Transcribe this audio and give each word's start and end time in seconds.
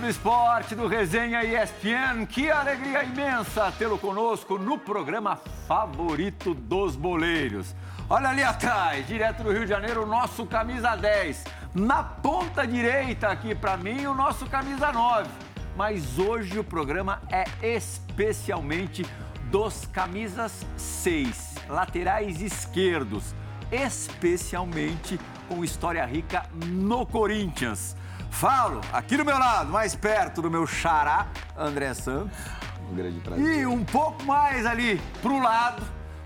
Do 0.00 0.08
esporte 0.08 0.74
do 0.74 0.88
Resenha 0.88 1.44
ESPN. 1.44 2.26
Que 2.26 2.50
alegria 2.50 3.04
imensa 3.04 3.72
tê-lo 3.78 3.96
conosco 3.96 4.58
no 4.58 4.76
programa 4.76 5.36
favorito 5.68 6.52
dos 6.52 6.96
boleiros. 6.96 7.74
Olha 8.10 8.28
ali 8.30 8.42
atrás, 8.42 9.06
direto 9.06 9.44
do 9.44 9.52
Rio 9.52 9.62
de 9.62 9.68
Janeiro, 9.68 10.02
o 10.02 10.06
nosso 10.06 10.44
camisa 10.46 10.96
10. 10.96 11.44
Na 11.74 12.02
ponta 12.02 12.66
direita 12.66 13.28
aqui 13.28 13.54
para 13.54 13.76
mim, 13.76 14.04
o 14.06 14.14
nosso 14.14 14.46
camisa 14.46 14.92
9. 14.92 15.30
Mas 15.76 16.18
hoje 16.18 16.58
o 16.58 16.64
programa 16.64 17.22
é 17.30 17.44
especialmente 17.62 19.06
dos 19.44 19.86
camisas 19.86 20.66
6, 20.76 21.54
laterais 21.68 22.42
esquerdos, 22.42 23.32
especialmente 23.70 25.18
com 25.48 25.64
história 25.64 26.04
rica 26.04 26.44
no 26.52 27.06
Corinthians. 27.06 27.96
Falo 28.34 28.80
aqui 28.92 29.16
do 29.16 29.24
meu 29.24 29.38
lado, 29.38 29.70
mais 29.70 29.94
perto 29.94 30.42
do 30.42 30.50
meu 30.50 30.66
xará, 30.66 31.28
André 31.56 31.94
Santos. 31.94 32.36
Um 32.90 32.96
grande 32.96 33.20
prazer. 33.20 33.60
E 33.60 33.64
um 33.64 33.84
pouco 33.84 34.24
mais 34.24 34.66
ali 34.66 35.00
pro 35.22 35.38
lado 35.40 35.80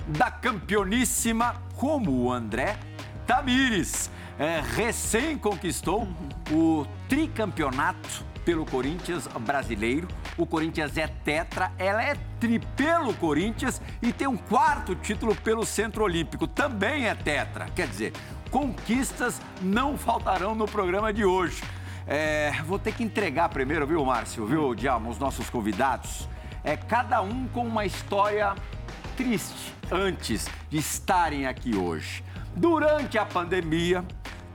da 0.07 0.31
campeoníssima, 0.31 1.57
como 1.77 2.11
o 2.11 2.33
André 2.33 2.79
Tamires. 3.27 4.11
É, 4.39 4.63
recém 4.75 5.37
conquistou 5.37 6.09
o 6.51 6.87
tricampeonato 7.11 8.25
pelo 8.43 8.65
Corinthians 8.65 9.29
brasileiro. 9.41 10.09
O 10.39 10.47
Corinthians 10.47 10.97
é 10.97 11.09
tetra, 11.09 11.73
ela 11.77 12.03
é 12.03 12.17
tri 12.41 12.59
pelo 12.75 13.13
Corinthians 13.15 13.83
e 14.01 14.15
tem 14.15 14.27
um 14.27 14.37
quarto 14.37 14.95
título 14.95 15.37
pelo 15.37 15.67
Centro 15.67 16.05
Olímpico. 16.05 16.47
Também 16.47 17.07
é 17.07 17.15
tetra. 17.15 17.67
Quer 17.77 17.87
dizer, 17.87 18.13
conquistas 18.51 19.43
não 19.61 19.99
faltarão 19.99 20.55
no 20.55 20.65
programa 20.65 21.13
de 21.13 21.23
hoje. 21.23 21.63
É, 22.11 22.53
vou 22.65 22.79
ter 22.79 22.95
que 22.95 23.05
entregar 23.05 23.51
primeiro, 23.51 23.87
viu, 23.87 24.03
Márcio, 24.03 24.47
viu, 24.47 24.75
Djalma, 24.75 25.11
os 25.11 25.19
nossos 25.19 25.51
convidados. 25.51 26.27
É 26.65 26.75
cada 26.75 27.21
um 27.21 27.47
com 27.49 27.67
uma 27.67 27.85
história 27.85 28.55
triste 29.15 29.75
antes 29.93 30.49
de 30.71 30.79
estarem 30.79 31.47
aqui 31.47 31.77
hoje. 31.77 32.25
Durante 32.57 33.19
a 33.19 33.27
pandemia, 33.27 34.03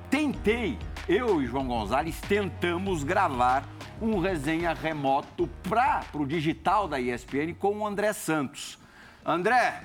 tentei, 0.09 0.79
eu 1.07 1.43
e 1.43 1.45
João 1.45 1.67
Gonzalez 1.67 2.19
tentamos 2.21 3.03
gravar 3.03 3.63
um 4.01 4.19
resenha 4.19 4.73
remoto 4.73 5.47
para 5.69 6.03
o 6.13 6.25
digital 6.25 6.87
da 6.87 6.99
ESPN 6.99 7.53
com 7.59 7.77
o 7.77 7.85
André 7.85 8.13
Santos. 8.13 8.79
André, 9.23 9.83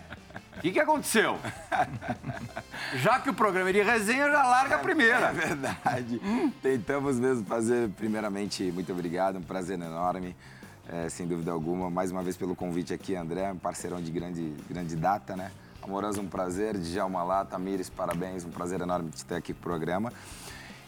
o 0.58 0.60
que, 0.60 0.72
que 0.72 0.80
aconteceu? 0.80 1.38
Já 2.96 3.20
que 3.20 3.30
o 3.30 3.34
programa 3.34 3.70
é 3.70 3.72
de 3.72 3.82
resenha, 3.82 4.30
já 4.30 4.42
larga 4.44 4.76
a 4.76 4.78
primeira. 4.78 5.28
É 5.28 5.32
verdade. 5.32 6.20
Tentamos 6.62 7.18
mesmo 7.18 7.44
fazer, 7.44 7.88
primeiramente, 7.90 8.64
muito 8.72 8.90
obrigado, 8.92 9.36
um 9.36 9.42
prazer 9.42 9.78
enorme, 9.78 10.34
é, 10.88 11.08
sem 11.08 11.26
dúvida 11.26 11.52
alguma. 11.52 11.90
Mais 11.90 12.10
uma 12.10 12.22
vez 12.22 12.36
pelo 12.36 12.56
convite 12.56 12.92
aqui, 12.92 13.14
André, 13.14 13.52
um 13.52 13.58
parceirão 13.58 14.00
de 14.00 14.10
grande, 14.10 14.54
grande 14.68 14.96
data, 14.96 15.36
né? 15.36 15.50
Amoroso, 15.82 16.20
um 16.20 16.28
prazer. 16.28 16.76
Djalma 16.76 17.22
lá, 17.22 17.44
Tamires, 17.44 17.88
parabéns, 17.88 18.44
um 18.44 18.50
prazer 18.50 18.80
enorme 18.80 19.10
te 19.10 19.24
ter 19.24 19.36
aqui 19.36 19.52
no 19.52 19.60
programa. 19.60 20.12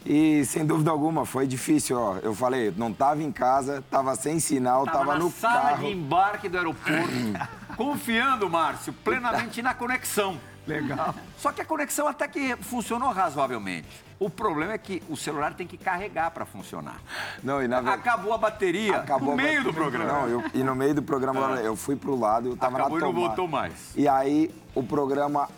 E 0.04 0.44
sem 0.46 0.64
dúvida 0.64 0.90
alguma, 0.90 1.26
foi 1.26 1.46
difícil, 1.46 1.98
ó. 1.98 2.16
Eu 2.22 2.34
falei, 2.34 2.72
não 2.76 2.88
estava 2.90 3.22
em 3.22 3.30
casa, 3.30 3.78
estava 3.78 4.14
sem 4.16 4.40
sinal, 4.40 4.84
estava 4.84 5.16
no 5.16 5.30
sala 5.30 5.60
carro. 5.70 5.86
de 5.86 5.92
embarque 5.92 6.48
do 6.48 6.56
aeroporto, 6.56 7.10
confiando, 7.76 8.48
Márcio, 8.48 8.92
plenamente 8.92 9.60
na 9.62 9.74
conexão. 9.74 10.38
Legal. 10.66 11.14
Só 11.38 11.50
que 11.52 11.60
a 11.60 11.64
conexão 11.64 12.06
até 12.06 12.28
que 12.28 12.54
funcionou 12.56 13.10
razoavelmente. 13.10 13.88
O 14.18 14.28
problema 14.28 14.74
é 14.74 14.78
que 14.78 15.02
o 15.08 15.16
celular 15.16 15.54
tem 15.54 15.66
que 15.66 15.76
carregar 15.78 16.30
para 16.30 16.44
funcionar. 16.44 17.00
Não, 17.42 17.62
e 17.62 17.66
na 17.66 17.80
ver- 17.80 17.90
Acabou 17.90 18.34
a 18.34 18.38
bateria 18.38 18.98
Acabou 18.98 19.28
no 19.28 19.32
a 19.32 19.36
meio 19.42 19.64
do 19.64 19.72
programa. 19.72 20.12
Não, 20.12 20.28
eu- 20.28 20.44
e 20.52 20.62
no 20.62 20.74
meio 20.74 20.94
do 20.94 21.02
programa 21.02 21.58
É. 21.58 21.66
eu 21.66 21.74
fui 21.74 21.96
pro 21.96 22.14
lado, 22.18 22.50
eu 22.50 22.56
tava 22.56 22.76
Acabou 22.78 22.98
e 22.98 23.00
na 23.00 23.06
não 23.06 23.12
tomada. 23.14 23.28
voltou 23.34 23.48
mais. 23.48 23.72
E 23.96 24.06
aí 24.06 24.54
o 24.74 24.82
programa, 24.82 25.48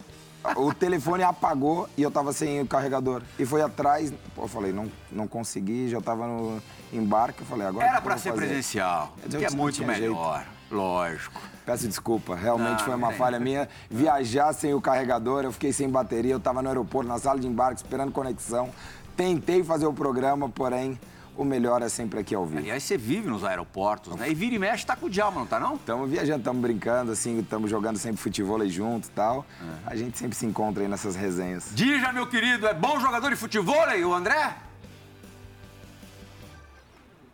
o 0.56 0.72
telefone 0.75 1.22
apagou 1.22 1.88
e 1.97 2.03
eu 2.03 2.10
tava 2.10 2.32
sem 2.32 2.60
o 2.60 2.66
carregador. 2.66 3.22
E 3.38 3.47
foi 3.47 3.62
atrás, 3.62 4.12
pô, 4.34 4.42
eu 4.42 4.48
falei, 4.48 4.72
não, 4.72 4.91
não 5.10 5.26
consegui, 5.26 5.88
já 5.88 6.00
tava 6.00 6.26
no 6.26 6.60
embarque, 6.92 7.41
eu 7.42 7.47
falei, 7.47 7.66
agora 7.66 7.86
Era 7.86 8.00
para 8.00 8.19
ser 8.19 8.30
fazer? 8.30 8.47
presencial, 8.47 9.14
dizer, 9.25 9.38
que 9.38 9.44
é 9.44 9.50
muito 9.50 9.84
melhor, 9.84 10.44
lógico. 10.70 11.41
Peço 11.64 11.86
desculpa, 11.86 12.34
realmente 12.34 12.80
Não, 12.80 12.86
foi 12.86 12.94
uma 12.94 13.12
falha 13.12 13.38
minha. 13.38 13.69
Viajar 13.88 14.53
sem 14.53 14.75
o 14.75 14.80
carregador, 14.80 15.44
eu 15.44 15.53
fiquei 15.53 15.72
sem 15.72 15.88
bateria, 15.88 16.32
eu 16.32 16.41
tava 16.41 16.60
no 16.60 16.69
aeroporto, 16.69 17.09
na 17.09 17.19
sala 17.19 17.38
de 17.38 17.47
embarque, 17.47 17.76
esperando 17.76 18.10
conexão. 18.10 18.70
Tentei 19.16 19.62
fazer 19.62 19.86
o 19.86 19.92
programa, 19.92 20.48
porém, 20.48 20.98
o 21.37 21.44
melhor 21.44 21.82
é 21.82 21.88
sempre 21.88 22.20
aqui 22.20 22.34
ao 22.34 22.44
vivo. 22.44 22.59
Aliás, 22.59 22.82
você 22.82 22.97
vive 22.97 23.28
nos 23.28 23.44
aeroportos, 23.44 24.15
né? 24.16 24.31
E 24.31 24.34
vira 24.34 24.54
e 24.54 24.59
mexe 24.59 24.84
tá 24.84 24.94
com 24.94 25.06
o 25.06 25.10
Djalma, 25.10 25.41
não 25.41 25.47
tá 25.47 25.59
não? 25.59 25.76
Estamos 25.76 26.10
viajando, 26.10 26.38
estamos 26.38 26.62
brincando, 26.62 27.12
assim, 27.12 27.38
estamos 27.41 27.70
jogando 27.70 27.97
sempre 27.98 28.19
futebol 28.19 28.60
aí 28.60 28.69
junto 28.69 29.09
e 29.09 29.10
tal. 29.10 29.47
A 29.87 29.97
gente 29.97 30.19
sempre 30.19 30.37
se 30.37 30.44
encontra 30.44 30.82
aí 30.82 30.88
nessas 30.88 31.16
resenhas. 31.16 31.71
Dija, 31.72 32.12
meu 32.12 32.26
querido, 32.26 32.66
é 32.66 32.75
bom 32.75 33.00
jogador 33.00 33.31
de 33.31 33.37
futebol 33.37 33.82
aí, 33.82 34.04
o 34.04 34.12
André? 34.12 34.56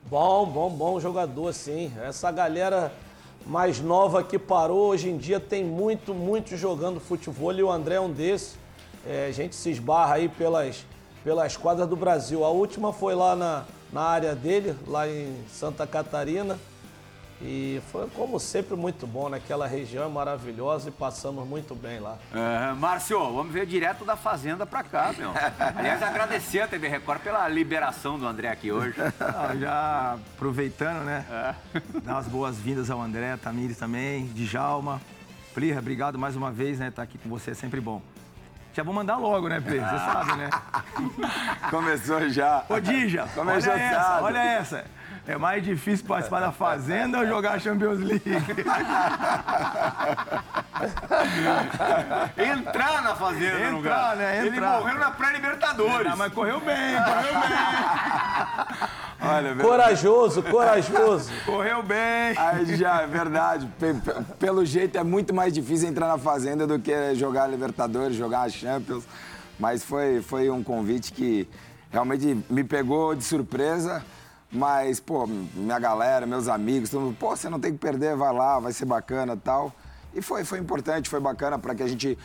Bom, 0.09 0.47
bom, 0.47 0.71
bom 0.71 1.01
jogador, 1.01 1.53
sim. 1.53 1.93
Essa 2.03 2.31
galera 2.31 2.93
mais 3.45 3.81
nova 3.81 4.23
que 4.23 4.39
parou, 4.39 4.89
hoje 4.89 5.09
em 5.11 5.17
dia 5.17 5.41
tem 5.41 5.65
muito, 5.65 6.15
muito 6.15 6.57
jogando 6.57 7.01
futebol 7.01 7.53
e 7.53 7.63
o 7.63 7.71
André 7.71 7.97
é 7.97 8.01
um 8.01 8.11
desses. 8.11 8.57
É, 9.07 9.27
a 9.27 9.33
gente 9.33 9.55
se 9.55 9.71
esbarra 9.71 10.15
aí 10.15 10.29
pelas, 10.29 10.85
pelas 11.25 11.57
quadras 11.57 11.89
do 11.89 11.97
Brasil. 11.97 12.45
A 12.45 12.51
última 12.51 12.93
foi 12.93 13.15
lá 13.15 13.35
na, 13.37 13.65
na 13.93 14.03
área 14.03 14.35
dele, 14.35 14.77
lá 14.87 15.09
em 15.09 15.45
Santa 15.49 15.87
Catarina. 15.87 16.59
E 17.41 17.81
foi, 17.93 18.09
como 18.11 18.41
sempre, 18.41 18.75
muito 18.75 19.07
bom 19.07 19.29
naquela 19.29 19.65
região 19.65 20.11
maravilhosa 20.11 20.89
e 20.89 20.93
passamos 20.93 21.47
muito 21.47 21.73
bem 21.73 22.01
lá. 22.01 22.19
É, 22.35 22.73
Márcio, 22.73 23.19
vamos 23.33 23.53
ver 23.53 23.65
direto 23.65 24.05
da 24.05 24.17
Fazenda 24.17 24.67
pra 24.67 24.83
cá, 24.83 25.15
meu. 25.17 25.31
Aliás, 25.77 26.03
agradecer 26.03 26.63
a 26.63 26.67
TV 26.67 26.89
Record 26.89 27.21
pela 27.21 27.47
liberação 27.47 28.19
do 28.19 28.27
André 28.27 28.49
aqui 28.49 28.73
hoje. 28.73 28.97
Ah, 29.21 29.55
já 29.55 30.19
aproveitando, 30.35 31.05
né? 31.05 31.25
É. 31.31 31.81
Dar 32.01 32.19
as 32.19 32.27
boas-vindas 32.27 32.91
ao 32.91 33.01
André, 33.01 33.37
Tamires 33.37 33.79
também, 33.79 34.27
Djalma. 34.35 35.01
Plirra, 35.55 35.79
obrigado 35.79 36.19
mais 36.19 36.35
uma 36.35 36.51
vez, 36.51 36.81
né? 36.81 36.89
Estar 36.89 37.03
aqui 37.03 37.19
com 37.19 37.29
você 37.29 37.53
é 37.53 37.55
sempre 37.55 37.81
bom. 37.81 38.03
Já 38.79 38.85
vou 38.85 38.95
mandar 38.95 39.17
logo, 39.17 39.49
né, 39.49 39.61
Plirra? 39.61 39.89
Você 39.89 40.05
sabe, 40.05 40.37
né? 40.37 40.51
Começou 41.69 42.29
já. 42.29 42.63
Ô, 42.69 42.79
Dija, 42.79 43.27
Começou 43.35 43.73
olha 43.73 43.83
essa, 43.83 44.23
olha 44.23 44.39
essa. 44.39 44.85
É 45.29 45.37
mais 45.37 45.63
difícil 45.63 46.07
participar 46.07 46.41
da 46.41 46.51
Fazenda 46.51 47.19
ou 47.19 47.27
jogar 47.27 47.53
a 47.57 47.59
Champions 47.59 47.99
League? 48.01 48.23
Entrar 52.37 53.03
na 53.03 53.15
Fazenda, 53.15 53.59
no 53.71 53.79
Entrar, 53.79 54.13
lugar. 54.13 54.17
né? 54.17 54.39
Ele 54.47 54.57
Entrar. 54.57 54.81
morreu 54.81 54.99
na 54.99 55.11
pré-Libertadores. 55.11 56.11
Ah, 56.13 56.17
mas 56.17 56.33
correu 56.33 56.61
bem, 56.61 56.97
correu 56.97 57.41
bem. 57.41 57.59
Olha. 59.21 59.55
Corajoso, 59.57 60.43
corajoso. 60.45 61.31
Correu 61.45 61.83
bem. 61.83 62.35
Aí 62.37 62.77
já, 62.77 63.03
é 63.03 63.07
verdade. 63.07 63.69
Pe- 63.79 63.95
pe- 63.95 64.23
Pelo 64.39 64.65
jeito 64.65 64.97
é 64.97 65.03
muito 65.05 65.35
mais 65.35 65.53
difícil 65.53 65.89
entrar 65.89 66.09
na 66.09 66.17
Fazenda 66.19 66.67
do 66.67 66.79
que 66.79 67.15
jogar 67.17 67.45
a 67.45 67.49
Libertadores, 67.49 68.17
jogar 68.17 68.43
a 68.43 68.49
Champions. 68.49 69.05
Mas 69.59 69.83
foi, 69.85 70.23
foi 70.23 70.49
um 70.49 70.63
convite 70.63 71.13
que 71.13 71.47
realmente 71.91 72.43
me 72.49 72.65
pegou 72.65 73.15
de 73.15 73.25
surpresa. 73.25 74.03
Mas, 74.51 74.99
pô, 74.99 75.27
minha 75.27 75.79
galera, 75.79 76.27
meus 76.27 76.49
amigos, 76.49 76.89
todo 76.91 77.03
mundo, 77.03 77.17
pô, 77.19 77.37
você 77.37 77.51
não 77.51 77.61
tem 77.61 77.73
que 77.73 77.79
perder, 77.79 78.17
vai 78.17 78.33
lá, 78.33 78.59
vai 78.59 78.73
ser 78.73 78.87
bacana 78.87 79.37
tal. 79.37 79.73
E 80.15 80.23
foi, 80.23 80.43
foi 80.45 80.59
importante, 80.59 81.09
foi 81.09 81.21
bacana 81.21 81.59
para 81.59 81.75
que 81.75 81.83
a 81.83 81.87
gente 81.87 82.17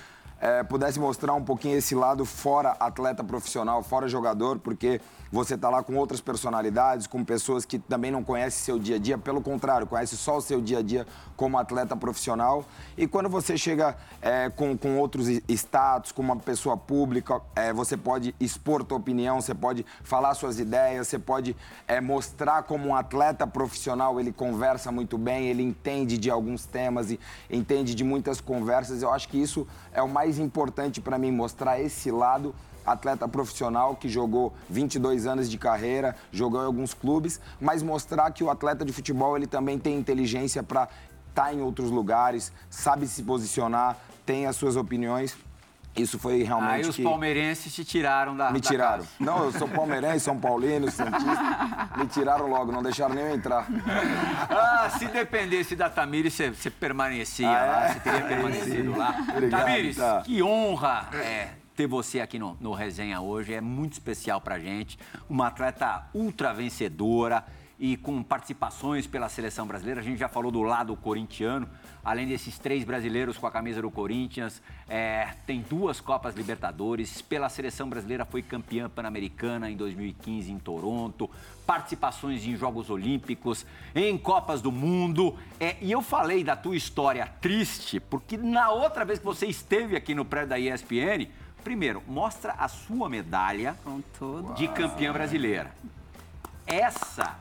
eh, 0.43 0.61
pudesse 0.61 0.99
mostrar 0.99 1.33
um 1.33 1.41
pouquinho 1.41 1.77
esse 1.77 1.95
lado 1.95 2.25
fora 2.25 2.75
atleta 2.77 3.23
profissional, 3.23 3.81
fora 3.81 4.09
jogador, 4.09 4.59
porque 4.59 4.99
você 5.31 5.57
tá 5.57 5.69
lá 5.69 5.81
com 5.81 5.95
outras 5.95 6.19
personalidades, 6.19 7.07
com 7.07 7.23
pessoas 7.23 7.63
que 7.63 7.79
também 7.79 8.11
não 8.11 8.23
conhecem 8.23 8.63
seu 8.63 8.77
dia 8.77 8.97
a 8.97 8.99
dia, 8.99 9.17
pelo 9.17 9.41
contrário, 9.41 9.87
conhece 9.87 10.17
só 10.17 10.37
o 10.37 10.41
seu 10.41 10.61
dia 10.61 10.79
a 10.79 10.81
dia 10.81 11.07
como 11.37 11.57
atleta 11.57 11.95
profissional. 11.95 12.65
E 12.97 13.07
quando 13.07 13.29
você 13.29 13.57
chega 13.57 13.95
eh, 14.21 14.51
com, 14.55 14.77
com 14.77 14.99
outros 14.99 15.27
status, 15.47 16.11
com 16.11 16.21
uma 16.21 16.35
pessoa 16.35 16.75
pública, 16.75 17.41
eh, 17.55 17.71
você 17.71 17.95
pode 17.95 18.35
expor 18.37 18.83
tua 18.83 18.97
opinião, 18.97 19.41
você 19.41 19.55
pode 19.55 19.85
falar 20.03 20.35
suas 20.35 20.59
ideias, 20.59 21.07
você 21.07 21.17
pode 21.17 21.55
eh, 21.87 22.01
mostrar 22.01 22.63
como 22.63 22.89
um 22.89 22.95
atleta 22.95 23.47
profissional 23.47 24.19
ele 24.19 24.33
conversa 24.33 24.91
muito 24.91 25.17
bem, 25.17 25.47
ele 25.47 25.63
entende 25.63 26.17
de 26.17 26.29
alguns 26.29 26.65
temas 26.65 27.09
e 27.09 27.19
entende 27.49 27.95
de 27.95 28.03
muitas 28.03 28.41
conversas. 28.41 29.01
Eu 29.01 29.11
acho 29.11 29.29
que 29.29 29.41
isso 29.41 29.65
é 29.93 30.01
o 30.01 30.09
mais 30.09 30.32
importante 30.39 31.01
para 31.01 31.17
mim, 31.17 31.31
mostrar 31.31 31.79
esse 31.79 32.11
lado 32.11 32.53
atleta 32.85 33.27
profissional 33.27 33.95
que 33.95 34.09
jogou 34.09 34.53
22 34.69 35.25
anos 35.25 35.49
de 35.49 35.57
carreira, 35.57 36.15
jogou 36.31 36.61
em 36.61 36.65
alguns 36.65 36.93
clubes, 36.93 37.39
mas 37.59 37.81
mostrar 37.81 38.31
que 38.31 38.43
o 38.43 38.49
atleta 38.49 38.83
de 38.83 38.91
futebol 38.91 39.37
ele 39.37 39.47
também 39.47 39.79
tem 39.79 39.97
inteligência 39.97 40.61
para 40.61 40.89
estar 41.29 41.53
em 41.53 41.61
outros 41.61 41.89
lugares, 41.89 42.51
sabe 42.69 43.07
se 43.07 43.23
posicionar, 43.23 43.97
tem 44.25 44.45
as 44.45 44.55
suas 44.55 44.75
opiniões. 44.75 45.35
Isso 45.95 46.17
foi 46.17 46.43
realmente. 46.43 46.71
Aí 46.71 46.81
os 46.81 46.95
que... 46.95 47.03
palmeirenses 47.03 47.73
te 47.73 47.85
tiraram 47.85 48.35
da. 48.35 48.51
Me 48.51 48.59
da 48.59 48.69
tiraram. 48.69 49.03
casa. 49.03 49.09
Não, 49.19 49.43
eu 49.45 49.51
sou 49.51 49.67
palmeirense, 49.69 50.21
São 50.21 50.39
Paulino, 50.39 50.89
Santista. 50.89 51.89
Me 51.97 52.07
tiraram 52.07 52.47
logo, 52.47 52.71
não 52.71 52.81
deixaram 52.81 53.13
nem 53.13 53.25
eu 53.25 53.35
entrar. 53.35 53.67
Ah, 54.49 54.89
se 54.97 55.05
dependesse 55.07 55.75
da 55.75 55.89
Tamires, 55.89 56.33
você, 56.33 56.49
você 56.49 56.69
permanecia 56.69 57.47
lá, 57.47 57.89
você 57.89 57.99
teria 57.99 58.21
permanecido 58.21 58.97
lá. 58.97 59.15
Ah, 59.17 59.25
é? 59.27 59.31
Obrigado, 59.31 59.65
Tamires, 59.65 59.97
tá. 59.97 60.21
que 60.21 60.41
honra 60.41 61.09
é, 61.13 61.49
ter 61.75 61.87
você 61.87 62.19
aqui 62.19 62.39
no, 62.39 62.57
no 62.59 62.73
Resenha 62.73 63.21
hoje. 63.21 63.53
É 63.53 63.61
muito 63.61 63.93
especial 63.93 64.41
pra 64.41 64.59
gente. 64.59 64.97
Uma 65.29 65.47
atleta 65.47 66.07
ultra 66.13 66.53
vencedora 66.53 67.45
e 67.79 67.97
com 67.97 68.23
participações 68.23 69.07
pela 69.07 69.29
seleção 69.29 69.67
brasileira. 69.67 70.01
A 70.01 70.03
gente 70.03 70.19
já 70.19 70.27
falou 70.27 70.51
do 70.51 70.61
lado 70.61 70.95
corintiano. 70.95 71.67
Além 72.03 72.27
desses 72.27 72.59
três 72.59 72.83
brasileiros 72.83 73.37
com 73.37 73.47
a 73.47 73.51
camisa 73.51 73.81
do 73.81 73.89
Corinthians, 73.89 74.61
é, 74.89 75.29
tem 75.47 75.61
duas 75.61 76.01
Copas 76.01 76.35
Libertadores. 76.35 77.21
Pela 77.21 77.47
seleção 77.47 77.87
brasileira 77.87 78.25
foi 78.25 78.41
campeã 78.41 78.89
pan-americana 78.89 79.71
em 79.71 79.77
2015 79.77 80.51
em 80.51 80.59
Toronto. 80.59 81.29
Participações 81.65 82.45
em 82.45 82.57
Jogos 82.57 82.89
Olímpicos, 82.89 83.65
em 83.95 84.17
Copas 84.17 84.61
do 84.61 84.69
Mundo. 84.69 85.37
É, 85.57 85.77
e 85.79 85.93
eu 85.93 86.01
falei 86.01 86.43
da 86.43 86.57
tua 86.57 86.75
história 86.75 87.25
triste, 87.39 88.01
porque 88.01 88.35
na 88.35 88.69
outra 88.69 89.05
vez 89.05 89.19
que 89.19 89.25
você 89.25 89.45
esteve 89.45 89.95
aqui 89.95 90.13
no 90.13 90.25
prédio 90.25 90.49
da 90.49 90.59
ESPN, 90.59 91.29
primeiro, 91.63 92.03
mostra 92.05 92.51
a 92.59 92.67
sua 92.67 93.07
medalha 93.07 93.77
de 94.57 94.67
campeã 94.67 95.13
brasileira. 95.13 95.71
Essa, 96.67 97.37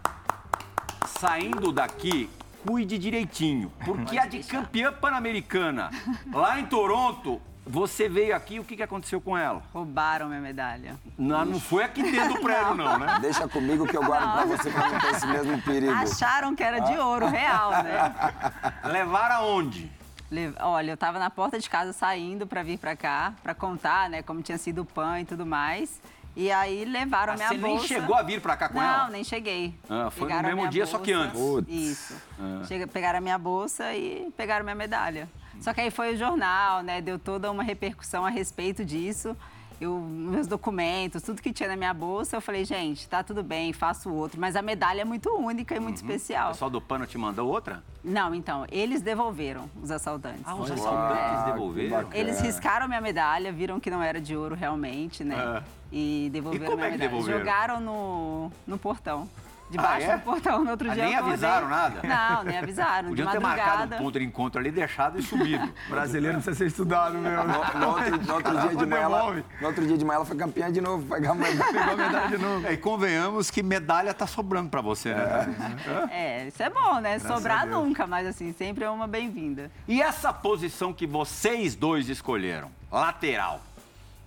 saindo 1.06 1.72
daqui, 1.72 2.30
cuide 2.66 2.98
direitinho, 2.98 3.72
porque 3.84 4.18
a 4.18 4.26
de 4.26 4.40
campeã 4.42 4.92
pan-americana, 4.92 5.90
lá 6.32 6.58
em 6.60 6.66
Toronto, 6.66 7.40
você 7.66 8.08
veio 8.08 8.34
aqui, 8.34 8.58
o 8.58 8.64
que, 8.64 8.76
que 8.76 8.82
aconteceu 8.82 9.20
com 9.20 9.36
ela? 9.38 9.62
Roubaram 9.72 10.28
minha 10.28 10.40
medalha. 10.40 10.96
Não, 11.16 11.44
não 11.44 11.60
foi 11.60 11.84
aqui 11.84 12.02
dentro 12.02 12.34
do 12.34 12.40
prédio, 12.40 12.74
não, 12.74 12.98
né? 12.98 13.18
Deixa 13.22 13.46
comigo 13.48 13.86
que 13.86 13.96
eu 13.96 14.02
guardo 14.04 14.32
pra 14.32 14.44
você 14.44 14.70
pra 14.70 14.88
não 14.90 14.98
ter 14.98 15.10
esse 15.10 15.26
mesmo 15.26 15.62
perigo. 15.62 15.92
Acharam 15.92 16.54
que 16.56 16.62
era 16.62 16.80
de 16.80 16.98
ouro 16.98 17.26
real, 17.26 17.70
né? 17.84 18.14
Levaram 18.90 19.36
aonde? 19.36 19.90
Le- 20.30 20.54
Olha, 20.60 20.92
eu 20.92 20.96
tava 20.96 21.18
na 21.18 21.30
porta 21.30 21.58
de 21.58 21.68
casa 21.70 21.92
saindo 21.92 22.46
para 22.46 22.62
vir 22.62 22.78
para 22.78 22.96
cá, 22.96 23.32
para 23.42 23.54
contar, 23.54 24.08
né, 24.10 24.22
como 24.22 24.42
tinha 24.42 24.58
sido 24.58 24.82
o 24.82 24.84
pan 24.84 25.20
e 25.20 25.24
tudo 25.24 25.44
mais. 25.46 26.00
E 26.34 26.50
aí 26.50 26.84
levaram 26.86 27.32
Ah, 27.32 27.34
a 27.34 27.36
minha 27.36 27.48
você 27.48 27.54
nem 27.56 27.72
bolsa. 27.76 27.86
chegou 27.86 28.16
a 28.16 28.22
vir 28.22 28.40
pra 28.40 28.56
cá 28.56 28.68
com 28.68 28.78
Não, 28.78 28.82
ela? 28.82 29.08
nem 29.10 29.22
cheguei. 29.22 29.74
Ah, 29.88 30.10
foi 30.10 30.22
no 30.22 30.26
Pegaram 30.28 30.38
a 30.38 30.42
mesmo 30.42 30.56
minha 30.60 30.70
dia, 30.70 30.86
só 30.86 30.98
que 30.98 31.12
antes. 31.12 31.38
Putz. 31.38 31.68
Isso. 31.70 32.14
Ah. 32.40 32.64
Chega, 32.66 32.86
pegaram 32.86 33.18
a 33.18 33.20
minha 33.20 33.36
bolsa 33.38 33.92
e 33.94 34.32
pegaram 34.36 34.64
minha 34.64 34.74
medalha. 34.74 35.28
Só 35.60 35.74
que 35.74 35.80
aí 35.82 35.90
foi 35.90 36.14
o 36.14 36.16
jornal, 36.16 36.82
né? 36.82 37.00
Deu 37.02 37.18
toda 37.18 37.50
uma 37.50 37.62
repercussão 37.62 38.24
a 38.24 38.30
respeito 38.30 38.84
disso. 38.84 39.36
Eu, 39.82 39.98
meus 39.98 40.46
documentos, 40.46 41.22
tudo 41.22 41.42
que 41.42 41.52
tinha 41.52 41.68
na 41.68 41.74
minha 41.74 41.92
bolsa, 41.92 42.36
eu 42.36 42.40
falei, 42.40 42.64
gente, 42.64 43.08
tá 43.08 43.20
tudo 43.24 43.42
bem, 43.42 43.72
faço 43.72 44.12
outro. 44.14 44.40
Mas 44.40 44.54
a 44.54 44.62
medalha 44.62 45.00
é 45.00 45.04
muito 45.04 45.28
única 45.30 45.74
e 45.74 45.80
muito 45.80 45.96
O 45.96 46.00
especial. 46.00 46.52
pessoal 46.52 46.70
do 46.70 46.80
pano 46.80 47.04
te 47.04 47.18
mandou 47.18 47.48
outra? 47.50 47.82
Não, 48.04 48.32
então, 48.32 48.64
eles 48.70 49.02
devolveram, 49.02 49.68
os 49.82 49.90
assaltantes. 49.90 50.42
Ah, 50.44 50.54
os 50.54 50.70
Uau, 50.70 50.78
assaltantes 50.78 51.52
devolveram? 51.52 52.08
Eles 52.12 52.40
riscaram 52.40 52.86
minha 52.86 53.00
medalha, 53.00 53.50
viram 53.50 53.80
que 53.80 53.90
não 53.90 54.00
era 54.00 54.20
de 54.20 54.36
ouro 54.36 54.54
realmente, 54.54 55.24
né? 55.24 55.34
Ah. 55.36 55.62
E 55.90 56.30
devolveram 56.32 56.64
E 56.64 56.68
como 56.68 56.76
minha 56.76 56.86
é 56.86 56.90
que 56.92 56.98
medalha. 56.98 57.10
devolveram? 57.10 57.38
Jogaram 57.40 57.80
no, 57.80 58.52
no 58.64 58.78
portão. 58.78 59.28
Debaixo 59.72 60.10
Ah, 60.10 60.12
é? 60.12 60.16
do 60.18 60.22
portão, 60.22 60.62
no 60.64 60.70
outro 60.70 60.90
Ah, 60.90 60.94
dia. 60.94 61.04
nem 61.06 61.16
avisaram 61.16 61.66
nada? 61.68 62.00
Não, 62.06 62.44
nem 62.44 62.58
avisaram. 62.58 63.08
Podiam 63.08 63.30
ter 63.30 63.40
marcado 63.40 63.94
um 63.94 63.98
ponto 63.98 64.18
de 64.18 64.24
encontro 64.24 64.60
ali, 64.60 64.70
deixado 64.70 65.18
e 65.18 65.22
subido. 65.22 65.72
Brasileiro 65.88 66.34
precisa 66.36 66.56
ser 66.56 66.66
estudado 66.66 67.16
mesmo. 67.16 67.38
No, 67.44 67.78
no 67.80 67.88
outro, 67.88 68.18
no 68.26 68.34
outro 68.34 68.60
dia 68.60 68.76
de 68.76 68.86
manhã, 68.86 69.02
ela, 69.02 69.44
no 69.60 69.66
outro 69.66 69.86
dia 69.86 69.96
de 69.96 70.04
manhã 70.04 70.16
ela 70.16 70.24
foi 70.26 70.36
campeã 70.36 70.70
de 70.70 70.80
novo. 70.82 71.06
Pegar 71.06 71.30
a 71.30 71.34
medalha. 71.34 71.72
Pegou 71.72 71.92
a 71.92 71.96
medalha 71.96 72.28
de 72.28 72.38
novo. 72.38 72.66
É, 72.66 72.72
e 72.74 72.76
convenhamos 72.76 73.50
que 73.50 73.62
medalha 73.62 74.12
tá 74.12 74.26
sobrando 74.26 74.68
pra 74.68 74.82
você, 74.82 75.14
né? 75.14 76.08
É, 76.10 76.48
isso 76.48 76.62
é 76.62 76.68
bom, 76.68 77.00
né? 77.00 77.18
Sobrar 77.18 77.66
nunca, 77.66 78.06
mas 78.06 78.26
assim, 78.26 78.52
sempre 78.52 78.84
é 78.84 78.90
uma 78.90 79.06
bem-vinda. 79.06 79.70
E 79.88 80.02
essa 80.02 80.32
posição 80.32 80.92
que 80.92 81.06
vocês 81.06 81.74
dois 81.74 82.10
escolheram, 82.10 82.70
lateral, 82.90 83.62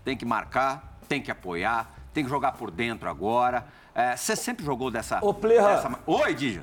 tem 0.04 0.18
que 0.18 0.26
marcar, 0.26 0.98
tem 1.08 1.22
que 1.22 1.30
apoiar, 1.30 1.88
tem 2.14 2.24
que 2.24 2.30
jogar 2.30 2.54
por 2.54 2.72
dentro 2.72 3.08
agora. 3.10 3.66
É, 3.96 4.16
Você 4.18 4.36
sempre 4.36 4.66
jogou 4.66 4.92
dessa. 4.92 5.20
Ô, 5.24 5.34
Plirra. 5.34 5.76
dessa 5.78 6.00
Oi, 6.06 6.34
Dija. 6.34 6.62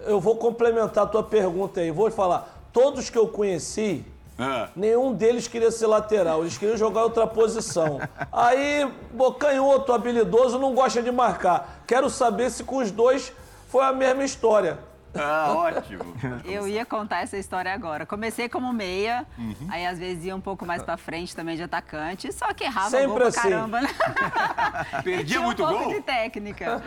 Eu 0.00 0.20
vou 0.20 0.36
complementar 0.36 1.04
a 1.04 1.06
tua 1.06 1.22
pergunta 1.22 1.80
aí. 1.80 1.90
Vou 1.90 2.10
falar. 2.10 2.48
Todos 2.72 3.10
que 3.10 3.18
eu 3.18 3.28
conheci, 3.28 4.04
Ah. 4.38 4.68
nenhum 4.74 5.12
deles 5.12 5.46
queria 5.48 5.70
ser 5.70 5.86
lateral. 5.88 6.40
Eles 6.42 6.56
queriam 6.56 6.76
jogar 6.76 7.02
outra 7.02 7.26
posição. 7.26 8.00
Aí, 8.32 8.90
bocanhoto, 9.12 9.92
habilidoso, 9.92 10.58
não 10.58 10.74
gosta 10.74 11.02
de 11.02 11.10
marcar. 11.12 11.82
Quero 11.86 12.08
saber 12.08 12.48
se 12.50 12.64
com 12.64 12.76
os 12.76 12.90
dois 12.90 13.32
foi 13.68 13.84
a 13.84 13.92
mesma 13.92 14.24
história. 14.24 14.78
Ah, 15.14 15.52
ótimo. 15.54 16.04
Eu 16.44 16.68
ia 16.68 16.84
contar 16.86 17.22
essa 17.22 17.36
história 17.36 17.72
agora. 17.72 18.06
Comecei 18.06 18.48
como 18.48 18.72
meia, 18.72 19.26
Uhum. 19.36 19.54
aí 19.68 19.86
às 19.86 19.98
vezes 19.98 20.24
ia 20.24 20.36
um 20.36 20.40
pouco 20.40 20.64
mais 20.64 20.82
pra 20.82 20.96
frente 20.96 21.34
também 21.34 21.56
de 21.56 21.62
atacante, 21.62 22.32
só 22.32 22.52
que 22.54 22.64
errava 22.64 22.90
Sempre 22.90 23.06
gol 23.08 23.16
pra 23.16 23.26
assim. 23.28 23.40
caramba, 23.40 23.80
né? 23.80 23.88
Perdia 25.02 25.24
Tinha 25.24 25.40
muito 25.40 25.64
um 25.64 25.68
pouco 25.68 25.84
gol? 25.84 25.94
de 25.94 26.00
técnica. 26.02 26.82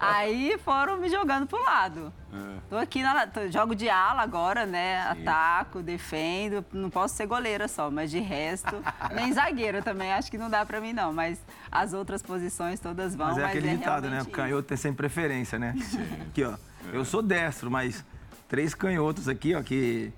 Aí 0.00 0.56
foram 0.64 0.96
me 0.96 1.08
jogando 1.08 1.46
pro 1.46 1.62
lado. 1.62 2.12
É. 2.32 2.36
Tô 2.68 2.76
aqui, 2.76 3.02
na, 3.02 3.26
tô- 3.26 3.48
jogo 3.50 3.74
de 3.74 3.88
ala 3.88 4.22
agora, 4.22 4.66
né? 4.66 5.00
Ataco, 5.08 5.82
defendo. 5.82 6.64
Não 6.72 6.90
posso 6.90 7.14
ser 7.14 7.26
goleira 7.26 7.68
só, 7.68 7.90
mas 7.90 8.10
de 8.10 8.20
resto, 8.20 8.76
nem 9.14 9.32
zagueiro 9.32 9.82
também. 9.82 10.12
Acho 10.12 10.30
que 10.30 10.36
não 10.38 10.50
dá 10.50 10.64
pra 10.66 10.80
mim, 10.80 10.92
não. 10.92 11.12
Mas 11.12 11.38
as 11.70 11.92
outras 11.92 12.22
posições 12.22 12.80
todas 12.80 13.14
vão. 13.14 13.28
Mas 13.28 13.36
Mas, 13.36 13.44
é 13.44 13.48
aquele 13.48 13.76
ditado, 13.76 14.08
né? 14.10 14.20
O 14.22 14.26
canhoto 14.26 14.62
tem 14.68 14.76
sempre 14.76 14.96
preferência, 15.08 15.58
né? 15.58 15.74
Aqui, 16.28 16.44
ó. 16.44 16.54
Eu 16.92 17.04
sou 17.04 17.22
destro, 17.22 17.70
mas 17.70 18.04
três 18.48 18.74
canhotos 18.74 19.28
aqui, 19.28 19.54
ó, 19.54 19.62
que, 19.62 20.12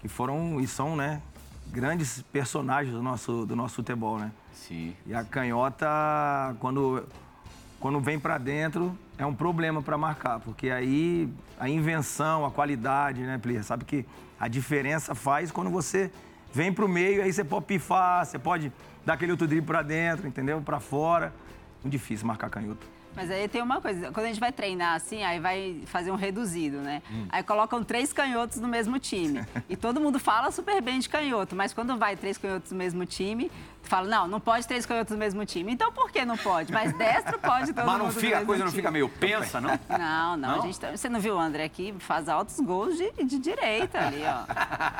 que 0.00 0.08
foram 0.08 0.60
e 0.60 0.66
são, 0.66 0.96
né? 0.96 1.22
Grandes 1.68 2.22
personagens 2.32 2.94
do 2.94 3.02
nosso, 3.02 3.46
do 3.46 3.54
nosso 3.54 3.76
futebol, 3.76 4.18
né? 4.18 4.32
Sim. 4.52 4.94
E 5.06 5.14
a 5.14 5.24
canhota, 5.24 5.86
quando, 6.58 7.06
quando 7.78 8.00
vem 8.00 8.18
pra 8.18 8.38
dentro, 8.38 8.96
é 9.16 9.24
um 9.24 9.34
problema 9.34 9.82
pra 9.82 9.96
marcar, 9.96 10.40
porque 10.40 10.70
aí 10.70 11.32
a 11.58 11.68
invenção, 11.68 12.44
a 12.44 12.50
qualidade, 12.50 13.20
né, 13.20 13.38
Plia? 13.38 13.62
Sabe 13.62 13.84
que 13.84 14.04
a 14.38 14.48
diferença 14.48 15.14
faz 15.14 15.52
quando 15.52 15.70
você 15.70 16.10
vem 16.52 16.72
pro 16.72 16.88
meio, 16.88 17.22
aí 17.22 17.32
você 17.32 17.44
pode 17.44 17.66
pifar, 17.66 18.26
você 18.26 18.38
pode 18.38 18.72
dar 19.04 19.14
aquele 19.14 19.32
outro 19.32 19.46
drible 19.46 19.66
pra 19.66 19.82
dentro, 19.82 20.26
entendeu? 20.26 20.60
Pra 20.60 20.80
fora. 20.80 21.32
Muito 21.82 21.92
difícil 21.92 22.26
marcar 22.26 22.50
canhoto. 22.50 22.86
Mas 23.14 23.30
aí 23.30 23.48
tem 23.48 23.60
uma 23.60 23.80
coisa, 23.80 24.12
quando 24.12 24.26
a 24.26 24.28
gente 24.28 24.40
vai 24.40 24.52
treinar 24.52 24.94
assim, 24.94 25.22
aí 25.22 25.40
vai 25.40 25.82
fazer 25.86 26.10
um 26.10 26.14
reduzido, 26.14 26.78
né? 26.78 27.02
Aí 27.28 27.42
colocam 27.42 27.82
três 27.82 28.12
canhotos 28.12 28.58
no 28.58 28.68
mesmo 28.68 28.98
time. 28.98 29.44
E 29.68 29.76
todo 29.76 30.00
mundo 30.00 30.18
fala 30.18 30.50
super 30.50 30.82
bem 30.82 30.98
de 30.98 31.08
canhoto, 31.08 31.54
mas 31.54 31.72
quando 31.72 31.96
vai 31.96 32.16
três 32.16 32.36
canhotos 32.36 32.72
no 32.72 32.78
mesmo 32.78 33.06
time, 33.06 33.50
fala, 33.82 34.06
não, 34.08 34.28
não 34.28 34.38
pode 34.40 34.66
três 34.68 34.86
canhotos 34.86 35.12
no 35.12 35.18
mesmo 35.18 35.44
time. 35.44 35.72
Então 35.72 35.90
por 35.92 36.10
que 36.10 36.24
não 36.24 36.36
pode? 36.36 36.72
Mas 36.72 36.92
destro 36.92 37.38
pode 37.38 37.72
todo 37.72 37.84
Mas 37.86 37.98
não 37.98 38.10
fica, 38.12 38.38
a 38.38 38.44
coisa 38.44 38.62
não 38.64 38.70
time. 38.70 38.82
fica 38.82 38.90
meio 38.90 39.08
pensa, 39.08 39.60
não? 39.60 39.70
Não, 39.88 40.36
não, 40.36 40.36
Não? 40.36 40.62
A 40.62 40.66
gente 40.66 40.78
tá- 40.78 40.90
você 40.96 41.08
não 41.08 41.18
viu 41.18 41.34
o 41.34 41.38
André 41.40 41.64
aqui? 41.64 41.94
Faz 41.98 42.28
altos 42.28 42.60
gols 42.60 42.96
de, 42.96 43.10
de 43.24 43.38
direita 43.38 43.98
ali, 43.98 44.22
ó. 44.24 44.44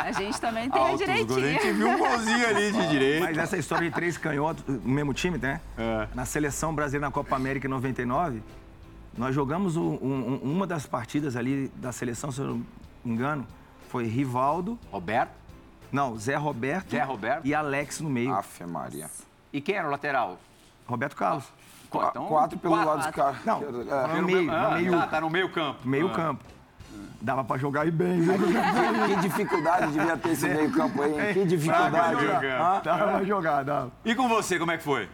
A 0.02 0.12
gente 0.12 0.40
também 0.40 0.68
tem 0.68 0.82
a 0.82 0.86
Altos 0.88 1.06
gols, 1.06 1.16
direitinha. 1.26 1.46
A 1.46 1.62
gente 1.62 1.72
viu 1.72 1.88
um 1.88 1.98
golzinho 1.98 2.48
ali 2.48 2.72
de 2.72 2.86
direito. 2.90 3.22
Mas 3.24 3.38
essa 3.38 3.56
história 3.56 3.88
de 3.88 3.94
três 3.94 4.18
canhotos 4.18 4.64
no 4.66 4.80
mesmo 4.90 5.14
time, 5.14 5.38
né? 5.38 5.60
É. 5.78 6.08
Na 6.14 6.24
seleção 6.24 6.74
brasileira 6.74 7.06
na 7.06 7.12
Copa 7.12 7.36
América 7.36 7.66
em 7.66 7.70
99, 7.70 8.42
nós 9.16 9.34
jogamos 9.34 9.76
um- 9.76 9.82
um- 10.02 10.40
uma 10.42 10.66
das 10.66 10.86
partidas 10.86 11.36
ali 11.36 11.68
da 11.76 11.92
seleção, 11.92 12.32
se 12.32 12.40
eu 12.40 12.46
não 12.46 12.54
me 12.56 12.64
engano, 13.14 13.46
foi 13.88 14.04
Rivaldo, 14.06 14.78
Roberto. 14.90 15.39
Não, 15.92 16.16
Zé 16.18 16.36
Roberto, 16.36 16.90
Zé 16.90 17.02
Roberto. 17.02 17.46
e 17.46 17.54
Alex 17.54 18.00
no 18.00 18.10
meio. 18.10 18.32
Afe 18.34 18.64
Maria. 18.64 19.10
E 19.52 19.60
quem 19.60 19.74
era 19.76 19.86
o 19.88 19.90
lateral? 19.90 20.38
Roberto 20.86 21.16
Carlos. 21.16 21.44
Qu- 21.88 22.02
então, 22.04 22.26
quatro 22.26 22.58
pelo 22.58 22.74
quatro. 22.74 22.88
lado 22.90 23.02
dos 23.02 23.10
caras. 23.10 23.44
Não, 23.44 23.56
É. 23.62 24.20
no 24.20 24.26
meio, 24.26 24.50
Ah, 24.52 24.68
no 24.70 24.76
meio, 24.76 24.92
tá, 24.92 25.06
tá 25.06 25.20
no 25.20 25.30
meio 25.30 25.48
campo. 25.50 25.78
meio 25.88 26.06
Ah. 26.08 26.14
campo. 26.14 26.44
Dava 27.20 27.44
pra 27.44 27.58
jogar 27.58 27.86
e 27.86 27.90
bem, 27.90 28.20
viu? 28.20 28.34
Que 29.08 29.16
dificuldade 29.22 29.92
devia 29.92 30.16
ter 30.16 30.30
esse 30.30 30.48
meio 30.48 30.70
campo 30.72 31.02
aí, 31.02 31.28
hein? 31.28 31.34
Que 31.34 31.44
dificuldade. 31.44 32.16
Dava 32.84 33.08
pra 33.12 33.24
jogar, 33.24 33.64
dava. 33.64 33.92
E 34.04 34.14
com 34.14 34.28
você, 34.28 34.58
como 34.58 34.70
é 34.72 34.78
que 34.78 34.84
foi? 34.84 35.08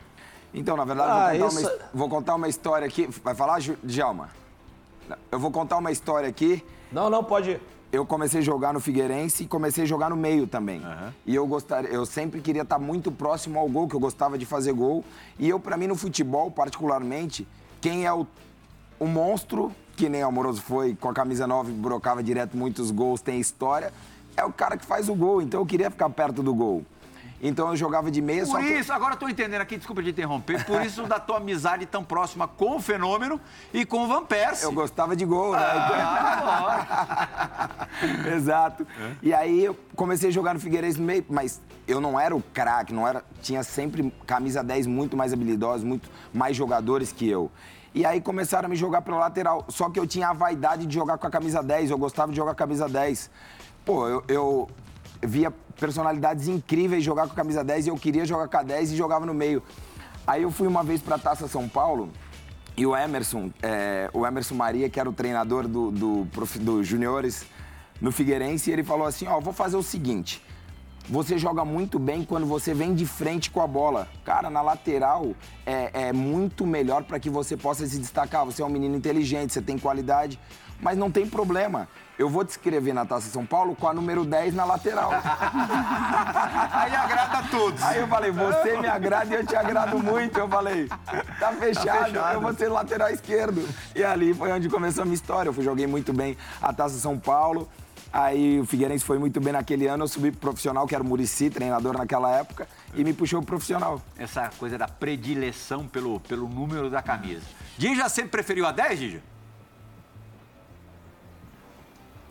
Então, 0.55 0.77
na 0.77 0.85
verdade, 0.85 1.11
Ah, 1.11 1.39
vou, 1.39 1.49
contar 1.49 1.61
isso- 1.61 1.71
uma, 1.71 1.89
vou 1.93 2.09
contar 2.09 2.35
uma 2.37 2.49
história 2.49 2.87
aqui. 2.87 3.07
Vai 3.25 3.35
falar, 3.35 3.59
Djalma? 3.83 4.29
Eu 5.31 5.39
vou 5.39 5.51
contar 5.51 5.77
uma 5.77 5.91
história 5.91 6.29
aqui. 6.29 6.65
Não, 6.91 7.11
não, 7.11 7.23
pode 7.25 7.51
ir. 7.53 7.61
Eu 7.93 8.05
comecei 8.05 8.41
a 8.41 8.43
jogar 8.43 8.73
no 8.75 8.81
Figueirense 8.81 9.45
e 9.45 9.47
comecei 9.47 9.85
a 9.85 9.87
jogar 9.87 10.11
no 10.11 10.17
meio 10.17 10.47
também. 10.47 10.83
E 11.25 11.35
eu 11.35 11.47
gostaria, 11.47 11.89
eu 11.91 12.05
sempre 12.05 12.41
queria 12.41 12.63
estar 12.63 12.79
muito 12.79 13.13
próximo 13.13 13.59
ao 13.59 13.69
gol, 13.69 13.89
que 13.89 13.95
eu 13.95 14.01
gostava 14.01 14.37
de 14.37 14.45
fazer 14.45 14.73
gol. 14.73 15.05
E 15.39 15.49
eu, 15.49 15.59
pra 15.61 15.77
mim, 15.77 15.87
no 15.87 15.95
futebol, 15.95 16.51
particularmente, 16.51 17.47
quem 17.81 18.05
é 18.05 18.13
o, 18.13 18.27
o 18.99 19.07
monstro, 19.07 19.73
que 19.97 20.09
nem 20.09 20.23
o 20.25 20.27
Amoroso 20.27 20.61
foi, 20.63 20.95
com 20.95 21.09
a 21.09 21.15
camisa 21.15 21.47
9, 21.47 21.73
brocava 21.73 22.23
direto 22.23 22.57
muitos 22.57 22.91
gols, 22.91 23.21
tem 23.23 23.41
história. 23.41 23.93
é 24.37 24.45
o 24.45 24.53
cara 24.53 24.77
que 24.77 24.85
faz 24.85 25.09
o 25.09 25.15
gol, 25.15 25.41
então 25.41 25.61
eu 25.61 25.67
queria 25.67 25.91
ficar 25.91 26.11
perto 26.11 26.43
do 26.43 26.55
gol. 26.55 26.85
Então 27.41 27.69
eu 27.69 27.77
jogava 27.77 28.11
de 28.11 28.23
meia, 28.23 28.45
Por 28.45 28.53
só 28.53 28.59
que... 28.59 28.65
isso, 28.65 28.93
agora 28.93 29.15
eu 29.15 29.19
tô 29.19 29.29
entendendo 29.29 29.61
aqui, 29.61 29.77
desculpa 29.77 30.03
te 30.03 30.11
interromper, 30.11 30.65
por 30.65 30.83
isso 30.83 31.03
da 31.05 31.21
tua 31.21 31.37
amizade 31.37 31.85
tão 31.85 32.03
próxima 32.03 32.49
com 32.49 32.77
o 32.77 32.81
Fenômeno 32.81 33.41
e 33.75 33.85
com 33.85 34.05
o 34.05 34.09
Van 34.09 34.25
Persie. 34.25 34.65
Eu 34.65 34.73
gostava 34.73 35.15
de 35.15 35.25
gol, 35.25 35.53
né? 35.53 35.59
Ah, 35.61 36.87
Exato. 38.35 38.87
E 39.23 39.35
aí 39.35 39.65
eu 39.65 39.77
comecei 39.95 40.31
a 40.31 40.33
jogar 40.33 40.55
no 40.55 40.61
Figueirense 40.61 40.99
no 40.99 41.07
meio, 41.07 41.25
mas 41.29 41.61
eu 41.87 42.01
não 42.01 42.19
era 42.19 42.35
o 42.35 42.43
craque, 42.43 42.93
não 42.95 43.07
era, 43.07 43.23
tinha 43.43 43.63
sempre 43.63 44.13
camisa 44.27 44.65
10 44.65 44.87
muito 44.87 45.17
mais 45.17 45.33
habilidosos, 45.33 45.85
muito 45.85 46.09
mais 46.33 46.57
jogadores 46.57 47.13
que 47.13 47.29
eu. 47.29 47.51
E 47.95 48.05
aí 48.05 48.21
começaram 48.21 48.67
a 48.67 48.69
me 48.69 48.77
jogar 48.77 49.01
pela 49.03 49.17
lateral. 49.19 49.65
Só 49.69 49.89
que 49.89 49.99
eu 49.99 50.07
tinha 50.07 50.29
a 50.29 50.33
vaidade 50.33 50.87
de 50.87 50.95
jogar 50.95 51.17
com 51.17 51.27
a 51.27 51.31
camisa 51.31 51.63
10, 51.63 51.91
eu 51.91 51.99
gostava 51.99 52.31
de 52.31 52.37
jogar 52.37 52.51
com 52.51 52.63
a 52.63 52.67
camisa 52.67 52.89
10. 52.89 53.31
Pô, 53.87 54.07
eu, 54.07 54.25
eu 54.29 54.69
via 55.23 55.51
personalidades 55.51 56.49
incríveis 56.49 57.05
jogar 57.05 57.27
com 57.27 57.33
a 57.33 57.37
camisa 57.37 57.63
10 57.63 57.87
e 57.87 57.91
eu 57.91 57.97
queria 57.97 58.25
jogar 58.25 58.49
com 58.49 58.57
a 58.57 58.63
10 58.63 58.93
e 58.93 58.97
jogava 58.97 59.27
no 59.27 59.35
meio. 59.35 59.63
Aí 60.27 60.43
eu 60.43 60.51
fui 60.51 60.67
uma 60.67 60.83
vez 60.83 61.01
pra 61.01 61.19
Taça 61.19 61.47
São 61.47 61.69
Paulo 61.69 62.11
e 62.77 62.85
o 62.85 62.97
Emerson, 62.97 63.51
é, 63.63 64.11
o 64.13 64.27
Emerson 64.27 64.55
Maria, 64.55 64.89
que 64.89 65.01
era 65.01 65.09
o 65.09 65.13
treinador 65.13 65.67
do, 65.67 65.91
do, 65.91 66.29
do 66.61 66.85
Juniores 66.85 67.47
no 68.01 68.13
Figueirense, 68.13 68.71
ele 68.71 68.83
falou 68.83 69.07
assim, 69.07 69.27
ó, 69.27 69.41
vou 69.41 69.53
fazer 69.53 69.77
o 69.77 69.83
seguinte, 69.83 70.43
você 71.09 71.39
joga 71.39 71.65
muito 71.65 72.01
bem 72.01 72.25
quando 72.25 72.47
você 72.47 72.75
vem 72.75 72.93
de 72.93 73.07
frente 73.07 73.49
com 73.49 73.63
a 73.63 73.67
bola. 73.67 74.09
Cara, 74.25 74.51
na 74.51 74.61
lateral 74.61 75.35
é, 75.65 76.09
é 76.09 76.13
muito 76.13 76.67
melhor 76.67 77.05
para 77.05 77.21
que 77.21 77.31
você 77.31 77.57
possa 77.57 77.87
se 77.87 77.99
destacar. 77.99 78.45
Você 78.45 78.61
é 78.61 78.65
um 78.65 78.69
menino 78.69 78.97
inteligente, 78.97 79.53
você 79.53 79.63
tem 79.63 79.79
qualidade, 79.79 80.39
mas 80.81 80.97
não 80.97 81.11
tem 81.11 81.27
problema. 81.27 81.89
Eu 82.19 82.31
vou 82.31 82.45
te 82.45 82.51
escrever 82.51 82.95
na 82.95 83.05
Taça 83.05 83.29
São 83.29 83.45
Paulo 83.45 83.77
com 83.77 83.87
a 83.87 83.93
número 83.93 84.25
10 84.25 84.55
na 84.55 84.65
lateral. 84.65 85.11
Aí 86.73 86.95
agrada 86.95 87.39
a 87.39 87.43
todos. 87.43 87.83
Aí 87.83 87.99
eu 88.01 88.09
falei, 88.09 88.31
você 88.31 88.79
me 88.79 88.87
agrada 88.87 89.35
e 89.35 89.39
eu 89.39 89.47
te 89.47 89.55
agrado 89.55 89.99
muito. 89.99 90.39
Eu 90.39 90.49
falei, 90.49 90.89
tá 91.39 91.53
fechado, 91.53 92.17
eu 92.17 92.41
vou 92.41 92.55
ser 92.55 92.69
lateral 92.69 93.11
esquerdo. 93.11 93.69
E 93.95 94.03
ali 94.03 94.33
foi 94.33 94.51
onde 94.51 94.69
começou 94.69 95.03
a 95.03 95.05
minha 95.05 95.15
história. 95.15 95.51
Eu 95.51 95.53
fui, 95.53 95.63
joguei 95.63 95.87
muito 95.87 96.13
bem 96.13 96.39
a 96.63 96.73
Taça 96.73 96.99
São 96.99 97.19
Paulo. 97.19 97.69
Aí 98.11 98.61
o 98.61 98.65
Figueirense 98.65 99.05
foi 99.05 99.19
muito 99.19 99.39
bem 99.39 99.53
naquele 99.53 99.87
ano. 99.87 100.05
Eu 100.05 100.09
subi 100.09 100.31
pro 100.31 100.41
profissional, 100.41 100.87
que 100.87 100.95
era 100.95 101.05
o 101.05 101.07
Murici, 101.07 101.51
treinador 101.51 101.99
naquela 101.99 102.31
época, 102.31 102.67
e 102.95 103.05
me 103.05 103.13
puxou 103.13 103.41
pro 103.41 103.49
profissional. 103.49 104.01
Essa 104.17 104.51
coisa 104.59 104.79
da 104.79 104.89
predileção 104.89 105.87
pelo, 105.87 106.19
pelo 106.21 106.49
número 106.49 106.89
da 106.89 107.03
camisa. 107.03 107.45
Dija 107.77 108.09
sempre 108.09 108.31
preferiu 108.31 108.67
a 108.67 108.73
10, 108.73 108.99
Dija? 108.99 109.36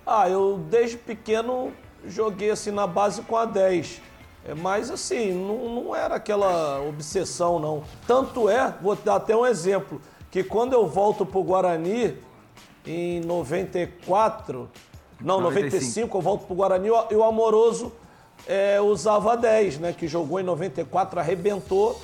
Ah, 0.05 0.29
eu 0.29 0.59
desde 0.69 0.97
pequeno 0.97 1.74
joguei 2.05 2.51
assim 2.51 2.71
na 2.71 2.85
base 2.85 3.21
com 3.24 3.35
a 3.35 3.45
10. 3.45 4.01
É, 4.45 4.53
mas 4.53 4.91
assim, 4.91 5.33
não, 5.33 5.83
não 5.83 5.95
era 5.95 6.15
aquela 6.15 6.79
obsessão, 6.81 7.57
não. 7.59 7.83
Tanto 8.05 8.47
é, 8.47 8.75
vou 8.81 8.95
dar 8.95 9.15
até 9.15 9.35
um 9.35 9.45
exemplo, 9.45 10.00
que 10.29 10.43
quando 10.43 10.74
eu 10.74 10.88
volto 10.88 11.25
pro 11.25 11.43
Guarani, 11.43 12.15
em 12.85 13.19
94, 13.21 14.69
não, 15.19 15.41
95, 15.41 15.63
95 15.63 16.17
eu 16.17 16.21
volto 16.21 16.45
pro 16.45 16.55
Guarani, 16.55 16.89
e 17.09 17.15
o 17.15 17.24
Amoroso 17.24 17.91
é, 18.47 18.79
usava 18.79 19.33
a 19.33 19.35
10, 19.35 19.79
né? 19.79 19.93
Que 19.97 20.07
jogou 20.07 20.39
em 20.39 20.43
94, 20.43 21.19
arrebentou. 21.19 22.00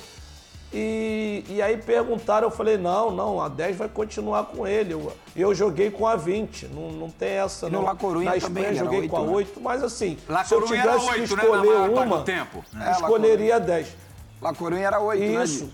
E, 0.74 1.44
e 1.48 1.60
aí 1.60 1.76
perguntaram, 1.76 2.46
eu 2.46 2.50
falei, 2.50 2.78
não, 2.78 3.10
não, 3.10 3.40
a 3.40 3.48
10 3.48 3.76
vai 3.76 3.88
continuar 3.88 4.44
com 4.44 4.66
ele. 4.66 4.94
Eu, 4.94 5.12
eu 5.36 5.54
joguei 5.54 5.90
com 5.90 6.06
a 6.06 6.16
20, 6.16 6.68
não, 6.68 6.90
não 6.92 7.10
tem 7.10 7.28
essa. 7.28 7.66
E 7.66 7.70
não. 7.70 7.82
Na 7.82 7.94
também 7.94 8.36
Espanha 8.36 8.66
era 8.66 8.74
joguei 8.76 9.00
oito, 9.00 9.10
com 9.10 9.16
a 9.16 9.22
né? 9.22 9.32
8, 9.32 9.60
mas 9.60 9.82
assim, 9.82 10.18
La 10.26 10.44
se 10.44 10.54
eu 10.54 10.62
tivesse 10.64 11.06
que 11.06 11.20
oito, 11.20 11.36
né, 11.36 11.42
na 11.42 11.48
escolher 11.48 11.90
do 11.90 12.00
uma, 12.00 12.22
tempo. 12.22 12.64
É, 12.80 12.90
escolheria 12.92 13.56
a 13.56 13.58
10. 13.58 13.96
La 14.40 14.54
Coruña 14.54 14.86
era 14.86 14.98
8, 14.98 15.20
né? 15.20 15.44
Isso, 15.44 15.72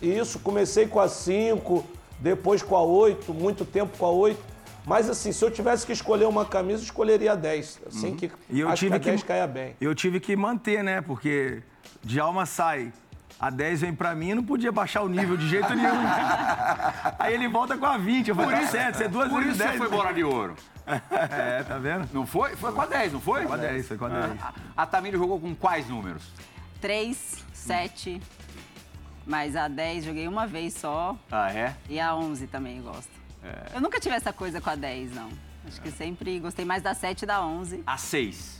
Di? 0.00 0.18
isso, 0.18 0.38
comecei 0.38 0.86
com 0.86 1.00
a 1.00 1.08
5, 1.08 1.84
depois 2.20 2.62
com 2.62 2.76
a 2.76 2.82
8, 2.82 3.34
muito 3.34 3.64
tempo 3.64 3.98
com 3.98 4.06
a 4.06 4.10
8. 4.10 4.50
Mas 4.86 5.10
assim, 5.10 5.32
se 5.32 5.44
eu 5.44 5.50
tivesse 5.50 5.84
que 5.84 5.92
escolher 5.92 6.26
uma 6.26 6.44
camisa, 6.44 6.82
escolheria 6.82 7.32
a 7.32 7.34
10. 7.34 7.80
Assim 7.88 8.14
que 8.14 8.26
Uhum. 8.26 8.32
E 8.48 8.60
eu 8.60 8.68
acho 8.68 8.76
tive 8.76 8.90
que 8.90 8.96
a 8.96 9.00
que 9.00 9.10
10 9.10 9.22
caia 9.24 9.46
bem. 9.46 9.76
Eu 9.80 9.94
tive 9.94 10.20
que 10.20 10.36
manter, 10.36 10.84
né? 10.84 11.00
Porque 11.00 11.62
de 12.02 12.18
alma 12.20 12.46
sai. 12.46 12.92
A 13.40 13.48
10 13.48 13.80
vem 13.80 13.94
pra 13.94 14.14
mim, 14.14 14.30
eu 14.30 14.36
não 14.36 14.44
podia 14.44 14.70
baixar 14.70 15.00
o 15.02 15.08
nível 15.08 15.34
de 15.36 15.48
jeito 15.48 15.74
nenhum. 15.74 15.88
Aí 17.18 17.32
ele 17.32 17.48
volta 17.48 17.78
com 17.78 17.86
a 17.86 17.96
20. 17.96 18.28
Eu 18.28 18.34
falei, 18.34 18.60
tá 18.60 18.66
certo, 18.66 18.96
você 18.98 19.04
é 19.04 19.08
duas 19.08 19.28
Por 19.30 19.42
vezes 19.42 19.56
isso 19.56 19.62
você 19.62 19.68
10. 19.70 19.78
foi 19.78 19.88
bola 19.88 20.12
de 20.12 20.22
ouro. 20.24 20.54
É, 21.10 21.62
tá 21.62 21.78
vendo? 21.78 22.08
Não 22.12 22.26
foi? 22.26 22.56
Foi 22.56 22.72
com 22.72 22.80
a 22.80 22.86
10, 22.86 23.12
não 23.12 23.20
foi? 23.20 23.44
Com 23.46 23.52
a 23.52 23.56
10, 23.56 23.86
foi 23.86 23.96
com 23.96 24.06
a 24.06 24.08
10. 24.08 24.42
A, 24.42 24.52
a 24.76 24.86
Tamires 24.86 25.20
jogou 25.20 25.38
com 25.38 25.54
quais 25.54 25.88
números? 25.88 26.32
3, 26.80 27.44
7, 27.52 28.20
mas 29.24 29.54
a 29.54 29.68
10 29.68 30.04
joguei 30.04 30.26
uma 30.26 30.48
vez 30.48 30.74
só. 30.74 31.16
Ah, 31.30 31.52
é? 31.52 31.76
E 31.88 32.00
a 32.00 32.12
11 32.16 32.48
também 32.48 32.78
eu 32.78 32.82
gosto. 32.84 33.10
Eu 33.72 33.80
nunca 33.80 34.00
tive 34.00 34.16
essa 34.16 34.32
coisa 34.32 34.60
com 34.60 34.68
a 34.68 34.74
10, 34.74 35.14
não. 35.14 35.28
Acho 35.66 35.80
que 35.80 35.92
sempre 35.92 36.40
gostei 36.40 36.64
mais 36.64 36.82
da 36.82 36.92
7 36.92 37.22
e 37.22 37.26
da 37.26 37.40
11. 37.40 37.84
A 37.86 37.96
6. 37.96 38.59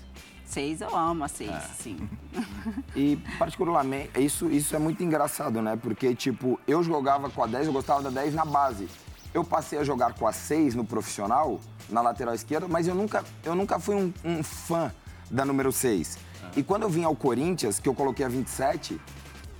6 0.50 0.80
eu 0.80 0.96
amo 0.96 1.24
a 1.24 1.28
6, 1.28 1.50
É. 1.50 1.60
sim. 1.80 2.08
E, 2.96 3.16
particularmente, 3.38 4.10
isso, 4.20 4.50
isso 4.50 4.74
é 4.74 4.78
muito 4.78 5.02
engraçado, 5.02 5.62
né? 5.62 5.76
Porque, 5.80 6.14
tipo, 6.14 6.58
eu 6.66 6.82
jogava 6.82 7.30
com 7.30 7.42
a 7.42 7.46
10, 7.46 7.68
eu 7.68 7.72
gostava 7.72 8.02
da 8.02 8.10
10 8.10 8.34
na 8.34 8.44
base. 8.44 8.88
Eu 9.32 9.44
passei 9.44 9.78
a 9.78 9.84
jogar 9.84 10.14
com 10.14 10.26
a 10.26 10.32
6 10.32 10.74
no 10.74 10.84
profissional, 10.84 11.60
na 11.88 12.00
lateral 12.00 12.34
esquerda, 12.34 12.66
mas 12.68 12.88
eu 12.88 12.94
nunca, 12.94 13.24
eu 13.44 13.54
nunca 13.54 13.78
fui 13.78 13.94
um, 13.94 14.12
um 14.24 14.42
fã 14.42 14.92
da 15.30 15.44
número 15.44 15.70
6. 15.70 16.18
E 16.56 16.62
quando 16.64 16.82
eu 16.82 16.88
vim 16.90 17.04
ao 17.04 17.14
Corinthians, 17.14 17.78
que 17.78 17.88
eu 17.88 17.94
coloquei 17.94 18.26
a 18.26 18.28
27, 18.28 19.00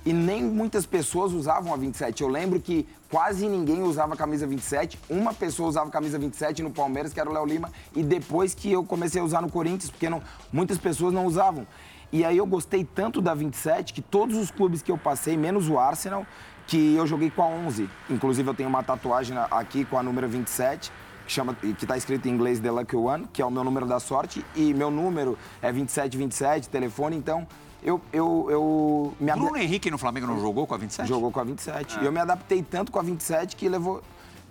e 0.05 0.13
nem 0.13 0.43
muitas 0.43 0.85
pessoas 0.85 1.31
usavam 1.31 1.73
a 1.73 1.77
27. 1.77 2.21
Eu 2.21 2.27
lembro 2.27 2.59
que 2.59 2.87
quase 3.09 3.47
ninguém 3.47 3.83
usava 3.83 4.13
a 4.13 4.17
camisa 4.17 4.47
27. 4.47 4.99
Uma 5.09 5.33
pessoa 5.33 5.69
usava 5.69 5.89
a 5.89 5.91
camisa 5.91 6.17
27 6.17 6.63
no 6.63 6.71
Palmeiras, 6.71 7.13
que 7.13 7.19
era 7.19 7.29
o 7.29 7.33
Léo 7.33 7.45
Lima, 7.45 7.69
e 7.95 8.03
depois 8.03 8.53
que 8.53 8.71
eu 8.71 8.83
comecei 8.83 9.21
a 9.21 9.23
usar 9.23 9.41
no 9.41 9.49
Corinthians, 9.49 9.91
porque 9.91 10.09
não, 10.09 10.21
muitas 10.51 10.77
pessoas 10.77 11.13
não 11.13 11.25
usavam. 11.25 11.67
E 12.11 12.25
aí 12.25 12.37
eu 12.37 12.45
gostei 12.45 12.83
tanto 12.83 13.21
da 13.21 13.33
27 13.33 13.93
que 13.93 14.01
todos 14.01 14.35
os 14.35 14.51
clubes 14.51 14.81
que 14.81 14.91
eu 14.91 14.97
passei, 14.97 15.37
menos 15.37 15.69
o 15.69 15.77
Arsenal, 15.77 16.25
que 16.67 16.95
eu 16.95 17.05
joguei 17.07 17.29
com 17.29 17.41
a 17.41 17.47
11. 17.47 17.89
Inclusive 18.09 18.49
eu 18.49 18.53
tenho 18.53 18.69
uma 18.69 18.83
tatuagem 18.83 19.37
aqui 19.49 19.85
com 19.85 19.97
a 19.97 20.03
número 20.03 20.27
27, 20.27 20.91
que 21.25 21.31
chama 21.31 21.53
que 21.53 21.85
tá 21.85 21.95
escrito 21.95 22.27
em 22.27 22.31
inglês 22.31 22.59
The 22.59 22.71
Lucky 22.71 22.95
One, 22.95 23.27
que 23.31 23.41
é 23.41 23.45
o 23.45 23.51
meu 23.51 23.63
número 23.63 23.85
da 23.85 23.99
sorte, 23.99 24.43
e 24.55 24.73
meu 24.73 24.91
número 24.91 25.37
é 25.61 25.71
2727, 25.71 26.67
telefone, 26.67 27.15
então 27.15 27.47
eu 27.83 27.99
eu 28.13 28.47
eu 28.49 29.13
me 29.19 29.31
Bruno 29.31 29.57
Henrique 29.57 29.89
no 29.91 29.97
Flamengo 29.97 30.27
não 30.27 30.39
jogou 30.39 30.65
com 30.67 30.73
a 30.75 30.77
27? 30.77 31.07
Jogou 31.07 31.31
com 31.31 31.39
a 31.39 31.43
27. 31.43 31.99
E 32.01 32.05
eu 32.05 32.11
me 32.11 32.19
adaptei 32.19 32.61
tanto 32.63 32.91
com 32.91 32.99
a 32.99 33.01
27 33.01 33.55
que 33.55 33.67
levou. 33.69 34.01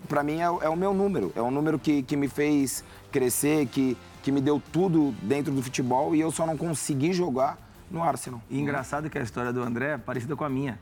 Pra 0.08 0.22
mim 0.22 0.38
é, 0.40 0.50
o- 0.50 0.62
é 0.62 0.68
o 0.68 0.76
meu 0.76 0.94
número. 0.94 1.30
É 1.36 1.42
um 1.42 1.50
número 1.50 1.78
que, 1.78 2.02
que 2.02 2.16
me 2.16 2.26
fez 2.28 2.82
crescer, 3.12 3.66
que, 3.66 3.96
que 4.22 4.32
me 4.32 4.40
deu 4.40 4.60
tudo 4.72 5.14
dentro 5.22 5.52
do 5.52 5.62
futebol 5.62 6.14
e 6.14 6.20
eu 6.20 6.30
só 6.30 6.46
não 6.46 6.56
consegui 6.56 7.12
jogar 7.12 7.58
no 7.90 8.02
Arsenal. 8.02 8.40
E 8.48 8.58
engraçado 8.58 9.10
que 9.10 9.18
a 9.18 9.22
história 9.22 9.52
do 9.52 9.62
André 9.62 9.92
é 9.94 9.98
parecida 9.98 10.34
com 10.34 10.44
a 10.44 10.48
minha. 10.48 10.78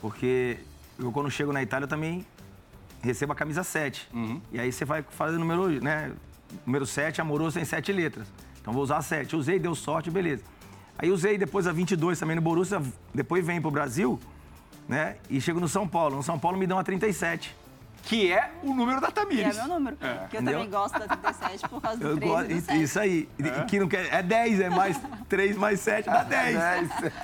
Porque 0.00 0.58
eu, 0.98 1.12
quando 1.12 1.30
chego 1.30 1.52
na 1.52 1.62
Itália, 1.62 1.84
eu 1.84 1.88
também 1.88 2.24
recebo 3.02 3.32
a 3.32 3.36
camisa 3.36 3.62
7. 3.62 4.08
E 4.52 4.58
aí 4.58 4.72
você 4.72 4.84
vai 4.84 5.02
fazer 5.02 5.36
o 5.36 5.40
número, 5.40 5.68
né? 5.82 6.12
Número 6.64 6.86
7, 6.86 7.20
amoroso, 7.20 7.56
tem 7.56 7.64
7 7.64 7.92
letras. 7.92 8.26
Então 8.60 8.72
vou 8.72 8.82
usar 8.82 8.98
a 8.98 9.02
7. 9.02 9.34
Usei, 9.36 9.58
deu 9.58 9.74
sorte, 9.74 10.10
beleza. 10.10 10.42
Aí 10.98 11.10
usei 11.10 11.36
depois 11.36 11.66
a 11.66 11.72
22 11.72 12.18
também 12.18 12.36
no 12.36 12.42
Borussia, 12.42 12.80
depois 13.12 13.44
vem 13.44 13.60
pro 13.60 13.70
Brasil, 13.70 14.18
né? 14.88 15.16
E 15.28 15.40
chego 15.40 15.60
no 15.60 15.68
São 15.68 15.88
Paulo. 15.88 16.16
No 16.16 16.22
São 16.22 16.38
Paulo 16.38 16.56
me 16.56 16.66
dão 16.66 16.78
a 16.78 16.84
37. 16.84 17.54
Que 18.06 18.30
é 18.30 18.50
o 18.62 18.74
número 18.74 19.00
da 19.00 19.06
Que 19.10 19.18
é 19.20 19.22
Tamires. 19.24 19.56
meu 19.56 19.66
número. 19.66 19.96
que 19.96 20.04
eu 20.04 20.40
Entendeu? 20.40 20.52
também 20.54 20.70
gosto 20.70 20.98
da 20.98 21.06
37 21.08 21.68
por 21.68 21.80
causa 21.80 21.98
do 21.98 22.06
Eu 22.08 22.16
3 22.16 22.30
gosto, 22.32 22.44
e 22.50 22.54
do 22.54 22.58
e- 22.58 22.60
7. 22.62 22.82
isso 22.82 23.00
aí. 23.00 23.28
E- 23.38 23.64
Que 23.66 23.80
não 23.80 23.88
quer, 23.88 24.12
é 24.12 24.22
10, 24.22 24.60
é 24.60 24.68
mais 24.68 25.00
3 25.28 25.56
mais 25.56 25.80
7 25.80 26.04
dá 26.06 26.22
10. 26.22 26.58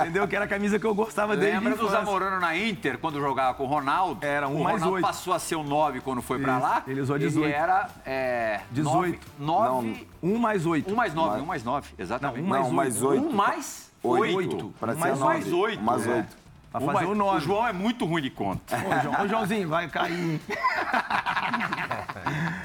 Entendeu? 0.01 0.27
Que 0.27 0.37
era 0.37 0.47
a 0.47 0.49
camisa 0.49 0.79
que 0.79 0.87
eu 0.87 0.95
gostava 0.95 1.37
desde 1.37 1.59
Lembra 1.59 1.77
do. 1.77 1.87
Zamorano 1.89 2.41
na 2.41 2.57
Inter, 2.57 2.99
quando 2.99 3.21
jogava 3.21 3.55
com 3.55 3.65
o 3.65 3.67
Ronaldo? 3.67 4.25
Era 4.25 4.49
um 4.49 4.61
o 4.61 4.65
mais 4.65 4.77
Ronaldo 4.77 4.95
oito. 4.97 5.07
passou 5.07 5.35
a 5.35 5.39
ser 5.39 5.57
o 5.57 5.63
9 5.63 6.01
quando 6.01 6.23
foi 6.23 6.39
pra 6.39 6.55
Isso, 6.55 6.63
lá. 6.63 6.83
ele 6.87 7.01
usou 7.01 7.19
18. 7.19 7.47
Ele 7.47 7.55
era 7.55 7.89
é, 8.07 8.61
18. 8.71 9.19
9, 9.39 10.07
1 10.23 10.39
mais 10.39 10.65
8. 10.67 10.91
1 10.91 10.95
mais 10.97 11.13
9, 11.15 11.41
1 11.43 11.45
mais 11.47 11.63
9, 11.65 11.89
exatamente. 11.99 12.41
Não, 12.41 12.47
um 12.47 12.49
mais 12.49 12.67
Não, 12.67 12.73
mais 12.73 13.03
oito. 13.03 13.27
1 13.27 13.33
mais 13.33 13.91
Oito. 14.03 14.37
8. 14.37 14.75
Pra 14.81 14.93
Um 14.93 14.95
ser 14.95 15.01
mais 15.01 15.19
nove. 15.19 15.35
8. 15.35 15.45
Mais 15.45 15.53
8. 15.53 15.83
Mais 15.83 16.07
é. 16.07 16.11
oito. 16.15 16.40
Pra 16.71 16.81
fazer 16.81 16.93
mais- 16.93 17.09
o 17.09 17.15
nove. 17.15 17.39
O 17.39 17.41
João 17.41 17.67
é 17.67 17.73
muito 17.73 18.05
ruim 18.05 18.23
de 18.23 18.31
conta. 18.31 18.77
Ô, 18.77 19.03
João, 19.03 19.25
ô, 19.25 19.29
Joãozinho, 19.29 19.69
vai 19.69 19.89
cair. 19.89 20.41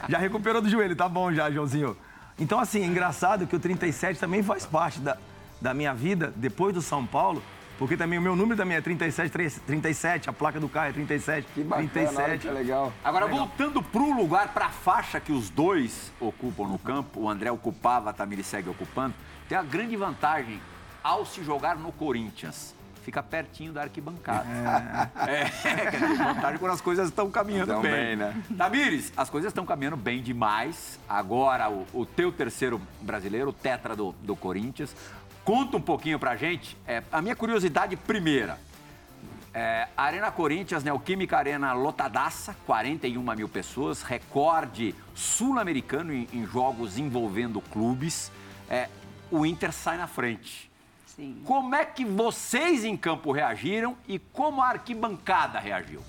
já 0.08 0.18
recuperou 0.18 0.62
do 0.62 0.70
joelho, 0.70 0.96
tá 0.96 1.10
bom 1.10 1.32
já, 1.34 1.50
Joãozinho. 1.50 1.98
Então, 2.38 2.60
assim, 2.60 2.82
é 2.84 2.86
engraçado 2.86 3.48
que 3.48 3.56
o 3.56 3.60
37 3.60 4.20
também 4.20 4.44
faz 4.44 4.66
parte 4.66 5.00
da, 5.00 5.18
da 5.62 5.74
minha 5.74 5.94
vida, 5.94 6.34
depois 6.36 6.74
do 6.74 6.82
São 6.82 7.06
Paulo, 7.06 7.42
Porque 7.78 7.98
também 7.98 8.18
o 8.18 8.22
meu 8.22 8.38
número 8.38 8.56
também 8.56 8.78
é 8.78 8.82
37, 8.82 9.60
37, 9.60 10.30
a 10.30 10.34
placa 10.34 10.62
do 10.62 10.70
carro 10.70 10.88
é 10.90 10.94
37, 10.94 11.46
Que 11.54 11.62
bacana, 11.62 11.90
37. 11.90 12.48
que 12.48 12.54
legal. 12.54 12.94
Agora, 13.04 13.28
voltando 13.28 13.84
pro 13.84 14.14
lugar, 14.16 14.54
pra 14.54 14.70
faixa 14.70 15.20
que 15.20 15.34
os 15.34 15.50
dois 15.50 16.10
ocupam 16.20 16.68
no 16.70 16.80
campo, 16.80 17.20
o 17.22 17.30
André 17.30 17.52
ocupava, 17.52 18.12
a 18.12 18.14
Tamiri 18.14 18.44
segue 18.46 18.70
ocupando, 18.70 19.14
tem 19.50 19.58
a 19.58 19.62
grande 19.64 19.96
vantagem 19.98 20.62
ao 21.04 21.26
se 21.26 21.44
jogar 21.44 21.76
no 21.76 21.92
Corinthians. 21.92 22.74
Fica 23.06 23.22
pertinho 23.22 23.72
da 23.72 23.84
arquibancada. 23.84 24.48
É, 25.28 25.46
quer 25.92 25.92
dizer, 25.92 26.18
vantagem 26.18 26.58
quando 26.58 26.72
as 26.72 26.82
coisas 26.82 27.08
estão 27.08 27.30
caminhando 27.30 27.68
Tão 27.68 27.82
bem. 27.84 27.92
bem, 27.92 28.16
né? 28.16 28.44
Tamires, 28.58 29.14
as 29.16 29.30
coisas 29.30 29.52
estão 29.52 29.64
caminhando 29.64 29.96
bem 29.96 30.24
demais. 30.24 31.00
Agora, 31.08 31.70
o, 31.70 31.86
o 31.94 32.04
teu 32.04 32.32
terceiro 32.32 32.82
brasileiro, 33.00 33.52
o 33.52 33.54
tetra 33.54 33.96
do, 33.96 34.14
do 34.24 34.36
Corinthians. 34.36 34.96
Conta 35.44 35.78
um 35.78 35.82
pouquinho 35.82 36.18
pra 36.18 36.36
gente. 36.36 36.76
É, 36.88 37.04
a 37.12 37.22
minha 37.22 37.36
curiosidade 37.36 37.96
primeira. 37.96 38.58
É, 39.54 39.88
Arena 39.96 40.32
Corinthians, 40.32 40.84
Neoquímica 40.84 41.38
Arena 41.38 41.74
lotadaça, 41.74 42.56
41 42.66 43.22
mil 43.36 43.48
pessoas, 43.48 44.02
recorde 44.02 44.96
sul-americano 45.14 46.12
em, 46.12 46.28
em 46.34 46.44
jogos 46.48 46.98
envolvendo 46.98 47.62
clubes. 47.62 48.32
É, 48.68 48.90
o 49.30 49.46
Inter 49.46 49.72
sai 49.72 49.96
na 49.96 50.08
frente. 50.08 50.72
Sim. 51.16 51.42
Como 51.46 51.74
é 51.76 51.86
que 51.86 52.04
vocês 52.04 52.84
em 52.84 52.98
campo 52.98 53.32
reagiram 53.32 53.96
e 54.08 54.20
como 54.20 54.62
a 54.62 54.68
arquibancada 54.70 55.60
reagiu? 55.60 56.02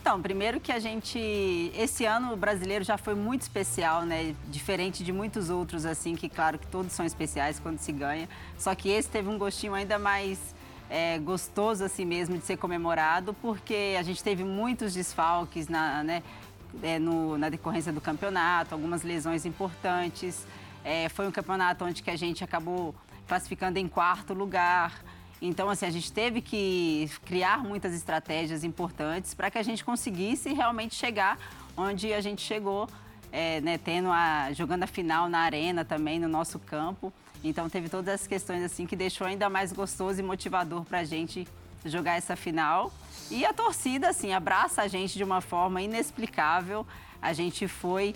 Então, 0.00 0.20
primeiro 0.20 0.58
que 0.58 0.72
a 0.72 0.80
gente. 0.80 1.72
Esse 1.76 2.04
ano 2.04 2.32
o 2.32 2.36
brasileiro 2.36 2.84
já 2.84 2.98
foi 2.98 3.14
muito 3.14 3.42
especial, 3.42 4.02
né? 4.02 4.34
Diferente 4.48 5.04
de 5.04 5.12
muitos 5.12 5.48
outros, 5.48 5.86
assim, 5.86 6.16
que 6.16 6.28
claro 6.28 6.58
que 6.58 6.66
todos 6.66 6.92
são 6.92 7.06
especiais 7.06 7.60
quando 7.60 7.78
se 7.78 7.92
ganha. 7.92 8.28
Só 8.58 8.74
que 8.74 8.88
esse 8.88 9.08
teve 9.08 9.28
um 9.28 9.38
gostinho 9.38 9.74
ainda 9.74 10.00
mais 10.00 10.38
é, 10.90 11.18
gostoso, 11.20 11.84
assim 11.84 12.04
mesmo, 12.04 12.36
de 12.36 12.44
ser 12.44 12.56
comemorado, 12.56 13.32
porque 13.34 13.94
a 13.98 14.02
gente 14.02 14.22
teve 14.22 14.42
muitos 14.44 14.92
desfalques 14.92 15.68
na, 15.68 16.02
né, 16.02 16.22
é, 16.82 16.98
no- 16.98 17.38
na 17.38 17.48
decorrência 17.48 17.92
do 17.92 18.00
campeonato, 18.00 18.74
algumas 18.74 19.02
lesões 19.04 19.46
importantes. 19.46 20.44
É, 20.84 21.08
foi 21.08 21.26
um 21.28 21.30
campeonato 21.30 21.84
onde 21.84 22.02
que 22.02 22.10
a 22.10 22.16
gente 22.16 22.42
acabou 22.42 22.92
classificando 23.32 23.78
em 23.78 23.88
quarto 23.88 24.34
lugar. 24.34 25.02
Então, 25.40 25.70
assim, 25.70 25.86
a 25.86 25.90
gente 25.90 26.12
teve 26.12 26.42
que 26.42 27.10
criar 27.24 27.64
muitas 27.64 27.94
estratégias 27.94 28.62
importantes 28.62 29.32
para 29.32 29.50
que 29.50 29.56
a 29.56 29.62
gente 29.62 29.82
conseguisse 29.82 30.52
realmente 30.52 30.94
chegar 30.94 31.38
onde 31.74 32.12
a 32.12 32.20
gente 32.20 32.42
chegou, 32.42 32.86
é, 33.32 33.58
né, 33.62 33.78
tendo 33.78 34.10
a, 34.10 34.52
jogando 34.52 34.82
a 34.82 34.86
final 34.86 35.30
na 35.30 35.38
arena 35.38 35.82
também, 35.82 36.20
no 36.20 36.28
nosso 36.28 36.58
campo. 36.58 37.10
Então, 37.42 37.70
teve 37.70 37.88
todas 37.88 38.20
as 38.20 38.26
questões 38.26 38.62
assim 38.62 38.84
que 38.84 38.94
deixou 38.94 39.26
ainda 39.26 39.48
mais 39.48 39.72
gostoso 39.72 40.20
e 40.20 40.22
motivador 40.22 40.84
para 40.84 40.98
a 40.98 41.04
gente 41.04 41.48
jogar 41.86 42.18
essa 42.18 42.36
final. 42.36 42.92
E 43.30 43.46
a 43.46 43.54
torcida, 43.54 44.10
assim, 44.10 44.34
abraça 44.34 44.82
a 44.82 44.88
gente 44.88 45.16
de 45.16 45.24
uma 45.24 45.40
forma 45.40 45.80
inexplicável. 45.80 46.86
A 47.22 47.32
gente 47.32 47.66
foi 47.66 48.14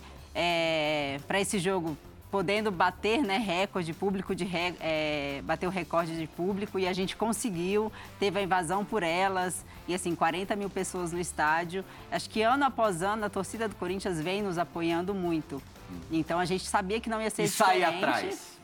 para 1.27 1.41
esse 1.41 1.59
jogo 1.59 1.97
podendo 2.31 2.71
bater 2.71 3.23
né, 3.23 3.39
recorde 3.39 3.93
público 3.95 4.35
de 4.35 4.45
re- 4.45 4.75
é, 4.81 5.41
bater 5.45 5.67
o 5.67 5.71
recorde 5.71 6.17
de 6.19 6.27
público 6.27 6.79
e 6.79 6.87
a 6.87 6.93
gente 6.93 7.17
conseguiu 7.17 7.91
teve 8.19 8.39
a 8.39 8.43
invasão 8.43 8.85
por 8.85 9.03
elas 9.03 9.65
e 9.87 9.95
assim 9.95 10.15
40 10.15 10.55
mil 10.57 10.69
pessoas 10.69 11.13
no 11.13 11.21
estádio 11.21 11.85
acho 12.11 12.29
que 12.29 12.43
ano 12.43 12.65
após 12.65 13.01
ano 13.03 13.25
a 13.27 13.31
torcida 13.31 13.69
do 13.69 13.77
Corinthians 13.77 14.21
vem 14.21 14.43
nos 14.43 14.59
apoiando 14.59 15.15
muito 15.15 15.63
então 16.11 16.39
a 16.41 16.45
gente 16.45 16.65
sabia 16.67 17.01
que 17.01 17.09
não 17.09 17.23
ia 17.23 17.31
ser 17.31 17.45
E 17.45 17.49
sair 17.49 17.79
diferente. 17.85 18.05
atrás. 18.05 18.59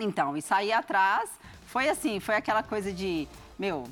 Então, 0.00 0.36
e 0.36 0.42
sair 0.42 0.72
atrás 0.72 1.30
foi 1.66 1.88
assim, 1.88 2.18
foi 2.20 2.34
aquela 2.34 2.62
coisa 2.64 2.92
de, 2.92 3.28
meu, 3.58 3.84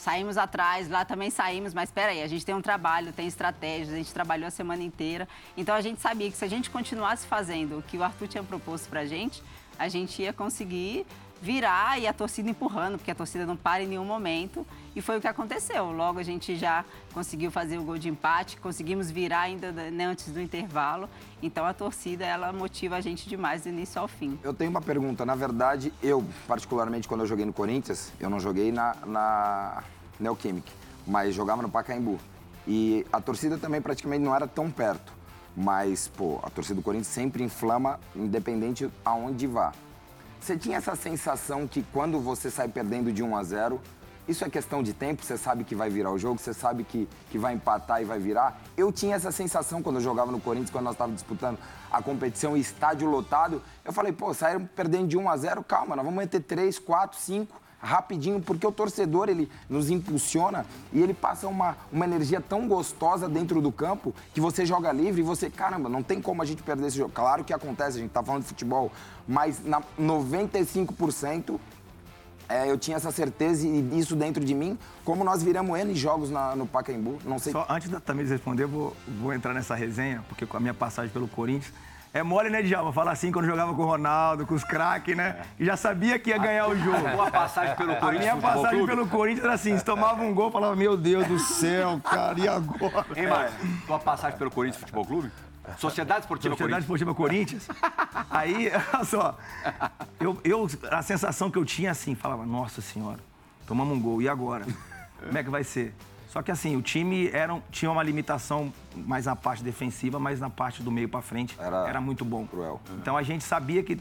saímos 0.00 0.38
atrás, 0.38 0.88
lá 0.88 1.04
também 1.04 1.30
saímos, 1.30 1.74
mas 1.74 1.90
espera 1.90 2.12
aí, 2.12 2.22
a 2.22 2.26
gente 2.26 2.44
tem 2.44 2.54
um 2.54 2.62
trabalho, 2.62 3.12
tem 3.12 3.26
estratégias, 3.26 3.92
a 3.92 3.96
gente 3.96 4.12
trabalhou 4.12 4.48
a 4.48 4.50
semana 4.50 4.82
inteira. 4.82 5.28
Então 5.56 5.74
a 5.74 5.80
gente 5.80 6.00
sabia 6.00 6.30
que 6.30 6.36
se 6.36 6.44
a 6.44 6.48
gente 6.48 6.70
continuasse 6.70 7.26
fazendo 7.26 7.78
o 7.78 7.82
que 7.82 7.98
o 7.98 8.02
Arthur 8.02 8.26
tinha 8.26 8.42
proposto 8.42 8.88
pra 8.88 9.04
gente, 9.04 9.42
a 9.78 9.88
gente 9.88 10.22
ia 10.22 10.32
conseguir 10.32 11.06
virar 11.40 11.98
e 11.98 12.06
a 12.06 12.12
torcida 12.12 12.50
empurrando, 12.50 12.98
porque 12.98 13.10
a 13.10 13.14
torcida 13.14 13.46
não 13.46 13.56
para 13.56 13.82
em 13.82 13.86
nenhum 13.86 14.04
momento. 14.04 14.66
E 14.94 15.00
foi 15.00 15.18
o 15.18 15.20
que 15.20 15.28
aconteceu. 15.28 15.90
Logo 15.90 16.18
a 16.18 16.22
gente 16.22 16.56
já 16.56 16.84
conseguiu 17.14 17.50
fazer 17.50 17.78
o 17.78 17.82
gol 17.82 17.96
de 17.96 18.08
empate, 18.08 18.56
conseguimos 18.56 19.10
virar 19.10 19.42
ainda 19.42 19.72
né, 19.72 20.04
antes 20.04 20.30
do 20.30 20.40
intervalo. 20.40 21.08
Então 21.42 21.64
a 21.64 21.72
torcida, 21.72 22.24
ela 22.24 22.52
motiva 22.52 22.96
a 22.96 23.00
gente 23.00 23.28
demais 23.28 23.62
do 23.62 23.68
início 23.68 24.00
ao 24.00 24.08
fim. 24.08 24.38
Eu 24.42 24.52
tenho 24.52 24.70
uma 24.70 24.82
pergunta. 24.82 25.24
Na 25.24 25.34
verdade, 25.34 25.92
eu, 26.02 26.24
particularmente, 26.46 27.06
quando 27.06 27.20
eu 27.20 27.26
joguei 27.26 27.44
no 27.44 27.52
Corinthians, 27.52 28.12
eu 28.18 28.28
não 28.28 28.40
joguei 28.40 28.72
na, 28.72 28.96
na 29.06 29.84
Neoquímica, 30.18 30.70
mas 31.06 31.34
jogava 31.34 31.62
no 31.62 31.70
Pacaembu. 31.70 32.18
E 32.66 33.06
a 33.12 33.20
torcida 33.20 33.56
também 33.56 33.80
praticamente 33.80 34.24
não 34.24 34.34
era 34.34 34.46
tão 34.46 34.70
perto. 34.70 35.12
Mas, 35.56 36.08
pô, 36.08 36.38
a 36.42 36.50
torcida 36.50 36.76
do 36.76 36.82
Corinthians 36.82 37.08
sempre 37.08 37.42
inflama, 37.42 37.98
independente 38.14 38.88
aonde 39.04 39.46
vá. 39.46 39.72
Você 40.40 40.56
tinha 40.56 40.78
essa 40.78 40.96
sensação 40.96 41.68
que 41.68 41.82
quando 41.92 42.18
você 42.18 42.50
sai 42.50 42.66
perdendo 42.66 43.12
de 43.12 43.22
1 43.22 43.36
a 43.36 43.44
0, 43.44 43.80
isso 44.26 44.44
é 44.44 44.48
questão 44.48 44.82
de 44.82 44.92
tempo, 44.94 45.22
você 45.22 45.36
sabe 45.36 45.64
que 45.64 45.74
vai 45.74 45.90
virar 45.90 46.10
o 46.10 46.18
jogo, 46.18 46.38
você 46.38 46.54
sabe 46.54 46.82
que, 46.82 47.08
que 47.30 47.36
vai 47.36 47.52
empatar 47.54 48.00
e 48.00 48.04
vai 48.04 48.18
virar. 48.18 48.58
Eu 48.76 48.90
tinha 48.90 49.16
essa 49.16 49.30
sensação 49.30 49.82
quando 49.82 49.96
eu 49.96 50.02
jogava 50.02 50.32
no 50.32 50.40
Corinthians, 50.40 50.70
quando 50.70 50.84
nós 50.84 50.94
estávamos 50.94 51.20
disputando 51.20 51.58
a 51.90 52.02
competição 52.02 52.56
estádio 52.56 53.08
lotado. 53.08 53.60
Eu 53.84 53.92
falei, 53.92 54.12
pô, 54.12 54.32
saíram 54.32 54.64
perdendo 54.74 55.08
de 55.08 55.18
1 55.18 55.28
a 55.28 55.36
0, 55.36 55.64
calma, 55.64 55.94
nós 55.94 56.04
vamos 56.04 56.18
meter 56.18 56.40
3, 56.40 56.78
4, 56.78 57.18
5 57.18 57.59
rapidinho, 57.82 58.40
porque 58.40 58.66
o 58.66 58.72
torcedor 58.72 59.28
ele 59.28 59.50
nos 59.68 59.88
impulsiona 59.90 60.66
e 60.92 61.00
ele 61.02 61.14
passa 61.14 61.48
uma, 61.48 61.76
uma 61.90 62.04
energia 62.04 62.40
tão 62.40 62.68
gostosa 62.68 63.28
dentro 63.28 63.60
do 63.62 63.72
campo 63.72 64.14
que 64.34 64.40
você 64.40 64.66
joga 64.66 64.92
livre 64.92 65.20
e 65.22 65.24
você, 65.24 65.48
caramba, 65.48 65.88
não 65.88 66.02
tem 66.02 66.20
como 66.20 66.42
a 66.42 66.44
gente 66.44 66.62
perder 66.62 66.86
esse 66.88 66.96
jogo. 66.98 67.10
Claro 67.12 67.42
que 67.44 67.52
acontece, 67.52 67.96
a 67.98 68.00
gente 68.00 68.10
tá 68.10 68.22
falando 68.22 68.42
de 68.42 68.48
futebol, 68.48 68.92
mas 69.26 69.64
na 69.64 69.80
95% 69.98 71.58
é, 72.48 72.68
eu 72.70 72.76
tinha 72.76 72.96
essa 72.96 73.12
certeza 73.12 73.66
e 73.66 73.98
isso 73.98 74.16
dentro 74.16 74.44
de 74.44 74.54
mim, 74.54 74.76
como 75.04 75.22
nós 75.22 75.42
viramos 75.42 75.78
N 75.78 75.94
jogos 75.94 76.30
na- 76.30 76.56
no 76.56 76.66
Pacaembu. 76.66 77.18
Não 77.24 77.38
sei. 77.38 77.52
Só 77.52 77.64
antes 77.68 77.88
da 77.88 78.00
Tamires 78.00 78.30
responder, 78.30 78.64
eu 78.64 78.68
vou, 78.68 78.96
vou 79.20 79.32
entrar 79.32 79.54
nessa 79.54 79.74
resenha, 79.74 80.24
porque 80.28 80.44
com 80.44 80.56
a 80.56 80.60
minha 80.60 80.74
passagem 80.74 81.10
pelo 81.12 81.28
Corinthians. 81.28 81.72
É 82.12 82.24
mole, 82.24 82.50
né, 82.50 82.60
Djalma? 82.60 82.92
Falar 82.92 83.12
assim 83.12 83.30
quando 83.30 83.46
jogava 83.46 83.72
com 83.72 83.82
o 83.82 83.86
Ronaldo, 83.86 84.44
com 84.44 84.54
os 84.54 84.64
craques, 84.64 85.16
né? 85.16 85.42
E 85.58 85.64
já 85.64 85.76
sabia 85.76 86.18
que 86.18 86.30
ia 86.30 86.38
ganhar 86.38 86.68
o 86.68 86.76
jogo. 86.76 87.08
Tua 87.08 87.30
passagem 87.30 87.76
pelo 87.76 87.92
A 87.92 87.96
Corinthians 87.96 88.20
minha 88.20 88.34
Futebol 88.34 88.62
passagem 88.62 88.86
pelo 88.86 89.06
Corinthians 89.06 89.44
era 89.44 89.54
assim: 89.54 89.78
se 89.78 89.84
tomava 89.84 90.22
um 90.22 90.34
gol, 90.34 90.50
falava, 90.50 90.74
meu 90.74 90.96
Deus 90.96 91.26
do 91.28 91.38
céu, 91.38 92.00
cara, 92.02 92.38
e 92.40 92.48
agora? 92.48 93.06
Hein, 93.14 93.28
Marcos? 93.28 93.54
Tua 93.86 93.98
passagem 94.00 94.36
pelo 94.36 94.50
Corinthians 94.50 94.80
Futebol 94.80 95.04
Clube? 95.04 95.30
Sociedade 95.78 96.20
Esportiva 96.22 96.56
Sociedade 96.56 96.84
Corinthians. 96.84 96.84
Esportiva 96.84 97.14
Corinthians. 97.14 97.68
Aí, 98.28 98.72
olha 98.92 99.04
só, 99.04 99.38
eu, 100.18 100.40
eu, 100.42 100.68
a 100.90 101.02
sensação 101.02 101.48
que 101.48 101.58
eu 101.58 101.64
tinha 101.64 101.92
assim, 101.92 102.16
falava, 102.16 102.44
nossa 102.44 102.80
senhora, 102.80 103.20
tomamos 103.68 103.96
um 103.96 104.00
gol, 104.00 104.20
e 104.20 104.28
agora? 104.28 104.66
Como 105.20 105.38
é 105.38 105.44
que 105.44 105.50
vai 105.50 105.62
ser? 105.62 105.94
Só 106.30 106.42
que 106.42 106.50
assim, 106.52 106.76
o 106.76 106.82
time 106.82 107.28
era, 107.32 107.60
tinha 107.72 107.90
uma 107.90 108.04
limitação 108.04 108.72
mais 108.94 109.26
na 109.26 109.34
parte 109.34 109.64
defensiva, 109.64 110.20
mas 110.20 110.38
na 110.38 110.48
parte 110.48 110.80
do 110.80 110.88
meio 110.90 111.08
pra 111.08 111.20
frente 111.20 111.56
Era 111.58 111.88
era, 111.88 112.00
muito 112.00 112.24
bom. 112.24 112.46
cruel. 112.46 112.80
Então 113.02 113.16
a 113.16 113.22
gente 113.24 113.42
sabia 113.42 113.82
que 113.82 113.98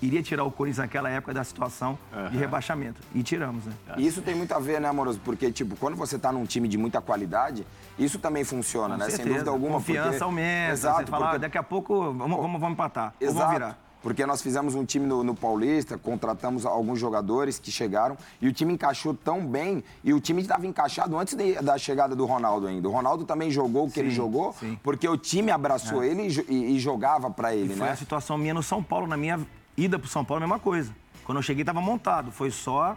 iria 0.00 0.22
tirar 0.22 0.44
o 0.44 0.50
Corinthians 0.52 0.78
naquela 0.86 1.10
época 1.10 1.34
da 1.34 1.42
situação 1.42 1.98
de 2.30 2.36
rebaixamento. 2.36 3.00
E 3.12 3.20
tiramos, 3.20 3.64
né? 3.64 3.72
E 3.96 4.06
isso 4.06 4.22
tem 4.22 4.36
muito 4.36 4.52
a 4.52 4.60
ver, 4.60 4.80
né, 4.80 4.88
Amoroso? 4.88 5.18
Porque, 5.24 5.50
tipo, 5.50 5.74
quando 5.74 5.96
você 5.96 6.16
tá 6.16 6.30
num 6.30 6.44
time 6.44 6.68
de 6.68 6.78
muita 6.78 7.00
qualidade, 7.00 7.66
isso 7.98 8.20
também 8.20 8.44
funciona, 8.44 8.94
Com 8.94 9.00
né? 9.00 9.06
Sem 9.06 9.16
certeza. 9.16 9.34
dúvida 9.34 9.50
alguma. 9.50 9.72
Confiança 9.74 10.08
porque... 10.10 10.22
aumenta. 10.22 10.72
Exato, 10.72 11.00
você 11.00 11.06
fala, 11.06 11.24
porque- 11.24 11.36
ah, 11.36 11.40
daqui 11.40 11.58
a 11.58 11.62
pouco 11.64 12.12
vamos, 12.12 12.36
vamos, 12.38 12.60
vamos 12.60 12.72
empatar. 12.74 13.12
Ou 13.20 13.26
Exato. 13.26 13.38
vamos 13.40 13.52
virar. 13.54 13.85
Porque 14.02 14.24
nós 14.24 14.40
fizemos 14.40 14.74
um 14.76 14.84
time 14.84 15.04
no, 15.06 15.24
no 15.24 15.34
Paulista, 15.34 15.98
contratamos 15.98 16.64
alguns 16.64 17.00
jogadores 17.00 17.58
que 17.58 17.72
chegaram 17.72 18.16
e 18.40 18.46
o 18.46 18.52
time 18.52 18.72
encaixou 18.74 19.12
tão 19.14 19.44
bem. 19.44 19.82
E 20.04 20.14
o 20.14 20.20
time 20.20 20.42
estava 20.42 20.64
encaixado 20.66 21.18
antes 21.18 21.34
de- 21.34 21.54
da 21.54 21.76
chegada 21.76 22.14
do 22.14 22.24
Ronaldo 22.24 22.68
ainda. 22.68 22.88
O 22.88 22.92
Ronaldo 22.92 23.24
também 23.24 23.50
jogou 23.50 23.86
o 23.86 23.90
que 23.90 23.98
ele 23.98 24.10
Sim, 24.10 24.16
jogou, 24.16 24.52
sim. 24.52 24.78
porque 24.82 25.08
o 25.08 25.16
time 25.16 25.50
abraçou 25.50 26.04
ele 26.04 26.28
e 26.28 26.46
e, 26.52 26.76
e 26.76 26.78
jogava 26.78 27.30
para 27.30 27.54
ele, 27.54 27.74
Foi 27.74 27.86
né? 27.86 27.92
a 27.92 27.96
situação 27.96 28.38
minha 28.38 28.54
no 28.54 28.62
São 28.62 28.80
Paulo. 28.82 29.06
Na 29.08 29.16
minha 29.16 29.40
ida 29.76 29.98
pro 29.98 30.08
São 30.08 30.24
Paulo, 30.24 30.44
a 30.44 30.46
mesma 30.46 30.60
coisa. 30.60 30.92
Quando 31.24 31.38
eu 31.38 31.42
cheguei, 31.42 31.64
tava 31.64 31.80
montado. 31.80 32.30
Foi 32.30 32.50
só. 32.52 32.96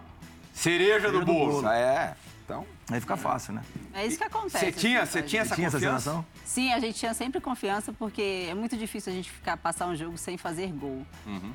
Cereja 0.54 1.12
do 1.12 1.22
do 1.22 1.26
bolo. 1.26 1.52
bolo. 1.54 1.68
É, 1.70 2.16
então. 2.50 2.66
Aí 2.90 3.00
fica 3.00 3.16
fácil, 3.16 3.54
né? 3.54 3.62
É 3.94 4.08
isso 4.08 4.18
que 4.18 4.24
acontece. 4.24 4.66
Você 4.66 4.72
tinha, 4.72 5.04
assim, 5.04 5.12
você 5.12 5.22
tinha 5.22 5.42
essa 5.44 5.56
Tinha 5.56 5.68
essa 5.68 5.78
confiança? 5.78 6.26
Sim, 6.44 6.74
a 6.74 6.80
gente 6.80 6.98
tinha 6.98 7.14
sempre 7.14 7.40
confiança 7.40 7.94
porque 7.94 8.48
é 8.50 8.56
muito 8.56 8.76
difícil 8.76 9.14
a 9.14 9.16
gente 9.16 9.30
ficar 9.30 9.56
passar 9.58 9.86
um 9.86 9.96
jogo 9.96 10.18
sem 10.18 10.36
fazer 10.36 10.72
gol. 10.72 11.06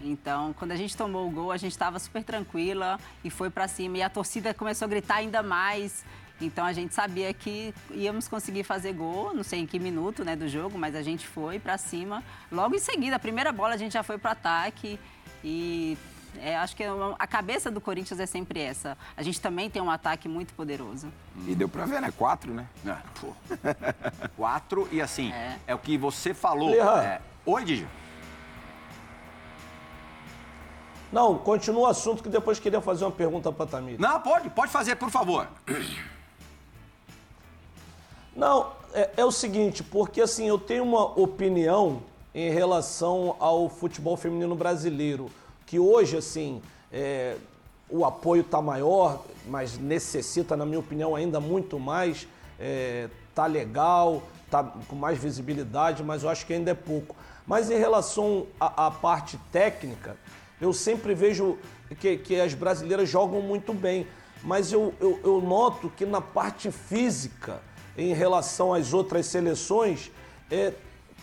Então, 0.02 0.52
quando 0.52 0.70
a 0.70 0.76
gente 0.76 0.96
tomou 0.96 1.26
o 1.26 1.30
gol, 1.30 1.50
a 1.50 1.56
gente 1.56 1.72
estava 1.72 1.98
super 1.98 2.22
tranquila 2.22 3.00
e 3.24 3.30
foi 3.30 3.50
para 3.50 3.66
cima 3.66 3.98
e 3.98 4.02
a 4.02 4.08
torcida 4.08 4.54
começou 4.54 4.86
a 4.86 4.88
gritar 4.88 5.16
ainda 5.16 5.42
mais. 5.42 6.04
Então 6.40 6.64
a 6.64 6.72
gente 6.72 6.94
sabia 6.94 7.32
que 7.32 7.72
íamos 7.92 8.26
conseguir 8.28 8.64
fazer 8.64 8.92
gol, 8.92 9.32
não 9.32 9.44
sei 9.44 9.60
em 9.60 9.66
que 9.66 9.78
minuto, 9.78 10.24
né, 10.24 10.34
do 10.34 10.48
jogo, 10.48 10.76
mas 10.76 10.94
a 10.94 11.02
gente 11.02 11.26
foi 11.26 11.58
para 11.58 11.78
cima. 11.78 12.24
Logo 12.50 12.74
em 12.74 12.80
seguida, 12.80 13.16
a 13.16 13.20
primeira 13.20 13.52
bola 13.52 13.74
a 13.74 13.76
gente 13.76 13.92
já 13.92 14.02
foi 14.02 14.18
para 14.18 14.32
ataque 14.32 14.98
e 15.44 15.96
É, 16.40 16.56
acho 16.56 16.76
que 16.76 16.84
a 17.18 17.26
cabeça 17.26 17.70
do 17.70 17.80
Corinthians 17.80 18.20
é 18.20 18.26
sempre 18.26 18.60
essa. 18.60 18.96
A 19.16 19.22
gente 19.22 19.40
também 19.40 19.70
tem 19.70 19.80
um 19.80 19.90
ataque 19.90 20.28
muito 20.28 20.54
poderoso. 20.54 21.08
E 21.46 21.54
deu 21.54 21.68
pra 21.68 21.86
ver, 21.86 22.00
né? 22.00 22.12
Quatro, 22.16 22.52
né? 22.52 22.66
É, 22.86 22.96
pô. 23.20 23.32
Quatro 24.36 24.88
e 24.90 25.00
assim, 25.00 25.32
é, 25.32 25.58
é 25.66 25.74
o 25.74 25.78
que 25.78 25.96
você 25.96 26.34
falou. 26.34 26.74
É... 26.74 27.20
Oi, 27.46 27.64
Digi. 27.64 27.86
Não, 31.14 31.38
continua 31.38 31.82
o 31.82 31.86
assunto 31.86 32.22
que 32.24 32.28
depois 32.28 32.58
queria 32.58 32.80
fazer 32.80 33.04
uma 33.04 33.12
pergunta 33.12 33.52
para 33.52 33.66
Tamir. 33.66 34.00
Não, 34.00 34.20
pode, 34.20 34.50
pode 34.50 34.72
fazer, 34.72 34.96
por 34.96 35.10
favor. 35.10 35.46
Não, 38.34 38.72
é, 38.92 39.10
é, 39.18 39.24
o 39.24 39.30
seguinte, 39.30 39.82
porque 39.84 40.20
assim, 40.20 40.48
eu 40.48 40.58
tenho 40.58 40.82
uma 40.82 41.04
opinião 41.18 42.02
em 42.34 42.50
relação 42.50 43.36
ao 43.38 43.68
futebol 43.68 44.16
feminino 44.16 44.56
brasileiro, 44.56 45.30
que 45.66 45.78
hoje, 45.78 46.16
assim, 46.16 46.62
é, 46.92 47.36
o 47.88 48.04
apoio 48.04 48.42
está 48.42 48.60
maior, 48.60 49.24
mas 49.46 49.78
necessita, 49.78 50.56
na 50.56 50.64
minha 50.64 50.78
opinião, 50.78 51.14
ainda 51.14 51.40
muito 51.40 51.78
mais. 51.78 52.26
É, 52.58 53.08
tá 53.34 53.46
legal, 53.46 54.22
tá 54.50 54.62
com 54.88 54.96
mais 54.96 55.18
visibilidade, 55.18 56.02
mas 56.02 56.22
eu 56.22 56.28
acho 56.28 56.46
que 56.46 56.52
ainda 56.52 56.70
é 56.70 56.74
pouco. 56.74 57.16
Mas 57.46 57.70
em 57.70 57.78
relação 57.78 58.46
à, 58.58 58.90
parte 58.90 59.38
técnica, 59.52 60.16
eu 60.60 60.72
sempre 60.72 61.14
vejo 61.14 61.58
que, 62.00 62.16
que, 62.16 62.40
as 62.40 62.54
brasileiras 62.54 63.08
jogam 63.08 63.42
muito 63.42 63.74
bem, 63.74 64.06
mas 64.42 64.72
eu, 64.72 64.94
eu, 65.00 65.20
eu 65.22 65.40
noto 65.42 65.90
que 65.90 66.06
na 66.06 66.20
parte 66.20 66.70
física 66.70 67.60
em 67.96 68.12
relação 68.12 68.72
às 68.72 68.92
outras 68.92 69.26
seleções, 69.26 70.10
é, 70.50 70.72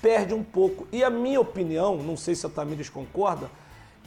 perde 0.02 0.34
um 0.34 0.44
pouco. 0.44 0.88
E 0.92 1.04
a 1.04 1.10
minha 1.10 1.40
opinião, 1.40 1.98
não 1.98 2.16
sei 2.18 2.36
se 2.36 2.46
a 2.46 2.50
Tamires 2.50 2.90
concorda, 2.90 3.50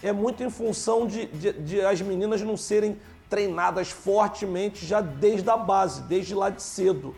é 0.05 0.13
muito 0.13 0.43
em 0.43 0.51
função 0.51 1.07
de, 1.07 1.25
de, 1.27 1.53
de, 1.55 1.81
as 1.81 2.01
meninas 2.03 2.43
não 2.43 2.59
serem 2.59 2.99
treinadas 3.29 3.91
fortemente 3.91 4.85
já 4.85 5.01
desde 5.01 5.49
a 5.49 5.57
base, 5.57 6.03
desde 6.03 6.35
lá 6.35 6.51
de 6.51 6.63
cedo. 6.63 7.17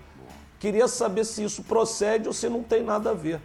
Queria 0.61 0.87
saber 0.87 1.25
se 1.25 1.43
isso 1.43 1.65
procede 1.65 2.29
ou 2.29 2.33
se 2.33 2.49
não 2.49 2.63
tem 2.63 2.85
nada 2.85 3.11
a 3.11 3.15
ver. 3.15 3.41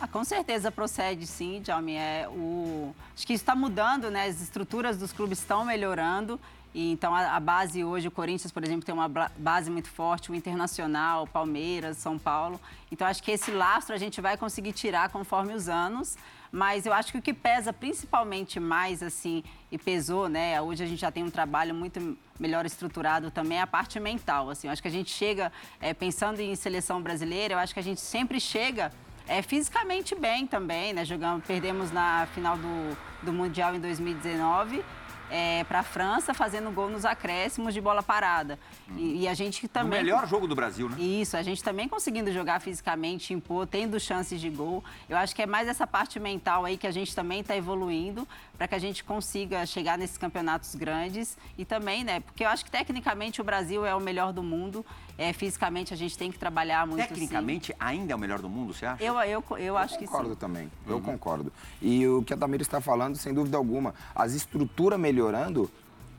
Ah, 0.00 0.08
com 0.08 0.24
certeza 0.24 0.72
procede, 0.72 1.26
sim, 1.26 1.62
Jalmi. 1.62 1.96
É, 1.96 2.26
o... 2.30 2.94
Acho 3.14 3.26
que 3.26 3.34
está 3.34 3.54
mudando, 3.54 4.10
né? 4.10 4.26
As 4.26 4.40
estruturas 4.40 4.96
dos 4.96 5.12
clubes 5.12 5.38
estão 5.38 5.62
melhorando. 5.62 6.40
E, 6.74 6.92
então, 6.92 7.14
a, 7.14 7.36
a, 7.36 7.40
base 7.40 7.84
hoje, 7.84 8.08
o 8.08 8.10
Corinthians, 8.10 8.50
por 8.50 8.64
exemplo, 8.64 8.84
tem 8.86 8.94
uma 8.94 9.08
base 9.36 9.70
muito 9.70 9.90
forte, 9.90 10.32
o 10.32 10.34
Internacional, 10.34 11.26
Palmeiras, 11.26 11.98
São 11.98 12.18
Paulo. 12.18 12.58
Então, 12.90 13.06
acho 13.06 13.22
que 13.22 13.30
esse 13.30 13.50
lastro 13.50 13.94
a 13.94 13.98
gente 13.98 14.20
vai 14.22 14.38
conseguir 14.38 14.72
tirar 14.72 15.10
conforme 15.10 15.52
os 15.52 15.68
anos. 15.68 16.16
Mas 16.52 16.84
eu 16.84 16.92
acho 16.92 17.12
que 17.12 17.18
o 17.18 17.22
que 17.22 17.32
pesa 17.32 17.72
principalmente 17.72 18.58
mais, 18.58 19.02
assim, 19.02 19.44
e 19.70 19.78
pesou, 19.78 20.28
né? 20.28 20.60
Hoje 20.60 20.82
a 20.82 20.86
gente 20.86 21.00
já 21.00 21.10
tem 21.10 21.22
um 21.22 21.30
trabalho 21.30 21.74
muito 21.74 22.18
melhor 22.38 22.66
estruturado 22.66 23.30
também, 23.30 23.58
é 23.58 23.62
a 23.62 23.66
parte 23.66 24.00
mental, 24.00 24.50
assim. 24.50 24.66
Eu 24.66 24.72
acho 24.72 24.82
que 24.82 24.88
a 24.88 24.90
gente 24.90 25.10
chega, 25.10 25.52
é, 25.80 25.94
pensando 25.94 26.40
em 26.40 26.54
seleção 26.56 27.00
brasileira, 27.00 27.54
eu 27.54 27.58
acho 27.58 27.72
que 27.72 27.80
a 27.80 27.82
gente 27.82 28.00
sempre 28.00 28.40
chega 28.40 28.92
é, 29.28 29.42
fisicamente 29.42 30.14
bem 30.14 30.46
também, 30.46 30.92
né? 30.92 31.04
Jogamos, 31.04 31.44
perdemos 31.44 31.92
na 31.92 32.26
final 32.34 32.56
do, 32.56 32.96
do 33.22 33.32
Mundial 33.32 33.74
em 33.74 33.80
2019 33.80 34.82
é, 35.30 35.64
para 35.64 35.80
a 35.80 35.82
França, 35.82 36.34
fazendo 36.34 36.70
gol 36.70 36.90
nos 36.90 37.04
acréscimos 37.04 37.72
de 37.72 37.80
bola 37.80 38.02
parada. 38.02 38.58
E, 38.96 39.22
e, 39.22 39.28
a 39.28 39.34
gente 39.34 39.66
também. 39.68 40.00
O 40.00 40.02
melhor 40.02 40.26
jogo 40.26 40.46
do 40.46 40.54
Brasil, 40.54 40.88
né? 40.88 41.00
Isso, 41.00 41.36
a 41.36 41.42
gente 41.42 41.62
também 41.62 41.88
conseguindo 41.88 42.32
jogar 42.32 42.60
fisicamente, 42.60 43.32
impor, 43.32 43.66
tendo 43.66 43.98
chances 44.00 44.40
de 44.40 44.50
gol. 44.50 44.82
Eu 45.08 45.16
acho 45.16 45.34
que 45.34 45.42
é 45.42 45.46
mais 45.46 45.68
essa 45.68 45.86
parte 45.86 46.18
mental 46.18 46.64
aí 46.64 46.76
que 46.76 46.86
a 46.86 46.90
gente 46.90 47.14
também 47.14 47.40
está 47.40 47.56
evoluindo 47.56 48.26
para 48.56 48.68
que 48.68 48.74
a 48.74 48.78
gente 48.78 49.02
consiga 49.04 49.64
chegar 49.64 49.96
nesses 49.96 50.18
campeonatos 50.18 50.74
grandes 50.74 51.38
e 51.56 51.64
também, 51.64 52.04
né? 52.04 52.20
Porque 52.20 52.44
eu 52.44 52.48
acho 52.48 52.64
que 52.64 52.70
tecnicamente 52.70 53.40
o 53.40 53.44
Brasil 53.44 53.86
é 53.86 53.94
o 53.94 54.00
melhor 54.00 54.32
do 54.32 54.42
mundo. 54.42 54.84
É, 55.20 55.34
fisicamente 55.34 55.92
a 55.92 55.96
gente 55.98 56.16
tem 56.16 56.32
que 56.32 56.38
trabalhar 56.38 56.86
muito. 56.86 57.06
Tecnicamente 57.06 57.66
sim. 57.66 57.78
ainda 57.78 58.14
é 58.14 58.16
o 58.16 58.18
melhor 58.18 58.40
do 58.40 58.48
mundo, 58.48 58.72
você 58.72 58.86
acha? 58.86 59.04
Eu, 59.04 59.20
eu, 59.20 59.44
eu, 59.50 59.58
eu 59.58 59.76
acho 59.76 59.98
que 59.98 60.06
sim. 60.06 60.10
Eu 60.10 60.10
concordo 60.10 60.34
também. 60.34 60.72
Eu 60.88 60.94
uhum. 60.94 61.02
concordo. 61.02 61.52
E 61.82 62.06
o 62.06 62.22
que 62.22 62.32
a 62.32 62.38
Tamira 62.38 62.62
está 62.62 62.80
falando, 62.80 63.16
sem 63.16 63.34
dúvida 63.34 63.58
alguma, 63.58 63.94
as 64.14 64.32
estruturas 64.32 64.98
melhorando 64.98 65.70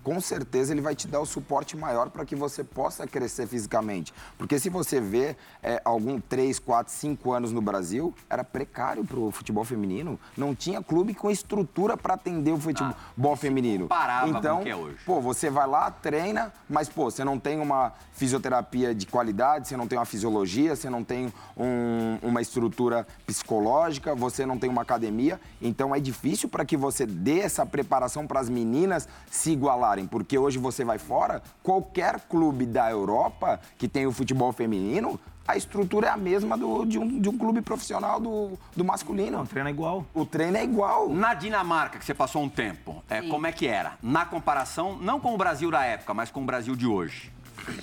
com 0.03 0.19
certeza 0.19 0.73
ele 0.73 0.81
vai 0.81 0.95
te 0.95 1.07
dar 1.07 1.19
o 1.19 1.25
suporte 1.25 1.77
maior 1.77 2.09
para 2.09 2.25
que 2.25 2.35
você 2.35 2.63
possa 2.63 3.05
crescer 3.05 3.47
fisicamente. 3.47 4.13
Porque 4.37 4.59
se 4.59 4.69
você 4.69 4.99
vê 4.99 5.35
é, 5.61 5.81
algum 5.85 6.19
3, 6.19 6.59
4, 6.59 6.91
5 6.91 7.31
anos 7.31 7.51
no 7.51 7.61
Brasil, 7.61 8.13
era 8.29 8.43
precário 8.43 9.05
para 9.05 9.19
o 9.19 9.31
futebol 9.31 9.63
feminino. 9.63 10.19
Não 10.35 10.55
tinha 10.55 10.81
clube 10.81 11.13
com 11.13 11.29
estrutura 11.29 11.95
para 11.95 12.15
atender 12.15 12.51
o 12.51 12.57
futebol 12.57 13.33
ah, 13.33 13.37
feminino. 13.37 13.87
Parava 13.87 14.29
então, 14.29 14.61
é 14.65 14.75
hoje. 14.75 14.97
pô, 15.05 15.21
você 15.21 15.49
vai 15.49 15.67
lá, 15.67 15.91
treina, 15.91 16.51
mas 16.69 16.89
pô, 16.89 17.09
você 17.09 17.23
não 17.23 17.39
tem 17.39 17.59
uma 17.59 17.93
fisioterapia 18.13 18.93
de 18.93 19.05
qualidade, 19.05 19.67
você 19.67 19.77
não 19.77 19.87
tem 19.87 19.97
uma 19.97 20.05
fisiologia, 20.05 20.75
você 20.75 20.89
não 20.89 21.03
tem 21.03 21.31
um, 21.57 22.17
uma 22.21 22.41
estrutura 22.41 23.05
psicológica, 23.25 24.15
você 24.15 24.45
não 24.45 24.57
tem 24.57 24.69
uma 24.69 24.81
academia. 24.81 25.39
Então 25.61 25.93
é 25.93 25.99
difícil 25.99 26.49
para 26.49 26.65
que 26.65 26.77
você 26.77 27.05
dê 27.05 27.39
essa 27.39 27.65
preparação 27.65 28.25
para 28.25 28.39
as 28.39 28.49
meninas 28.49 29.07
se 29.29 29.51
igualar 29.51 29.90
porque 30.07 30.37
hoje 30.37 30.57
você 30.57 30.83
vai 30.83 30.97
fora, 30.97 31.41
qualquer 31.61 32.19
clube 32.21 32.65
da 32.65 32.89
Europa 32.89 33.59
que 33.77 33.87
tem 33.87 34.05
o 34.05 34.11
futebol 34.11 34.51
feminino, 34.51 35.19
a 35.47 35.57
estrutura 35.57 36.07
é 36.07 36.09
a 36.09 36.17
mesma 36.17 36.57
do, 36.57 36.85
de, 36.85 36.97
um, 36.97 37.19
de 37.19 37.27
um 37.27 37.37
clube 37.37 37.61
profissional 37.61 38.19
do, 38.19 38.57
do 38.75 38.85
masculino. 38.85 39.41
O 39.41 39.47
treino 39.47 39.67
é 39.67 39.71
igual. 39.71 40.05
O 40.13 40.25
treino 40.25 40.57
é 40.57 40.63
igual. 40.63 41.09
Na 41.09 41.33
Dinamarca, 41.33 41.99
que 41.99 42.05
você 42.05 42.13
passou 42.13 42.41
um 42.41 42.49
tempo, 42.49 43.03
é, 43.09 43.21
como 43.23 43.47
é 43.47 43.51
que 43.51 43.67
era? 43.67 43.97
Na 44.01 44.25
comparação, 44.25 44.97
não 44.97 45.19
com 45.19 45.33
o 45.33 45.37
Brasil 45.37 45.69
da 45.69 45.83
época, 45.83 46.13
mas 46.13 46.31
com 46.31 46.41
o 46.41 46.45
Brasil 46.45 46.75
de 46.75 46.87
hoje. 46.87 47.31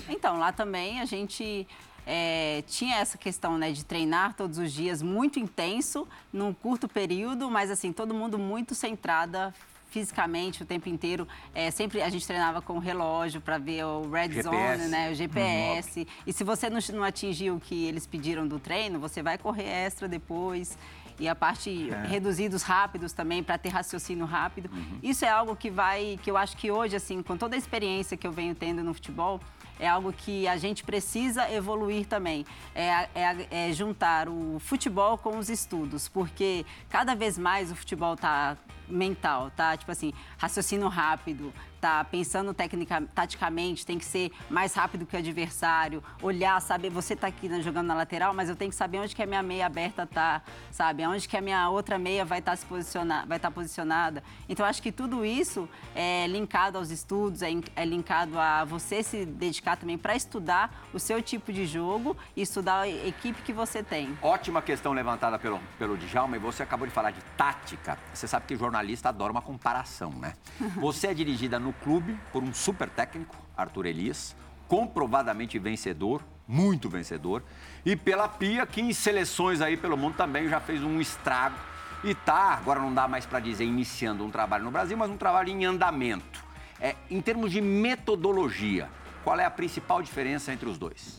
Então, 0.08 0.38
lá 0.38 0.50
também 0.50 1.00
a 1.00 1.04
gente 1.04 1.66
é, 2.06 2.62
tinha 2.66 2.96
essa 2.96 3.18
questão 3.18 3.58
né, 3.58 3.70
de 3.70 3.84
treinar 3.84 4.34
todos 4.34 4.56
os 4.56 4.72
dias 4.72 5.02
muito 5.02 5.38
intenso, 5.38 6.08
num 6.32 6.54
curto 6.54 6.88
período, 6.88 7.50
mas 7.50 7.70
assim, 7.70 7.92
todo 7.92 8.14
mundo 8.14 8.38
muito 8.38 8.74
centrada 8.74 9.52
fisicamente 9.98 10.62
o 10.62 10.66
tempo 10.66 10.88
inteiro. 10.88 11.26
É, 11.54 11.70
sempre 11.70 12.00
a 12.00 12.08
gente 12.08 12.26
treinava 12.26 12.62
com 12.62 12.74
o 12.74 12.78
relógio 12.78 13.40
para 13.40 13.58
ver 13.58 13.84
o 13.84 14.08
red 14.10 14.32
GPS. 14.32 14.78
zone, 14.78 14.88
né, 14.90 15.10
o 15.10 15.14
GPS. 15.14 16.00
Uhum. 16.00 16.06
E 16.26 16.32
se 16.32 16.44
você 16.44 16.70
não, 16.70 16.78
não 16.94 17.02
atingir 17.02 17.50
o 17.50 17.58
que 17.58 17.86
eles 17.86 18.06
pediram 18.06 18.46
do 18.46 18.58
treino, 18.58 18.98
você 18.98 19.22
vai 19.22 19.36
correr 19.36 19.66
extra 19.66 20.08
depois 20.08 20.78
e 21.18 21.28
a 21.28 21.34
parte 21.34 21.90
é. 21.90 22.06
reduzidos 22.06 22.62
rápidos 22.62 23.12
também 23.12 23.42
para 23.42 23.58
ter 23.58 23.70
raciocínio 23.70 24.24
rápido. 24.24 24.70
Uhum. 24.72 24.98
Isso 25.02 25.24
é 25.24 25.28
algo 25.28 25.56
que 25.56 25.68
vai, 25.68 26.18
que 26.22 26.30
eu 26.30 26.36
acho 26.36 26.56
que 26.56 26.70
hoje 26.70 26.94
assim, 26.94 27.22
com 27.22 27.36
toda 27.36 27.56
a 27.56 27.58
experiência 27.58 28.16
que 28.16 28.26
eu 28.26 28.32
venho 28.32 28.54
tendo 28.54 28.84
no 28.84 28.94
futebol, 28.94 29.40
é 29.80 29.88
algo 29.88 30.12
que 30.12 30.46
a 30.48 30.56
gente 30.56 30.82
precisa 30.82 31.50
evoluir 31.52 32.06
também. 32.06 32.44
É, 32.74 33.08
é, 33.14 33.68
é 33.68 33.72
juntar 33.72 34.28
o 34.28 34.58
futebol 34.60 35.18
com 35.18 35.38
os 35.38 35.48
estudos, 35.48 36.08
porque 36.08 36.64
cada 36.88 37.14
vez 37.14 37.38
mais 37.38 37.70
o 37.70 37.76
futebol 37.76 38.14
está 38.14 38.56
mental, 38.88 39.50
tá? 39.56 39.76
Tipo 39.76 39.92
assim, 39.92 40.12
raciocínio 40.38 40.88
rápido, 40.88 41.52
tá 41.80 42.04
pensando 42.04 42.52
tecnica, 42.52 43.02
taticamente, 43.14 43.86
tem 43.86 43.98
que 43.98 44.04
ser 44.04 44.32
mais 44.50 44.74
rápido 44.74 45.06
que 45.06 45.14
o 45.14 45.18
adversário, 45.18 46.02
olhar, 46.20 46.60
saber, 46.60 46.90
você 46.90 47.14
tá 47.14 47.28
aqui 47.28 47.48
né, 47.48 47.62
jogando 47.62 47.86
na 47.86 47.94
lateral, 47.94 48.34
mas 48.34 48.48
eu 48.48 48.56
tenho 48.56 48.70
que 48.70 48.76
saber 48.76 48.98
onde 48.98 49.14
que 49.14 49.22
a 49.22 49.26
minha 49.26 49.42
meia 49.42 49.66
aberta 49.66 50.06
tá, 50.06 50.42
sabe? 50.70 51.06
Onde 51.06 51.28
que 51.28 51.36
a 51.36 51.40
minha 51.40 51.68
outra 51.68 51.98
meia 51.98 52.24
vai 52.24 52.40
estar 52.40 52.52
tá 52.52 52.56
se 52.56 52.66
posicionar, 52.66 53.26
vai 53.26 53.38
estar 53.38 53.48
tá 53.48 53.54
posicionada. 53.54 54.22
Então 54.48 54.66
acho 54.66 54.82
que 54.82 54.90
tudo 54.90 55.24
isso 55.24 55.68
é 55.94 56.26
linkado 56.26 56.78
aos 56.78 56.90
estudos, 56.90 57.42
é, 57.42 57.50
é 57.76 57.84
linkado 57.84 58.38
a 58.38 58.64
você 58.64 59.02
se 59.02 59.24
dedicar 59.24 59.76
também 59.76 59.96
para 59.96 60.16
estudar 60.16 60.88
o 60.92 60.98
seu 60.98 61.22
tipo 61.22 61.52
de 61.52 61.64
jogo 61.66 62.16
e 62.36 62.42
estudar 62.42 62.80
a 62.80 62.88
equipe 62.88 63.42
que 63.42 63.52
você 63.52 63.82
tem. 63.82 64.18
Ótima 64.22 64.60
questão 64.60 64.92
levantada 64.92 65.38
pelo 65.38 65.60
pelo 65.78 65.96
Djalma 65.96 66.36
e 66.36 66.38
você 66.38 66.62
acabou 66.62 66.86
de 66.86 66.92
falar 66.92 67.10
de 67.10 67.20
tática. 67.36 67.98
Você 68.12 68.26
sabe 68.26 68.46
que 68.46 68.56
jornalista 68.78 69.08
adora 69.08 69.32
uma 69.32 69.42
comparação, 69.42 70.10
né? 70.12 70.34
Você 70.80 71.08
é 71.08 71.14
dirigida 71.14 71.58
no 71.58 71.72
clube 71.72 72.18
por 72.32 72.42
um 72.42 72.54
super 72.54 72.88
técnico, 72.88 73.36
Arthur 73.56 73.86
Elias, 73.86 74.36
comprovadamente 74.68 75.58
vencedor, 75.58 76.22
muito 76.46 76.88
vencedor, 76.88 77.42
e 77.84 77.96
pela 77.96 78.28
Pia, 78.28 78.66
que 78.66 78.80
em 78.80 78.92
seleções 78.92 79.60
aí 79.60 79.76
pelo 79.76 79.96
mundo 79.96 80.14
também 80.16 80.48
já 80.48 80.60
fez 80.60 80.82
um 80.82 81.00
estrago 81.00 81.56
e 82.04 82.14
tá, 82.14 82.54
agora 82.54 82.80
não 82.80 82.94
dá 82.94 83.08
mais 83.08 83.26
para 83.26 83.40
dizer 83.40 83.64
iniciando 83.64 84.24
um 84.24 84.30
trabalho 84.30 84.64
no 84.64 84.70
Brasil, 84.70 84.96
mas 84.96 85.10
um 85.10 85.16
trabalho 85.16 85.48
em 85.48 85.64
andamento. 85.64 86.44
É, 86.80 86.94
em 87.10 87.20
termos 87.20 87.50
de 87.50 87.60
metodologia, 87.60 88.88
qual 89.24 89.38
é 89.38 89.44
a 89.44 89.50
principal 89.50 90.00
diferença 90.00 90.52
entre 90.52 90.68
os 90.68 90.78
dois? 90.78 91.18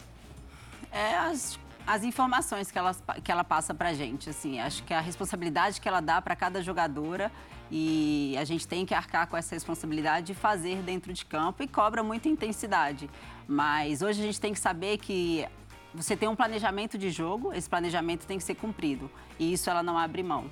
É 0.89 1.17
as, 1.17 1.59
as 1.89 2.03
informações 2.03 2.69
que 2.69 2.77
ela, 2.77 2.95
que 3.23 3.31
ela 3.31 3.43
passa 3.43 3.73
para 3.73 3.91
gente, 3.95 4.29
assim, 4.29 4.59
acho 4.59 4.83
que 4.83 4.93
a 4.93 5.01
responsabilidade 5.01 5.81
que 5.81 5.87
ela 5.87 5.99
dá 5.99 6.21
para 6.21 6.35
cada 6.35 6.61
jogadora 6.61 7.31
e 7.71 8.35
a 8.37 8.43
gente 8.43 8.67
tem 8.67 8.85
que 8.85 8.93
arcar 8.93 9.25
com 9.25 9.35
essa 9.35 9.55
responsabilidade 9.55 10.27
de 10.27 10.35
fazer 10.35 10.83
dentro 10.83 11.11
de 11.11 11.25
campo 11.25 11.63
e 11.63 11.67
cobra 11.67 12.03
muita 12.03 12.29
intensidade. 12.29 13.09
Mas 13.47 14.03
hoje 14.03 14.21
a 14.21 14.23
gente 14.23 14.39
tem 14.39 14.53
que 14.53 14.59
saber 14.59 14.99
que 14.99 15.47
você 15.91 16.15
tem 16.15 16.29
um 16.29 16.35
planejamento 16.35 16.95
de 16.95 17.09
jogo, 17.09 17.51
esse 17.53 17.67
planejamento 17.67 18.27
tem 18.27 18.37
que 18.37 18.43
ser 18.43 18.53
cumprido 18.53 19.09
e 19.39 19.51
isso 19.51 19.67
ela 19.67 19.81
não 19.81 19.97
abre 19.97 20.21
mão. 20.21 20.45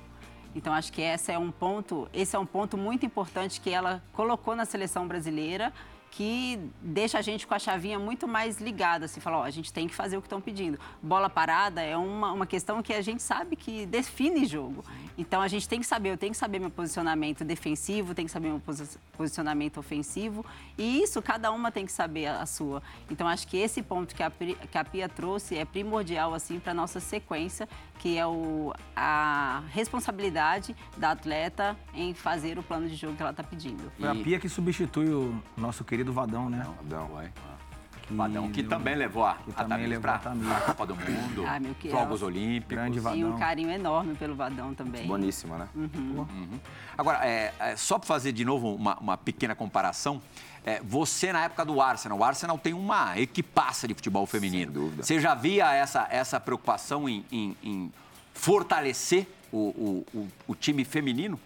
Então 0.56 0.74
acho 0.74 0.92
que 0.92 1.02
esse 1.02 1.30
é 1.30 1.38
um 1.38 1.52
ponto, 1.52 2.08
esse 2.12 2.34
é 2.34 2.38
um 2.38 2.46
ponto 2.46 2.76
muito 2.76 3.06
importante 3.06 3.60
que 3.60 3.70
ela 3.70 4.02
colocou 4.12 4.56
na 4.56 4.64
seleção 4.64 5.06
brasileira 5.06 5.72
que 6.18 6.58
deixa 6.82 7.16
a 7.16 7.22
gente 7.22 7.46
com 7.46 7.54
a 7.54 7.60
chavinha 7.60 7.96
muito 7.96 8.26
mais 8.26 8.60
ligada, 8.60 9.04
assim, 9.04 9.20
falar, 9.20 9.38
ó, 9.38 9.42
a 9.44 9.50
gente 9.50 9.72
tem 9.72 9.86
que 9.86 9.94
fazer 9.94 10.16
o 10.16 10.20
que 10.20 10.26
estão 10.26 10.40
pedindo. 10.40 10.76
Bola 11.00 11.30
parada 11.30 11.80
é 11.80 11.96
uma, 11.96 12.32
uma 12.32 12.44
questão 12.44 12.82
que 12.82 12.92
a 12.92 13.00
gente 13.00 13.22
sabe 13.22 13.54
que 13.54 13.86
define 13.86 14.44
jogo. 14.44 14.84
Então 15.16 15.40
a 15.40 15.46
gente 15.46 15.68
tem 15.68 15.78
que 15.78 15.86
saber, 15.86 16.10
eu 16.10 16.18
tenho 16.18 16.32
que 16.32 16.36
saber 16.36 16.58
meu 16.58 16.70
posicionamento 16.70 17.44
defensivo, 17.44 18.16
tem 18.16 18.26
que 18.26 18.32
saber 18.32 18.48
meu 18.48 18.58
posi 18.58 18.98
posicionamento 19.16 19.78
ofensivo, 19.78 20.44
e 20.76 21.02
isso 21.02 21.22
cada 21.22 21.52
uma 21.52 21.70
tem 21.70 21.86
que 21.86 21.92
saber 21.92 22.26
a, 22.26 22.42
a 22.42 22.46
sua. 22.46 22.82
Então 23.08 23.28
acho 23.28 23.46
que 23.46 23.56
esse 23.56 23.80
ponto 23.80 24.12
que 24.12 24.22
a, 24.22 24.30
que 24.30 24.76
a 24.76 24.84
Pia 24.84 25.08
trouxe 25.08 25.56
é 25.56 25.64
primordial 25.64 26.34
assim 26.34 26.58
para 26.58 26.74
nossa 26.74 26.98
sequência, 26.98 27.68
que 27.98 28.16
é 28.16 28.26
o, 28.26 28.72
a 28.94 29.62
responsabilidade 29.70 30.74
da 30.96 31.10
atleta 31.10 31.76
em 31.92 32.14
fazer 32.14 32.58
o 32.58 32.62
plano 32.62 32.88
de 32.88 32.94
jogo 32.94 33.16
que 33.16 33.22
ela 33.22 33.32
está 33.32 33.42
pedindo. 33.42 33.90
Foi 33.98 34.08
a 34.08 34.14
Pia 34.14 34.38
que 34.38 34.48
substitui 34.48 35.08
o 35.12 35.42
nosso 35.56 35.84
querido 35.84 36.12
Vadão, 36.12 36.48
né? 36.48 36.66
Vadão, 36.82 37.08
vai. 37.08 37.32
Que 38.08 38.14
Vadão, 38.14 38.50
que 38.50 38.62
também 38.62 38.94
levou 38.94 39.26
a, 39.26 39.34
que 39.34 39.50
a 39.54 39.64
também 39.64 39.86
levou 39.86 40.02
pra, 40.02 40.14
a 40.14 40.60
Copa 40.62 40.86
do 40.86 40.96
Mundo, 40.96 41.44
ah, 41.46 41.60
meu 41.60 41.74
que 41.74 41.90
Jogos 41.90 42.22
Olímpicos. 42.22 42.68
Grande 42.68 42.98
Vadão. 42.98 43.18
E 43.18 43.24
um 43.24 43.36
carinho 43.36 43.70
enorme 43.70 44.14
pelo 44.14 44.34
Vadão 44.34 44.72
também. 44.72 45.06
Boníssima, 45.06 45.58
né? 45.58 45.68
Uhum. 45.74 45.90
Uhum. 46.20 46.60
Agora, 46.96 47.26
é, 47.26 47.52
é, 47.58 47.76
só 47.76 47.98
para 47.98 48.06
fazer 48.06 48.32
de 48.32 48.46
novo 48.46 48.74
uma, 48.74 48.98
uma 48.98 49.16
pequena 49.18 49.54
comparação, 49.54 50.22
é, 50.68 50.82
você 50.84 51.32
na 51.32 51.44
época 51.44 51.64
do 51.64 51.80
Arsenal, 51.80 52.18
o 52.18 52.22
Arsenal 52.22 52.58
tem 52.58 52.74
uma 52.74 53.18
equipaça 53.18 53.88
de 53.88 53.94
futebol 53.94 54.26
feminino. 54.26 54.70
Sem 54.70 54.82
dúvida. 54.82 55.02
Você 55.02 55.18
já 55.18 55.34
via 55.34 55.72
essa, 55.72 56.06
essa 56.10 56.38
preocupação 56.38 57.08
em, 57.08 57.24
em, 57.32 57.56
em 57.62 57.92
fortalecer 58.34 59.26
o, 59.50 59.56
o, 59.56 60.06
o, 60.14 60.28
o, 60.48 60.54
time 60.54 60.84
feminino? 60.84 61.40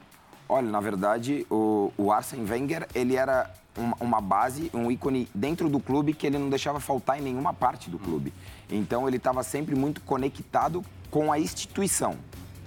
Olha, 0.48 0.68
na 0.68 0.80
verdade, 0.80 1.46
o, 1.48 1.92
o 1.96 2.10
Arsene 2.10 2.50
Wenger, 2.50 2.88
ele 2.96 3.14
era 3.14 3.48
uma, 3.76 3.96
uma, 4.00 4.20
base, 4.20 4.68
um 4.74 4.90
ícone 4.90 5.28
dentro 5.32 5.68
do 5.68 5.78
clube 5.78 6.14
que 6.14 6.26
ele 6.26 6.36
não 6.36 6.50
deixava 6.50 6.80
faltar 6.80 7.20
em 7.20 7.22
nenhuma 7.22 7.54
parte 7.54 7.88
do 7.88 8.00
clube. 8.00 8.34
Então, 8.68 9.06
ele 9.06 9.18
estava 9.18 9.44
sempre 9.44 9.76
muito 9.76 10.00
conectado 10.00 10.84
com 11.12 11.30
a 11.30 11.38
instituição. 11.38 12.16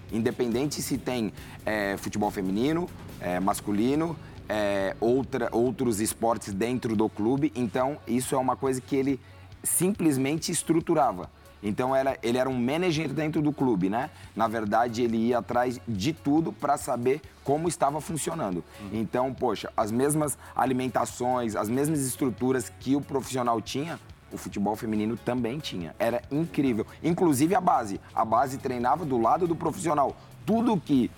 Independente 0.10 0.82
se 0.82 0.98
tem 0.98 1.34
é, 1.65 1.98
futebol 1.98 2.32
feminino, 2.32 2.89
é, 3.20 3.41
masculino, 3.41 4.15
é, 4.47 4.95
outra, 4.99 5.49
outros 5.51 5.99
esportes 5.99 6.53
dentro 6.53 6.95
do 6.95 7.10
clube. 7.10 7.51
Então, 7.55 7.97
isso 8.08 8.36
é 8.36 8.38
uma 8.38 8.55
coisa 8.55 8.81
que 8.81 8.95
ele 8.95 9.19
simplesmente 9.63 10.51
estruturava. 10.51 11.29
Então 11.65 11.95
era, 11.95 12.17
ele 12.21 12.38
era 12.38 12.47
um 12.47 12.58
manager 12.58 13.12
dentro 13.12 13.41
do 13.41 13.51
clube, 13.51 13.89
né? 13.89 14.12
Na 14.36 14.47
verdade, 14.47 15.01
ele 15.01 15.17
ia 15.17 15.39
atrás 15.39 15.81
de 15.88 16.13
tudo 16.13 16.53
para 16.53 16.77
saber 16.77 17.21
como 17.43 17.67
estava 17.67 17.99
funcionando. 17.99 18.63
Uhum. 18.79 18.89
Então, 18.93 19.34
poxa, 19.34 19.71
as 19.75 19.91
mesmas 19.91 20.38
alimentações, 20.55 21.55
as 21.55 21.67
mesmas 21.67 22.01
estruturas 22.01 22.71
que 22.79 22.95
o 22.95 23.01
profissional 23.01 23.60
tinha, 23.60 23.99
o 24.31 24.38
futebol 24.38 24.75
feminino 24.75 25.17
também 25.17 25.58
tinha. 25.58 25.95
Era 25.97 26.21
incrível. 26.31 26.86
Inclusive 27.03 27.55
a 27.55 27.62
base. 27.62 27.99
A 28.13 28.23
base 28.23 28.60
treinava 28.60 29.03
do 29.03 29.19
lado 29.19 29.47
do 29.47 29.55
profissional. 29.55 30.15
Tudo 30.45 30.79
que 30.79 31.10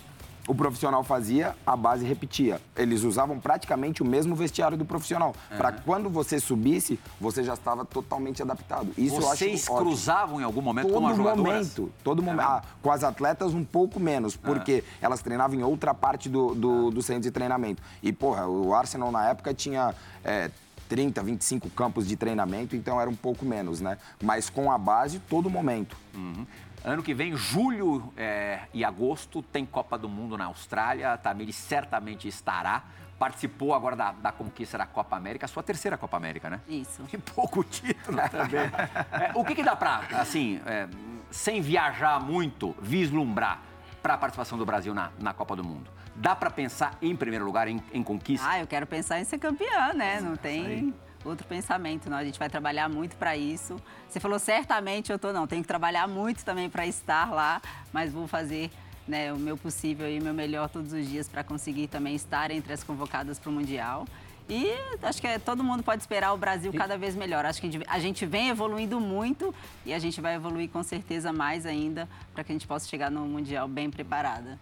o 0.48 0.56
profissional 0.56 1.04
fazia, 1.04 1.56
a 1.66 1.76
base 1.76 2.06
repetia. 2.06 2.62
Eles 2.76 3.04
usavam 3.04 3.38
praticamente 3.40 4.02
o 4.02 4.06
mesmo 4.06 4.36
vestiário 4.36 4.78
do 4.78 4.86
profissional. 4.86 5.36
Uhum. 5.52 5.58
Para 5.58 5.74
quando 5.74 6.10
você 6.10 6.40
subisse, 6.40 6.98
você 7.20 7.44
já 7.44 7.54
estava 7.54 7.84
totalmente 7.84 8.42
adaptado. 8.42 8.94
Isso 8.98 9.20
Vocês 9.20 9.68
cruzavam 9.68 10.40
em 10.40 10.44
algum 10.44 10.62
momento 10.62 10.88
todo 10.88 11.02
com 11.02 11.08
as 11.08 11.18
momento, 11.18 11.92
todo 12.04 12.24
momento. 12.24 12.48
Ah, 12.48 12.64
com 12.82 12.92
as 12.92 13.04
atletas 13.04 13.54
um 13.54 13.64
pouco 13.64 14.00
menos, 14.00 14.38
porque 14.38 14.84
elas 15.02 15.22
treinavam 15.22 15.60
em 15.60 15.64
outra 15.64 15.94
parte 15.94 16.30
do, 16.30 16.56
do, 16.56 16.92
do, 16.92 17.02
centro 17.02 17.24
de 17.24 17.32
treinamento. 17.32 17.84
E, 18.02 18.14
porra, 18.14 18.48
o 18.48 18.74
Arsenal 18.74 19.12
na 19.12 19.30
época 19.30 19.54
tinha... 19.54 19.94
É, 20.24 20.50
30, 20.88 21.22
25 21.22 21.70
campos 21.72 22.08
de 22.08 22.16
treinamento, 22.16 22.74
então 22.74 23.00
era 23.00 23.10
um 23.10 23.16
pouco 23.16 23.44
menos, 23.46 23.82
né? 23.82 23.98
Mas 24.24 24.50
com 24.50 24.72
a 24.72 24.78
base, 24.78 25.20
todo 25.20 25.50
momento. 25.50 25.98
Uhum. 26.16 26.46
Ano 26.88 27.04
que 27.04 27.14
vem, 27.14 27.36
julho 27.36 28.14
é, 28.16 28.62
e 28.74 28.82
agosto, 28.86 29.42
tem 29.42 29.66
Copa 29.66 29.98
do 29.98 30.08
Mundo 30.08 30.38
na 30.38 30.46
Austrália. 30.46 31.12
A 31.12 31.18
Tamiri 31.18 31.52
certamente 31.52 32.30
estará. 32.30 32.86
Participou 33.20 33.74
agora 33.74 33.94
da, 33.94 34.14
da, 34.14 34.32
conquista 34.32 34.78
da 34.78 34.86
Copa 34.86 35.18
América, 35.18 35.46
sua 35.50 35.62
terceira 35.62 35.98
Copa 35.98 36.16
América, 36.16 36.50
né? 36.50 36.62
Isso. 36.66 37.04
Que 37.04 37.18
pouco 37.18 37.62
título 37.62 38.18
também. 38.32 38.62
é, 39.12 39.32
o 39.36 39.44
que, 39.44 39.54
que 39.54 39.64
dá 39.64 39.76
para, 39.76 39.98
assim, 40.18 40.62
é, 40.66 40.88
sem 41.30 41.60
viajar 41.60 42.22
muito, 42.22 42.74
vislumbrar 42.82 43.60
para 44.02 44.14
a 44.14 44.18
participação 44.18 44.58
do 44.58 44.66
Brasil 44.66 44.94
na, 44.94 45.12
na 45.20 45.34
Copa 45.34 45.58
do 45.58 45.66
Mundo? 45.66 45.92
Dá 46.16 46.38
para 46.38 46.50
pensar, 46.50 46.98
em 47.02 47.18
primeiro 47.18 47.44
lugar, 47.44 47.68
em, 47.68 47.84
em, 47.92 48.02
conquista? 48.02 48.48
Ah, 48.50 48.62
eu 48.62 48.68
quero 48.68 48.88
pensar 48.88 49.20
em 49.20 49.26
ser 49.26 49.40
campeã, 49.40 49.94
né? 49.94 50.22
Não 50.22 50.38
tem 50.38 50.96
outro 51.28 51.46
pensamento, 51.48 52.10
não. 52.10 52.18
A 52.18 52.24
gente 52.24 52.40
vai 52.40 52.50
trabalhar 52.50 52.90
muito 52.90 53.16
para 53.16 53.36
isso. 53.36 53.76
Você 54.08 54.20
falou 54.20 54.40
certamente, 54.40 55.12
eu 55.12 55.20
tô 55.20 55.32
não, 55.32 55.46
tenho 55.48 55.62
que 55.62 55.68
trabalhar 55.68 56.08
muito 56.08 56.44
também 56.44 56.70
para 56.70 56.86
estar 56.86 57.32
lá, 57.32 57.62
mas 57.92 58.12
vou 58.12 58.28
fazer 58.28 58.72
né, 59.08 59.32
o 59.32 59.38
meu 59.38 59.58
possível 59.58 60.10
e 60.10 60.20
o 60.20 60.24
meu 60.24 60.34
melhor 60.34 60.70
todos 60.70 60.92
os 60.94 61.08
dias 61.08 61.30
para 61.30 61.44
conseguir 61.44 61.88
também 61.88 62.16
estar 62.16 62.52
entre 62.52 62.74
as 62.74 62.84
convocadas 62.84 63.40
para 63.40 63.50
o 63.50 63.54
Mundial. 63.54 64.06
E 64.50 64.72
acho 65.04 65.22
que 65.22 65.40
todo 65.40 65.62
mundo 65.62 65.84
pode 65.84 66.02
esperar 66.02 66.34
o 66.34 66.38
Brasil 66.38 66.72
cada 66.72 66.98
vez 66.98 67.16
melhor. 67.16 67.46
Acho 67.46 67.60
que 67.60 67.82
a 67.86 68.00
gente 68.00 68.26
vem 68.26 68.50
evoluindo 68.50 69.00
muito 69.00 69.54
e 69.86 69.94
a 69.94 70.00
gente 70.00 70.22
vai 70.22 70.36
evoluir 70.36 70.70
com 70.70 70.82
certeza 70.84 71.34
mais 71.34 71.66
ainda 71.66 72.08
para 72.34 72.44
que 72.46 72.52
a 72.54 72.56
gente 72.56 72.66
possa 72.66 72.88
chegar 72.88 73.12
no 73.12 73.26
Mundial 73.26 73.68
bem 73.68 73.90
preparada. 73.90 74.58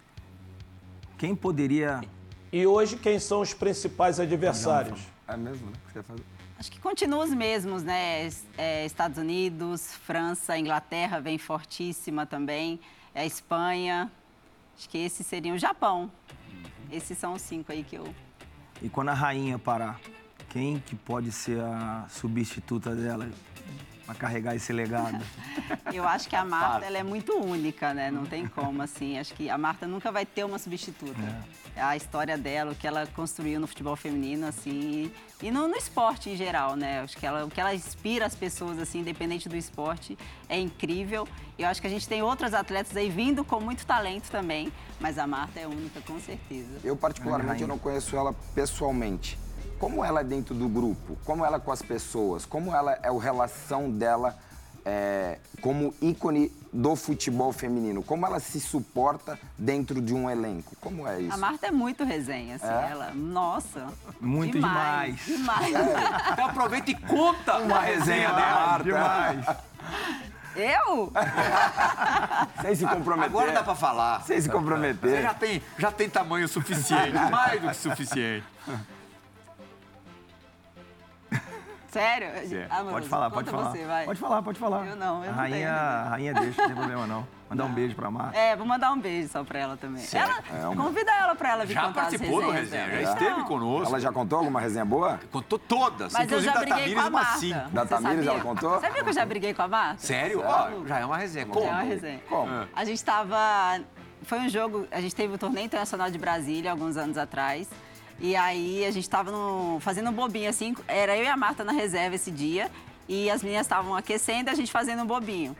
Quem 1.16 1.36
poderia. 1.36 2.00
E 2.52 2.66
hoje, 2.66 2.96
quem 2.96 3.18
são 3.18 3.40
os 3.40 3.54
principais 3.54 4.18
adversários? 4.18 5.00
É 5.28 5.36
mesmo, 5.36 5.70
né? 5.70 5.76
Acho 6.58 6.70
que 6.70 6.80
continua 6.80 7.24
os 7.24 7.30
mesmos, 7.30 7.82
né? 7.82 8.28
É, 8.56 8.86
Estados 8.86 9.18
Unidos, 9.18 9.94
França, 9.94 10.58
Inglaterra 10.58 11.20
vem 11.20 11.36
fortíssima 11.38 12.24
também, 12.24 12.80
é, 13.14 13.26
Espanha. 13.26 14.10
Acho 14.76 14.88
que 14.88 14.98
esses 14.98 15.26
seriam 15.26 15.56
o 15.56 15.58
Japão. 15.58 16.10
Esses 16.90 17.18
são 17.18 17.34
os 17.34 17.42
cinco 17.42 17.72
aí 17.72 17.84
que 17.84 17.96
eu. 17.96 18.14
E 18.80 18.88
quando 18.88 19.08
a 19.08 19.14
rainha 19.14 19.58
parar, 19.58 20.00
quem 20.48 20.80
que 20.80 20.94
pode 20.94 21.32
ser 21.32 21.60
a 21.60 22.06
substituta 22.08 22.94
dela? 22.94 23.28
para 24.06 24.14
carregar 24.14 24.54
esse 24.54 24.72
legado? 24.72 25.20
Eu 25.92 26.06
acho 26.06 26.28
que 26.28 26.36
a 26.36 26.44
Marta 26.44 26.86
ela 26.86 26.96
é 26.96 27.02
muito 27.02 27.36
única, 27.36 27.92
né? 27.92 28.10
Não 28.10 28.24
tem 28.24 28.46
como, 28.46 28.80
assim. 28.80 29.18
Acho 29.18 29.34
que 29.34 29.50
a 29.50 29.58
Marta 29.58 29.86
nunca 29.86 30.12
vai 30.12 30.24
ter 30.24 30.44
uma 30.44 30.58
substituta. 30.58 31.20
É. 31.20 31.65
A 31.76 31.96
história 31.96 32.38
dela, 32.38 32.72
o 32.72 32.74
que 32.74 32.86
ela 32.86 33.06
construiu 33.08 33.60
no 33.60 33.66
futebol 33.66 33.94
feminino, 33.96 34.46
assim, 34.46 35.12
e 35.42 35.50
no, 35.50 35.68
no 35.68 35.76
esporte 35.76 36.30
em 36.30 36.36
geral, 36.36 36.74
né? 36.74 37.00
Acho 37.00 37.16
que 37.16 37.26
ela, 37.26 37.44
o 37.44 37.50
que 37.50 37.60
ela 37.60 37.74
inspira 37.74 38.24
as 38.24 38.34
pessoas, 38.34 38.78
assim, 38.78 39.00
independente 39.00 39.48
do 39.48 39.56
esporte, 39.56 40.16
é 40.48 40.58
incrível. 40.58 41.28
E 41.58 41.62
eu 41.62 41.68
acho 41.68 41.80
que 41.80 41.86
a 41.86 41.90
gente 41.90 42.08
tem 42.08 42.22
outras 42.22 42.54
atletas 42.54 42.96
aí 42.96 43.10
vindo 43.10 43.44
com 43.44 43.60
muito 43.60 43.84
talento 43.84 44.30
também, 44.30 44.72
mas 44.98 45.18
a 45.18 45.26
Marta 45.26 45.60
é 45.60 45.66
única, 45.66 46.00
com 46.00 46.18
certeza. 46.18 46.78
Eu, 46.82 46.96
particularmente, 46.96 47.62
eu 47.62 47.68
não 47.68 47.78
conheço 47.78 48.16
ela 48.16 48.34
pessoalmente 48.54 49.38
como 49.78 50.04
ela 50.04 50.20
é 50.20 50.24
dentro 50.24 50.54
do 50.54 50.68
grupo, 50.68 51.18
como 51.24 51.44
ela 51.44 51.56
é 51.56 51.60
com 51.60 51.70
as 51.70 51.82
pessoas, 51.82 52.46
como 52.46 52.74
ela 52.74 52.92
é 53.02 53.08
a 53.08 53.20
relação 53.20 53.90
dela 53.90 54.36
é, 54.86 55.38
como 55.60 55.92
ícone 56.00 56.52
do 56.72 56.94
futebol 56.94 57.52
feminino, 57.52 58.04
como 58.04 58.24
ela 58.24 58.38
se 58.38 58.60
suporta 58.60 59.36
dentro 59.58 60.00
de 60.00 60.14
um 60.14 60.30
elenco, 60.30 60.76
como 60.80 61.08
é 61.08 61.22
isso? 61.22 61.34
A 61.34 61.36
Marta 61.36 61.66
é 61.66 61.70
muito 61.72 62.04
resenha, 62.04 62.54
assim, 62.54 62.66
é? 62.66 62.90
ela, 62.92 63.10
nossa, 63.12 63.88
muito 64.20 64.52
demais, 64.52 65.16
demais. 65.26 65.66
demais. 65.66 65.74
É. 65.74 65.96
Então 66.36 66.46
aproveita 66.46 66.90
e 66.90 66.94
conta 66.94 67.58
uma 67.58 67.80
resenha 67.80 68.28
da 68.28 68.34
Marta. 68.34 68.84
Demais. 68.84 69.46
Eu? 70.54 71.12
Sem 72.62 72.74
se 72.76 72.86
comprometer. 72.86 73.30
Agora 73.30 73.52
dá 73.52 73.62
pra 73.62 73.74
falar. 73.74 74.22
Sem 74.22 74.40
se 74.40 74.48
comprometer. 74.48 75.10
Você 75.10 75.22
já 75.22 75.34
tem, 75.34 75.62
já 75.78 75.90
tem 75.90 76.08
tamanho 76.08 76.46
suficiente, 76.46 77.12
mais 77.30 77.60
do 77.60 77.68
que 77.68 77.74
suficiente. 77.74 78.46
Sério? 82.00 82.66
Ah, 82.70 82.84
pode 82.84 83.08
falar, 83.08 83.30
pode 83.30 83.50
falar. 83.50 83.70
Você, 83.70 83.84
vai. 83.84 84.04
Pode 84.04 84.20
falar, 84.20 84.42
pode 84.42 84.58
falar. 84.58 84.86
Eu 84.86 84.96
não, 84.96 85.24
eu 85.24 85.30
a 85.30 85.32
não 85.32 85.38
rainha, 85.38 85.56
tenho. 85.58 85.70
A 85.70 86.08
rainha 86.10 86.34
deixa, 86.34 86.60
não 86.62 86.68
tem 86.68 86.76
problema 86.76 87.06
não. 87.06 87.26
Mandar 87.48 87.64
um 87.64 87.72
beijo 87.72 87.94
pra 87.94 88.10
Marta. 88.10 88.36
É, 88.36 88.56
vou 88.56 88.66
mandar 88.66 88.92
um 88.92 88.98
beijo 88.98 89.28
só 89.28 89.44
pra 89.44 89.58
ela 89.60 89.76
também. 89.76 90.04
Ela, 90.12 90.42
É 90.52 90.66
uma- 90.66 90.84
Convida 90.84 91.12
ela 91.12 91.34
pra 91.36 91.50
ela 91.50 91.64
vir 91.64 91.74
Já 91.74 91.82
contar 91.82 92.00
as 92.02 92.06
participou 92.08 92.42
do 92.42 92.50
resenhas 92.50 92.86
resenha, 92.88 93.02
já 93.06 93.12
esteve 93.12 93.30
Não, 93.38 93.44
conosco. 93.44 93.88
Ela 93.88 94.00
já 94.00 94.12
contou 94.12 94.38
alguma 94.40 94.60
resenha 94.60 94.84
boa? 94.84 95.20
Contou 95.30 95.58
todas, 95.58 96.12
Mas 96.12 96.22
eu 96.22 96.24
inclusive 96.38 96.46
já 96.46 96.52
da 96.54 96.58
briguei 96.60 96.76
Tamires, 96.76 96.94
com 96.94 97.00
a 97.00 97.08
umas 97.08 97.22
Marta. 97.24 97.38
cinco. 97.38 97.70
Da 97.70 97.86
Tamires 97.86 98.26
ela 98.26 98.40
contou? 98.40 98.80
Sabia 98.80 99.02
que 99.04 99.08
eu 99.08 99.12
já 99.14 99.24
briguei 99.26 99.54
com 99.54 99.62
a 99.62 99.68
Marta? 99.68 100.02
Sério? 100.02 100.42
Ó, 100.44 100.86
já 100.86 100.98
é 100.98 101.04
uma 101.06 101.16
resenha. 101.16 101.46
Como? 101.46 101.66
É 101.66 101.70
uma 101.70 101.82
resenha. 101.82 102.20
Como? 102.28 102.50
A 102.74 102.84
gente 102.84 103.04
tava... 103.04 103.80
Foi 104.22 104.40
um 104.40 104.48
jogo... 104.48 104.88
A 104.90 105.00
gente 105.00 105.14
teve 105.14 105.32
o 105.34 105.38
Torneio 105.38 105.66
Internacional 105.66 106.10
de 106.10 106.18
Brasília, 106.18 106.72
alguns 106.72 106.96
anos 106.96 107.16
atrás. 107.16 107.68
E 108.18 108.34
aí, 108.34 108.84
a 108.84 108.90
gente 108.90 109.08
tava 109.08 109.30
no, 109.30 109.78
fazendo 109.80 110.10
um 110.10 110.12
bobinho, 110.12 110.48
assim. 110.48 110.74
Era 110.88 111.16
eu 111.16 111.24
e 111.24 111.28
a 111.28 111.36
Marta 111.36 111.62
na 111.64 111.72
reserva 111.72 112.16
esse 112.16 112.30
dia. 112.30 112.70
E 113.08 113.30
as 113.30 113.42
meninas 113.42 113.66
estavam 113.66 113.94
aquecendo 113.94 114.50
e 114.50 114.52
a 114.52 114.54
gente 114.54 114.72
fazendo 114.72 115.02
um 115.02 115.06
bobinho. 115.06 115.56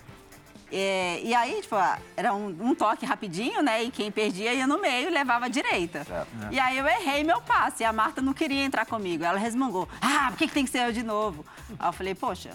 É, 0.70 1.20
e 1.22 1.32
aí, 1.32 1.60
tipo, 1.62 1.76
era 2.16 2.34
um, 2.34 2.48
um, 2.60 2.74
toque 2.74 3.06
rapidinho, 3.06 3.62
né? 3.62 3.84
E 3.84 3.90
quem 3.90 4.10
perdia 4.10 4.52
ia 4.52 4.66
no 4.66 4.80
meio 4.80 5.08
e 5.08 5.12
levava 5.12 5.46
à 5.46 5.48
direita. 5.48 6.04
Certo. 6.04 6.28
E 6.50 6.58
aí 6.58 6.76
eu 6.76 6.86
errei 6.86 7.22
meu 7.22 7.40
passe. 7.40 7.82
E 7.82 7.86
a 7.86 7.92
Marta 7.92 8.20
não 8.20 8.32
queria 8.32 8.64
entrar 8.64 8.84
comigo. 8.84 9.22
Ela 9.22 9.38
resmungou: 9.38 9.88
Ah, 10.00 10.26
por 10.30 10.38
que, 10.38 10.48
que 10.48 10.54
tem 10.54 10.64
que 10.64 10.70
ser 10.70 10.88
eu 10.88 10.92
de 10.92 11.04
novo? 11.04 11.44
Aí 11.78 11.88
eu 11.88 11.92
falei, 11.92 12.14
poxa, 12.14 12.50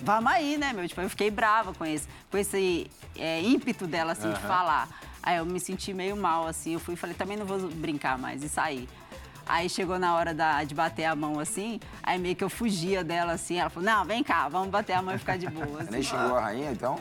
vamos 0.00 0.30
aí, 0.30 0.56
né, 0.56 0.72
meu? 0.72 0.86
Tipo, 0.86 1.00
eu 1.00 1.10
fiquei 1.10 1.30
brava 1.30 1.74
com 1.74 1.84
esse, 1.84 2.06
com 2.30 2.38
esse 2.38 2.88
é, 3.16 3.42
ímpeto 3.42 3.86
dela, 3.86 4.12
assim, 4.12 4.28
uhum. 4.28 4.34
de 4.34 4.40
falar. 4.42 4.88
Aí 5.20 5.38
eu 5.38 5.44
me 5.44 5.58
senti 5.58 5.92
meio 5.92 6.16
mal, 6.16 6.46
assim. 6.46 6.74
Eu 6.74 6.80
fui 6.80 6.94
e 6.94 6.96
falei, 6.96 7.16
também 7.16 7.36
não 7.36 7.46
vou 7.46 7.58
brincar 7.68 8.16
mais 8.16 8.44
e 8.44 8.48
sair. 8.48 8.88
Aí 9.46 9.68
chegou 9.68 9.98
na 9.98 10.14
hora 10.14 10.34
da, 10.34 10.64
de 10.64 10.74
bater 10.74 11.04
a 11.04 11.14
mão 11.14 11.38
assim, 11.38 11.78
aí 12.02 12.18
meio 12.18 12.34
que 12.34 12.42
eu 12.42 12.50
fugia 12.50 13.04
dela 13.04 13.32
assim. 13.32 13.58
Ela 13.58 13.70
falou: 13.70 13.88
Não, 13.88 14.04
vem 14.04 14.24
cá, 14.24 14.48
vamos 14.48 14.68
bater 14.68 14.94
a 14.94 15.02
mão 15.02 15.14
e 15.14 15.18
ficar 15.18 15.38
de 15.38 15.48
boa. 15.48 15.66
Assim. 15.82 15.92
Nem 15.92 16.02
xingou 16.02 16.36
a 16.36 16.40
rainha 16.40 16.72
então? 16.72 16.98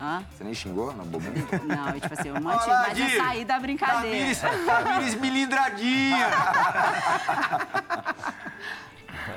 Hã? 0.00 0.22
Você 0.30 0.44
nem 0.44 0.54
xingou 0.54 0.92
no 0.92 1.04
bobinho? 1.04 1.34
Não, 1.64 1.98
tipo 1.98 2.14
assim, 2.14 2.28
eu 2.28 2.40
mantive, 2.40 2.70
Olá, 2.70 2.86
mas 2.88 2.98
eu 3.00 3.20
saí 3.20 3.44
da 3.44 3.58
brincadeira. 3.58 4.34
Tamires, 4.66 5.14
milindradinha! 5.16 6.28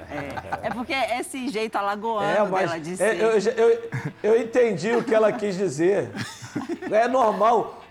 É, 0.09 0.67
é, 0.67 0.69
porque 0.71 0.93
esse 0.93 1.47
jeito 1.47 1.77
alagoano 1.77 2.29
é, 2.29 2.43
mas 2.43 2.69
dela 2.69 2.79
de 2.79 2.97
ser... 2.97 3.19
Eu, 3.19 3.39
eu, 3.39 3.89
eu, 4.21 4.41
entendi 4.41 4.91
o 4.91 5.03
que 5.03 5.15
ela 5.15 5.31
quis 5.31 5.55
dizer. 5.55 6.11
É 6.91 7.07
normal. 7.07 7.81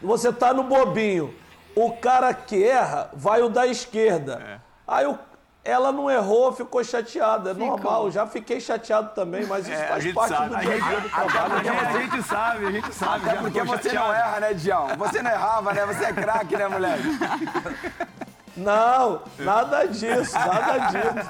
Você 0.00 0.32
tá 0.32 0.54
no 0.54 0.62
bobinho. 0.62 1.34
O 1.74 1.92
cara 1.92 2.32
que 2.32 2.62
erra 2.62 3.10
vai 3.12 3.42
o 3.42 3.48
da 3.48 3.66
esquerda. 3.66 4.40
É. 4.44 4.58
Aí 4.86 5.06
o 5.06 5.18
ela 5.64 5.90
não 5.90 6.10
errou, 6.10 6.52
ficou 6.52 6.84
chateada. 6.84 7.52
É 7.52 7.54
normal, 7.54 8.10
já 8.10 8.26
fiquei 8.26 8.60
chateado 8.60 9.14
também, 9.14 9.46
mas 9.46 9.66
isso 9.66 9.80
é, 9.80 9.86
faz 9.86 10.12
parte 10.12 10.28
sabe. 10.28 10.54
do 10.54 10.60
dia 10.60 10.74
a 10.74 10.88
dia 10.88 11.00
do 11.00 11.08
trabalho. 11.08 11.54
A 11.54 11.92
gente 11.98 12.22
sabe, 12.22 12.66
a 12.66 12.70
gente 12.70 12.94
sabe. 12.94 13.30
Até 13.30 13.40
porque 13.40 13.62
você 13.62 13.82
chateado. 13.84 14.08
não 14.08 14.14
erra, 14.14 14.40
né, 14.40 14.52
Dião? 14.52 14.88
Você 14.98 15.22
não 15.22 15.30
errava, 15.30 15.72
né? 15.72 15.86
Você 15.86 16.04
é 16.04 16.12
craque, 16.12 16.56
né, 16.56 16.68
moleque? 16.68 17.02
Não, 18.56 19.22
nada 19.38 19.84
disso, 19.86 20.32
nada 20.32 20.86
disso. 20.86 21.28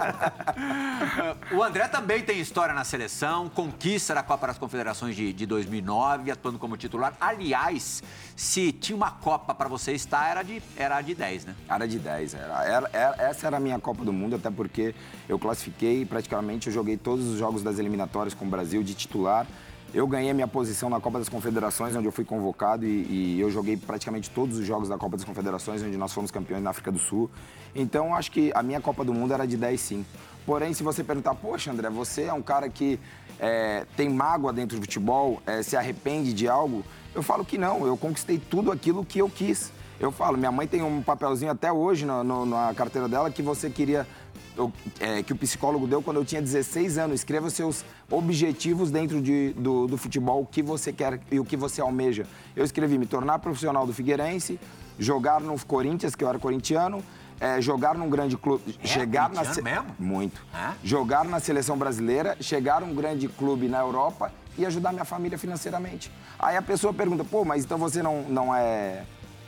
o 1.57 1.63
André 1.63 1.89
também 1.89 2.23
tem 2.23 2.39
história 2.39 2.75
na 2.75 2.85
seleção, 2.85 3.49
conquista 3.49 4.15
da 4.15 4.23
Copa 4.23 4.47
das 4.47 4.59
Confederações 4.59 5.17
de, 5.17 5.33
de 5.33 5.47
2009, 5.47 6.31
atuando 6.31 6.59
como 6.59 6.77
titular. 6.77 7.15
Aliás, 7.19 8.03
se 8.37 8.73
tinha 8.73 8.95
uma 8.95 9.11
Copa 9.11 9.55
para 9.55 9.69
você 9.69 9.93
estar, 9.93 10.29
era 10.29 10.43
de, 10.43 10.63
era 10.77 11.01
de 11.01 11.15
10, 11.15 11.47
né? 11.47 11.55
Era 11.69 11.89
de 11.89 11.99
10, 11.99 12.35
era, 12.35 12.65
era, 12.65 12.91
era, 12.93 13.23
essa 13.23 13.47
era 13.47 13.57
a 13.57 13.61
minha 13.61 13.79
Copa 13.79 14.05
do 14.05 14.13
Mundo, 14.13 14.37
até 14.37 14.51
porque 14.51 14.95
eu 15.27 15.39
classifiquei 15.39 16.05
praticamente, 16.05 16.67
eu 16.67 16.73
joguei 16.75 16.99
todos 16.99 17.27
os 17.27 17.39
jogos 17.39 17.63
das 17.63 17.79
eliminatórias 17.79 18.35
com 18.35 18.45
o 18.45 18.49
Brasil 18.49 18.83
de 18.83 18.95
titular. 18.95 19.47
Eu 19.95 20.09
ganhei 20.09 20.33
minha 20.33 20.49
posição 20.49 20.91
na 20.91 20.99
Copa 20.99 21.21
das 21.21 21.29
Confederações, 21.29 21.95
onde 21.95 22.09
eu 22.09 22.11
fui 22.11 22.25
convocado 22.25 22.85
e, 22.85 23.37
e, 23.37 23.41
eu 23.41 23.49
joguei 23.49 23.77
praticamente 23.77 24.29
todos 24.29 24.59
os 24.59 24.67
jogos 24.67 24.89
da 24.89 24.99
Copa 24.99 25.17
das 25.17 25.25
Confederações, 25.25 25.85
onde 25.85 25.97
nós 25.97 26.13
fomos 26.13 26.33
campeões 26.33 26.65
na 26.65 26.71
África 26.71 26.91
do 26.91 26.99
Sul. 26.99 27.31
Então, 27.77 28.13
acho 28.13 28.33
que 28.33 28.51
a 28.57 28.63
minha 28.63 28.81
Copa 28.81 29.05
do 29.05 29.15
Mundo 29.15 29.33
era 29.33 29.47
de 29.47 29.57
10 29.57 29.81
sim. 29.81 30.05
Porém, 30.45 30.75
se 30.75 30.83
você 30.83 31.05
perguntar, 31.05 31.37
poxa, 31.37 31.71
André, 31.71 31.89
você 31.91 32.25
é 32.25 32.33
um 32.33 32.43
cara 32.43 32.69
que 32.69 32.99
é, 33.39 33.87
tem 33.97 34.09
mágoa 34.09 34.53
dentro 34.53 34.77
do 34.77 34.81
futebol, 34.81 35.41
é, 35.47 35.63
se 35.63 35.77
arrepende 35.77 36.33
de 36.33 36.49
algo, 36.49 36.85
eu 37.15 37.23
falo 37.23 37.45
que 37.45 37.57
não, 37.57 37.87
eu 37.87 37.97
conquistei 37.97 38.37
tudo 38.37 38.73
aquilo 38.73 39.05
que 39.05 39.21
eu 39.21 39.31
quis. 39.31 39.71
Eu 40.05 40.13
falo, 40.13 40.37
minha 40.37 40.53
mãe 40.53 40.67
tem 40.67 40.83
um 40.83 41.01
papelzinho 41.01 41.51
até 41.51 41.73
hoje 41.73 42.05
no, 42.05 42.45
na 42.45 42.75
carteira 42.75 43.09
dela 43.09 43.31
que 43.31 43.41
você 43.41 43.71
queria 43.71 44.07
é, 45.01 45.23
que 45.23 45.33
o 45.33 45.37
psicólogo 45.37 45.87
deu 45.87 46.03
quando 46.03 46.19
eu 46.19 46.27
tinha 46.27 46.43
16 46.43 46.99
anos. 46.99 47.21
Escreva 47.21 47.49
seus 47.49 47.83
objetivos 48.11 48.91
dentro 48.91 49.23
de, 49.23 49.55
do, 49.55 49.87
do, 49.87 49.97
futebol, 49.97 50.43
o 50.43 50.47
que 50.47 50.61
você 50.61 50.93
quer 50.93 51.19
e 51.31 51.41
o 51.41 51.45
que 51.45 51.57
você 51.57 51.81
almeja. 51.81 52.27
Eu 52.55 52.67
escrevi 52.67 52.99
me 52.99 53.07
tornar 53.07 53.39
profissional 53.39 53.87
do 53.87 53.95
Figueirense, 53.95 54.61
jogar 54.99 55.41
no 55.41 55.59
Corinthians, 55.65 56.15
que 56.15 56.23
eu 56.23 56.29
era 56.29 56.39
corintiano, 56.39 57.03
é, 57.41 57.63
jogar 57.63 57.95
num 57.95 58.11
grande 58.11 58.37
clube, 58.37 58.79
é, 58.83 58.87
chegar 58.87 59.31
na 59.31 59.43
mesmo? 59.43 59.87
muito, 59.99 60.45
é? 60.55 60.75
jogar 60.85 61.25
na 61.25 61.41
seleção 61.41 61.79
brasileira, 61.79 62.37
chegar 62.41 62.83
num 62.83 62.95
grande 62.95 63.27
clube 63.27 63.69
na 63.69 63.81
Europa 63.81 64.31
e 64.59 64.67
ajudar 64.67 64.93
minha 64.93 65.07
família 65.07 65.39
financeiramente. 65.39 66.13
Aí 66.39 66.59
a 66.59 66.63
pessoa 66.63 66.93
pergunta, 66.93 67.25
pô, 67.25 67.43
mas 67.43 67.65
então 67.65 67.79
você 67.79 68.03
não, 68.03 68.23
não 68.25 68.55
é, 68.55 69.05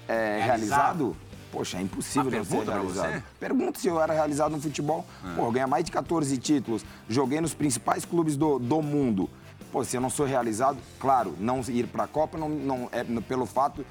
é 0.09 0.40
realizado? 0.42 1.16
Poxa, 1.51 1.79
é 1.79 1.83
impossível 1.83 2.31
não 2.31 2.45
ser 2.45 2.64
realizado. 2.64 3.23
Pergunta 3.40 3.79
se 3.79 3.88
eu 3.88 4.01
era 4.01 4.12
realizado 4.12 4.53
no 4.53 4.61
futebol. 4.61 5.07
É. 5.25 5.35
Pô, 5.35 5.47
eu 5.47 5.53
ganhei 5.53 5.66
mais 5.66 5.85
de 5.85 5.90
14 5.90 6.37
títulos, 6.38 6.85
joguei 7.09 7.40
nos 7.40 7.55
principais 7.55 8.05
clubes 8.05 8.37
do, 8.37 8.59
do 8.59 8.83
mundo. 8.83 9.31
Pô, 9.73 9.83
se 9.85 9.97
eu 9.97 10.01
não 10.01 10.11
sou 10.11 10.27
realizado, 10.27 10.79
claro, 10.99 11.35
não 11.38 11.61
ir 11.69 11.87
para 11.87 12.05
a 12.05 12.07
Copa 12.07 12.37
não, 12.37 12.49
não 12.49 12.88
é 12.92 13.05
pelo 13.21 13.47
fato 13.47 13.85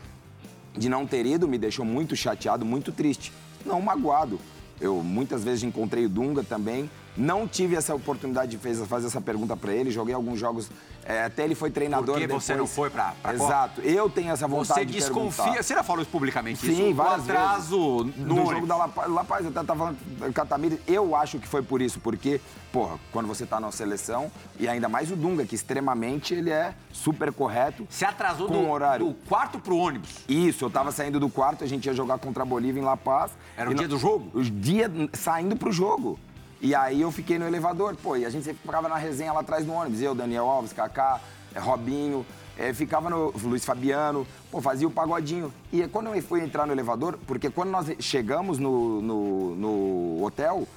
de 0.77 0.89
não 0.89 1.07
ter 1.07 1.25
ido 1.25 1.47
me 1.47 1.57
deixou 1.57 1.85
muito 1.85 2.15
chateado, 2.15 2.65
muito 2.65 2.91
triste. 2.91 3.31
Não 3.65 3.81
magoado. 3.81 4.39
Eu 4.79 5.01
muitas 5.01 5.43
vezes 5.43 5.63
encontrei 5.63 6.05
o 6.05 6.09
Dunga 6.09 6.43
também, 6.43 6.89
não 7.17 7.47
tive 7.47 7.75
essa 7.75 7.95
oportunidade 7.95 8.57
de 8.57 8.85
fazer 8.85 9.07
essa 9.07 9.21
pergunta 9.21 9.55
para 9.55 9.73
ele. 9.73 9.91
Joguei 9.91 10.13
alguns 10.13 10.39
jogos. 10.39 10.69
É, 11.05 11.23
até 11.23 11.43
ele 11.43 11.55
foi 11.55 11.69
treinador. 11.69 12.15
Por 12.15 12.21
que 12.21 12.27
você 12.27 12.55
não 12.55 12.65
foi 12.65 12.89
para 12.89 13.13
Exato. 13.31 13.75
Copa? 13.75 13.87
Eu 13.87 14.09
tenho 14.09 14.31
essa 14.31 14.47
vontade 14.47 14.79
você 14.79 14.85
desconfia, 14.85 15.29
de 15.29 15.35
perguntar. 15.35 15.63
Você 15.63 15.73
já 15.75 15.83
falou 15.83 16.01
isso 16.01 16.11
publicamente? 16.11 16.59
Sim, 16.59 16.87
isso, 16.87 16.95
várias 16.95 17.27
o 17.27 17.31
atraso 17.31 18.03
vezes. 18.05 18.19
no, 18.19 18.35
no 18.35 18.51
jogo 18.51 18.65
da 18.65 18.75
La 18.75 18.87
Paz. 18.87 19.11
La 19.11 19.23
Paz, 19.23 19.45
eu 19.45 19.51
até 19.51 19.61
estava 19.61 19.79
falando. 19.79 20.79
Eu 20.87 21.15
acho 21.15 21.39
que 21.39 21.47
foi 21.47 21.61
por 21.61 21.81
isso, 21.81 21.99
porque, 21.99 22.41
porra, 22.71 22.97
quando 23.11 23.27
você 23.27 23.43
está 23.43 23.59
na 23.59 23.71
seleção, 23.71 24.31
e 24.59 24.67
ainda 24.67 24.89
mais 24.89 25.11
o 25.11 25.15
Dunga, 25.15 25.45
que 25.45 25.53
extremamente 25.53 26.33
ele 26.33 26.49
é 26.49 26.73
super 26.91 27.31
correto. 27.31 27.85
Você 27.89 28.03
atrasou 28.03 28.49
do, 28.49 28.67
horário. 28.67 29.05
do 29.05 29.13
quarto 29.13 29.59
pro 29.59 29.77
ônibus? 29.77 30.09
Isso, 30.27 30.63
eu 30.63 30.69
estava 30.69 30.91
saindo 30.91 31.19
do 31.19 31.29
quarto, 31.29 31.63
a 31.63 31.67
gente 31.67 31.85
ia 31.85 31.93
jogar 31.93 32.17
contra 32.17 32.43
a 32.43 32.45
Bolívia 32.45 32.81
em 32.81 32.83
La 32.83 32.97
Paz. 32.97 33.31
Era 33.55 33.69
o 33.69 33.75
dia 33.75 33.87
do 33.87 33.99
jogo? 33.99 34.31
O 34.33 34.43
dia 34.43 34.91
saindo 35.13 35.55
pro 35.55 35.71
jogo. 35.71 36.19
E 36.65 36.73
aí 36.73 37.01
eu 37.01 37.11
fiquei 37.11 37.37
no 37.37 37.45
elevador, 37.45 37.95
pô, 37.95 38.15
e 38.15 38.25
a 38.25 38.29
gente 38.31 38.51
ficava 38.51 38.89
na 38.89 38.95
resenha 38.95 39.31
lá 39.31 39.41
atrás 39.41 39.63
do 39.63 39.71
ônibus. 39.71 40.01
Eu, 40.01 40.15
Daniel 40.15 40.49
Alves, 40.49 40.73
Kaká, 40.73 41.21
eh, 41.53 41.59
Robinho, 41.59 42.25
é, 42.57 42.73
ficava 42.73 43.07
no 43.07 43.31
Luiz 43.43 43.63
Fabiano, 43.63 44.25
pô, 44.49 44.59
fazia 44.59 44.87
o 44.87 44.89
pagodinho. 44.89 45.53
E 45.71 45.87
quando 45.87 46.07
eu 46.07 46.19
fui 46.23 46.41
entrar 46.41 46.65
no 46.65 46.73
elevador, 46.73 47.19
porque 47.27 47.51
quando 47.51 47.69
nós 47.69 47.85
chegamos 47.99 48.57
no, 48.57 48.99
no, 48.99 49.55
no 49.55 50.23
hotel, 50.23 50.67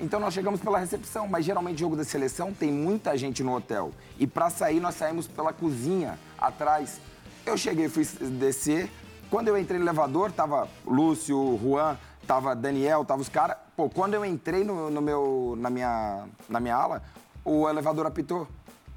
então 0.00 0.18
nós 0.18 0.32
chegamos 0.32 0.62
pela 0.62 0.78
recepção, 0.78 1.28
mas 1.28 1.44
geralmente 1.44 1.78
jogo 1.78 1.94
da 1.94 2.04
seleção 2.04 2.50
tem 2.50 2.72
muita 2.72 3.14
gente 3.14 3.42
no 3.42 3.54
hotel. 3.54 3.92
E 4.18 4.26
para 4.26 4.48
sair 4.48 4.80
nós 4.80 4.94
saímos 4.94 5.26
pela 5.28 5.52
cozinha 5.52 6.18
atrás. 6.38 6.98
Eu 7.44 7.58
cheguei, 7.58 7.90
fui 7.90 8.06
descer. 8.40 8.90
Quando 9.28 9.48
eu 9.48 9.58
entrei 9.58 9.78
no 9.78 9.84
elevador, 9.84 10.32
tava 10.32 10.66
Lúcio, 10.86 11.60
Juan, 11.62 11.98
tava 12.26 12.56
Daniel, 12.56 13.04
tava 13.04 13.20
os 13.20 13.28
caras. 13.28 13.58
Pô, 13.76 13.90
quando 13.90 14.14
eu 14.14 14.24
entrei 14.24 14.62
no, 14.62 14.90
no, 14.90 15.00
meu, 15.00 15.54
na, 15.58 15.68
minha, 15.68 16.24
na 16.48 16.60
minha 16.60 16.76
ala, 16.76 17.02
o 17.44 17.68
elevador 17.68 18.06
apitou. 18.06 18.46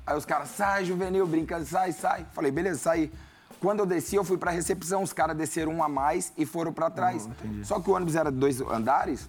Aí 0.05 0.15
os 0.15 0.25
caras, 0.25 0.49
sai, 0.49 0.85
juvenil, 0.85 1.25
brincando, 1.25 1.65
sai, 1.65 1.91
sai. 1.91 2.25
Falei, 2.31 2.51
beleza, 2.51 2.79
sai. 2.79 3.11
Quando 3.59 3.79
eu 3.79 3.85
desci, 3.85 4.15
eu 4.15 4.23
fui 4.23 4.37
pra 4.37 4.51
recepção, 4.51 5.01
os 5.01 5.11
caras 5.11 5.35
desceram 5.35 5.73
um 5.73 5.83
a 5.83 5.89
mais 5.89 6.31
e 6.37 6.45
foram 6.45 6.71
para 6.71 6.91
trás. 6.91 7.27
Oh, 7.27 7.65
Só 7.65 7.79
que 7.79 7.89
o 7.89 7.93
ônibus 7.93 8.15
era 8.15 8.31
de 8.31 8.37
dois 8.37 8.61
andares 8.61 9.27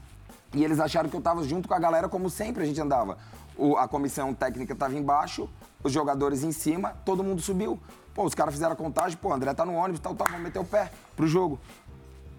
e 0.53 0.63
eles 0.63 0.79
acharam 0.79 1.09
que 1.09 1.17
eu 1.17 1.21
tava 1.21 1.43
junto 1.43 1.67
com 1.67 1.75
a 1.75 1.79
galera, 1.79 2.09
como 2.09 2.29
sempre 2.29 2.63
a 2.63 2.67
gente 2.67 2.81
andava. 2.81 3.17
O, 3.57 3.77
a 3.77 3.89
comissão 3.89 4.35
técnica 4.35 4.75
tava 4.75 4.95
embaixo, 4.97 5.49
os 5.83 5.93
jogadores 5.93 6.45
em 6.45 6.53
cima, 6.53 6.95
todo 7.05 7.25
mundo 7.25 7.41
subiu. 7.41 7.81
Pô, 8.15 8.25
os 8.25 8.35
caras 8.35 8.53
fizeram 8.53 8.73
a 8.73 8.77
contagem, 8.77 9.17
pô, 9.17 9.33
André 9.33 9.53
tá 9.55 9.65
no 9.65 9.75
ônibus, 9.75 10.01
tal, 10.01 10.15
tal, 10.15 10.27
vamos 10.27 10.43
meter 10.43 10.59
o 10.59 10.65
pé 10.65 10.91
pro 11.17 11.27
jogo. 11.27 11.59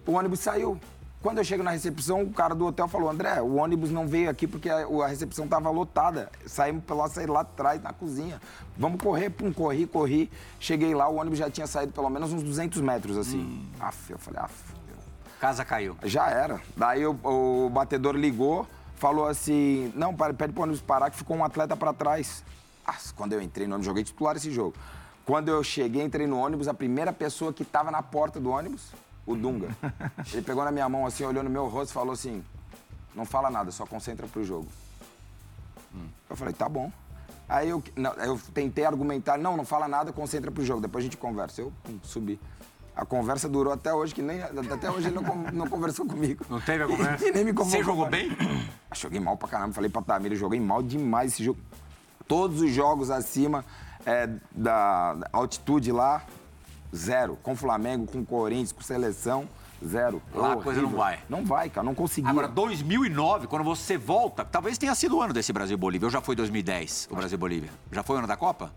O 0.06 0.12
ônibus 0.12 0.40
saiu. 0.40 0.80
Quando 1.22 1.36
eu 1.36 1.44
chego 1.44 1.62
na 1.62 1.70
recepção, 1.70 2.22
o 2.22 2.32
cara 2.32 2.54
do 2.54 2.64
hotel 2.66 2.88
falou: 2.88 3.10
André, 3.10 3.42
o 3.42 3.56
ônibus 3.56 3.90
não 3.90 4.08
veio 4.08 4.30
aqui 4.30 4.46
porque 4.46 4.70
a, 4.70 4.86
a 4.86 5.06
recepção 5.06 5.44
estava 5.44 5.68
lotada. 5.68 6.30
Saímos 6.46 6.82
pela 6.84 7.08
sair 7.08 7.28
lá 7.28 7.40
atrás, 7.40 7.82
na 7.82 7.92
cozinha. 7.92 8.40
Vamos 8.76 9.02
correr, 9.02 9.28
pum, 9.28 9.52
corri, 9.52 9.86
corri. 9.86 10.30
Cheguei 10.58 10.94
lá, 10.94 11.08
o 11.08 11.16
ônibus 11.16 11.38
já 11.38 11.50
tinha 11.50 11.66
saído 11.66 11.92
pelo 11.92 12.08
menos 12.08 12.32
uns 12.32 12.42
200 12.42 12.80
metros 12.80 13.18
assim. 13.18 13.38
Hum. 13.38 13.66
Aff, 13.78 14.10
eu 14.10 14.18
falei: 14.18 14.40
af. 14.40 14.54
Casa 15.38 15.62
caiu. 15.62 15.94
Já 16.04 16.30
era. 16.30 16.58
Daí 16.74 17.06
o, 17.06 17.18
o 17.22 17.68
batedor 17.68 18.16
ligou, 18.16 18.66
falou 18.96 19.26
assim: 19.26 19.92
não, 19.94 20.14
pede 20.14 20.54
pro 20.54 20.62
ônibus 20.62 20.80
parar 20.80 21.10
que 21.10 21.18
ficou 21.18 21.36
um 21.36 21.44
atleta 21.44 21.76
para 21.76 21.92
trás. 21.92 22.42
Ah, 22.86 22.96
quando 23.14 23.34
eu 23.34 23.42
entrei 23.42 23.66
no 23.66 23.74
ônibus, 23.74 23.86
joguei 23.86 24.04
titular 24.04 24.36
esse 24.36 24.50
jogo. 24.50 24.74
Quando 25.26 25.48
eu 25.48 25.62
cheguei, 25.62 26.02
entrei 26.02 26.26
no 26.26 26.38
ônibus, 26.38 26.66
a 26.66 26.72
primeira 26.72 27.12
pessoa 27.12 27.52
que 27.52 27.62
estava 27.62 27.90
na 27.90 28.02
porta 28.02 28.40
do 28.40 28.48
ônibus 28.48 28.90
o 29.32 29.36
Dunga. 29.36 29.68
Ele 30.32 30.42
pegou 30.42 30.64
na 30.64 30.70
minha 30.70 30.88
mão 30.88 31.06
assim, 31.06 31.24
olhou 31.24 31.42
no 31.42 31.50
meu 31.50 31.68
rosto 31.68 31.90
e 31.90 31.94
falou 31.94 32.12
assim: 32.12 32.44
Não 33.14 33.24
fala 33.24 33.50
nada, 33.50 33.70
só 33.70 33.86
concentra 33.86 34.26
pro 34.26 34.44
jogo. 34.44 34.68
Hum. 35.94 36.08
Eu 36.28 36.36
falei: 36.36 36.54
Tá 36.54 36.68
bom. 36.68 36.92
Aí 37.48 37.68
eu, 37.68 37.82
não, 37.96 38.12
eu 38.14 38.40
tentei 38.54 38.84
argumentar: 38.84 39.38
Não, 39.38 39.56
não 39.56 39.64
fala 39.64 39.88
nada, 39.88 40.12
concentra 40.12 40.50
pro 40.50 40.64
jogo, 40.64 40.80
depois 40.80 41.02
a 41.02 41.06
gente 41.06 41.16
conversa. 41.16 41.60
Eu 41.62 41.72
pum, 41.82 41.98
subi. 42.02 42.38
A 42.94 43.04
conversa 43.04 43.48
durou 43.48 43.72
até 43.72 43.92
hoje, 43.94 44.14
que 44.14 44.22
nem. 44.22 44.42
Até 44.42 44.90
hoje 44.90 45.08
ele 45.08 45.14
não, 45.14 45.22
não 45.52 45.66
conversou 45.66 46.06
comigo. 46.06 46.44
Não 46.50 46.60
teve 46.60 46.84
a 46.84 46.86
conversa? 46.88 47.26
E 47.26 47.32
nem 47.32 47.44
me 47.44 47.52
Você 47.52 47.82
jogou 47.82 48.08
bem? 48.08 48.30
Joguei 48.94 49.20
mal 49.20 49.36
pra 49.36 49.48
caramba. 49.48 49.72
Falei 49.72 49.88
pra 49.88 50.02
Tamir, 50.02 50.34
joguei 50.36 50.60
mal 50.60 50.82
demais 50.82 51.32
esse 51.32 51.44
jogo. 51.44 51.58
Todos 52.28 52.60
os 52.60 52.70
jogos 52.70 53.10
acima 53.10 53.64
é, 54.04 54.28
da 54.52 55.16
altitude 55.32 55.90
lá, 55.92 56.22
zero. 56.94 57.36
Com 57.42 57.54
Flamengo, 57.56 58.06
com 58.06 58.24
Corinthians, 58.24 58.72
com 58.72 58.82
seleção, 58.82 59.48
zero. 59.86 60.20
Lá 60.34 60.54
a 60.54 60.56
coisa 60.56 60.82
não 60.82 60.90
vai. 60.90 61.20
Não 61.28 61.44
vai, 61.44 61.70
cara, 61.70 61.84
não 61.84 61.94
consegui. 61.94 62.28
Agora, 62.28 62.48
2009, 62.48 63.46
quando 63.46 63.64
você 63.64 63.96
volta, 63.96 64.44
talvez 64.44 64.76
tenha 64.78 64.94
sido 64.94 65.16
o 65.16 65.22
ano 65.22 65.32
desse 65.32 65.52
Brasil 65.52 65.74
e 65.74 65.78
Bolívia. 65.80 66.06
Ou 66.06 66.10
já 66.10 66.20
foi 66.20 66.34
2010, 66.36 67.08
o 67.10 67.16
Brasil 67.16 67.36
e 67.36 67.38
Bolívia? 67.38 67.70
Já 67.92 68.02
foi 68.02 68.16
o 68.16 68.18
ano 68.18 68.28
da 68.28 68.36
Copa? 68.36 68.72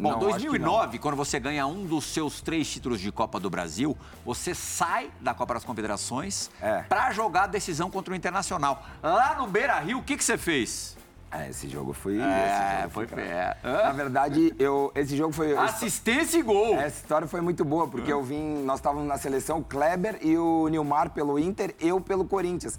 Bom, 0.00 0.10
Não, 0.12 0.16
acho 0.18 0.26
que 0.38 0.42
2009, 0.46 0.98
quando 1.00 1.16
você 1.16 1.40
ganha 1.40 1.66
um 1.66 1.84
dos 1.84 2.04
seus 2.04 2.40
três 2.40 2.70
títulos 2.70 3.00
de 3.00 3.10
Copa 3.10 3.40
do 3.40 3.50
Brasil, 3.50 3.96
você 4.24 4.54
sai 4.54 5.10
da 5.20 5.34
Copa 5.34 5.54
das 5.54 5.64
Confederações 5.64 6.50
É. 6.62 6.82
pra 6.82 7.10
jogar 7.10 7.44
a 7.44 7.46
decisão 7.48 7.90
contra 7.90 8.14
o 8.14 8.16
Internacional. 8.16 8.86
Lá 9.02 9.34
no 9.34 9.48
Beira 9.48 9.76
Rio, 9.80 9.98
o 9.98 10.02
que, 10.04 10.16
que 10.16 10.22
você 10.24 10.38
fez? 10.38 10.96
É, 11.30 11.50
esse 11.50 11.68
jogo 11.68 11.92
foi. 11.92 12.18
É, 12.18 12.24
esse 12.24 12.80
jogo 12.82 12.90
foi 12.94 13.06
pé. 13.06 13.56
Na 13.62 13.92
verdade, 13.92 14.54
eu, 14.58 14.90
esse 14.94 15.14
jogo 15.16 15.32
foi. 15.32 15.54
Assistência 15.56 16.38
e 16.38 16.42
gol. 16.42 16.74
Essa 16.76 17.00
história 17.02 17.28
foi 17.28 17.40
muito 17.42 17.64
boa, 17.64 17.86
porque 17.86 18.10
eu 18.12 18.22
vim, 18.22 18.62
nós 18.64 18.78
estávamos 18.78 19.06
na 19.06 19.18
seleção, 19.18 19.62
Kleber 19.62 20.18
e 20.22 20.38
o 20.38 20.68
Nilmar 20.68 21.10
pelo 21.10 21.38
Inter, 21.38 21.74
eu 21.80 22.00
pelo 22.00 22.24
Corinthians. 22.24 22.78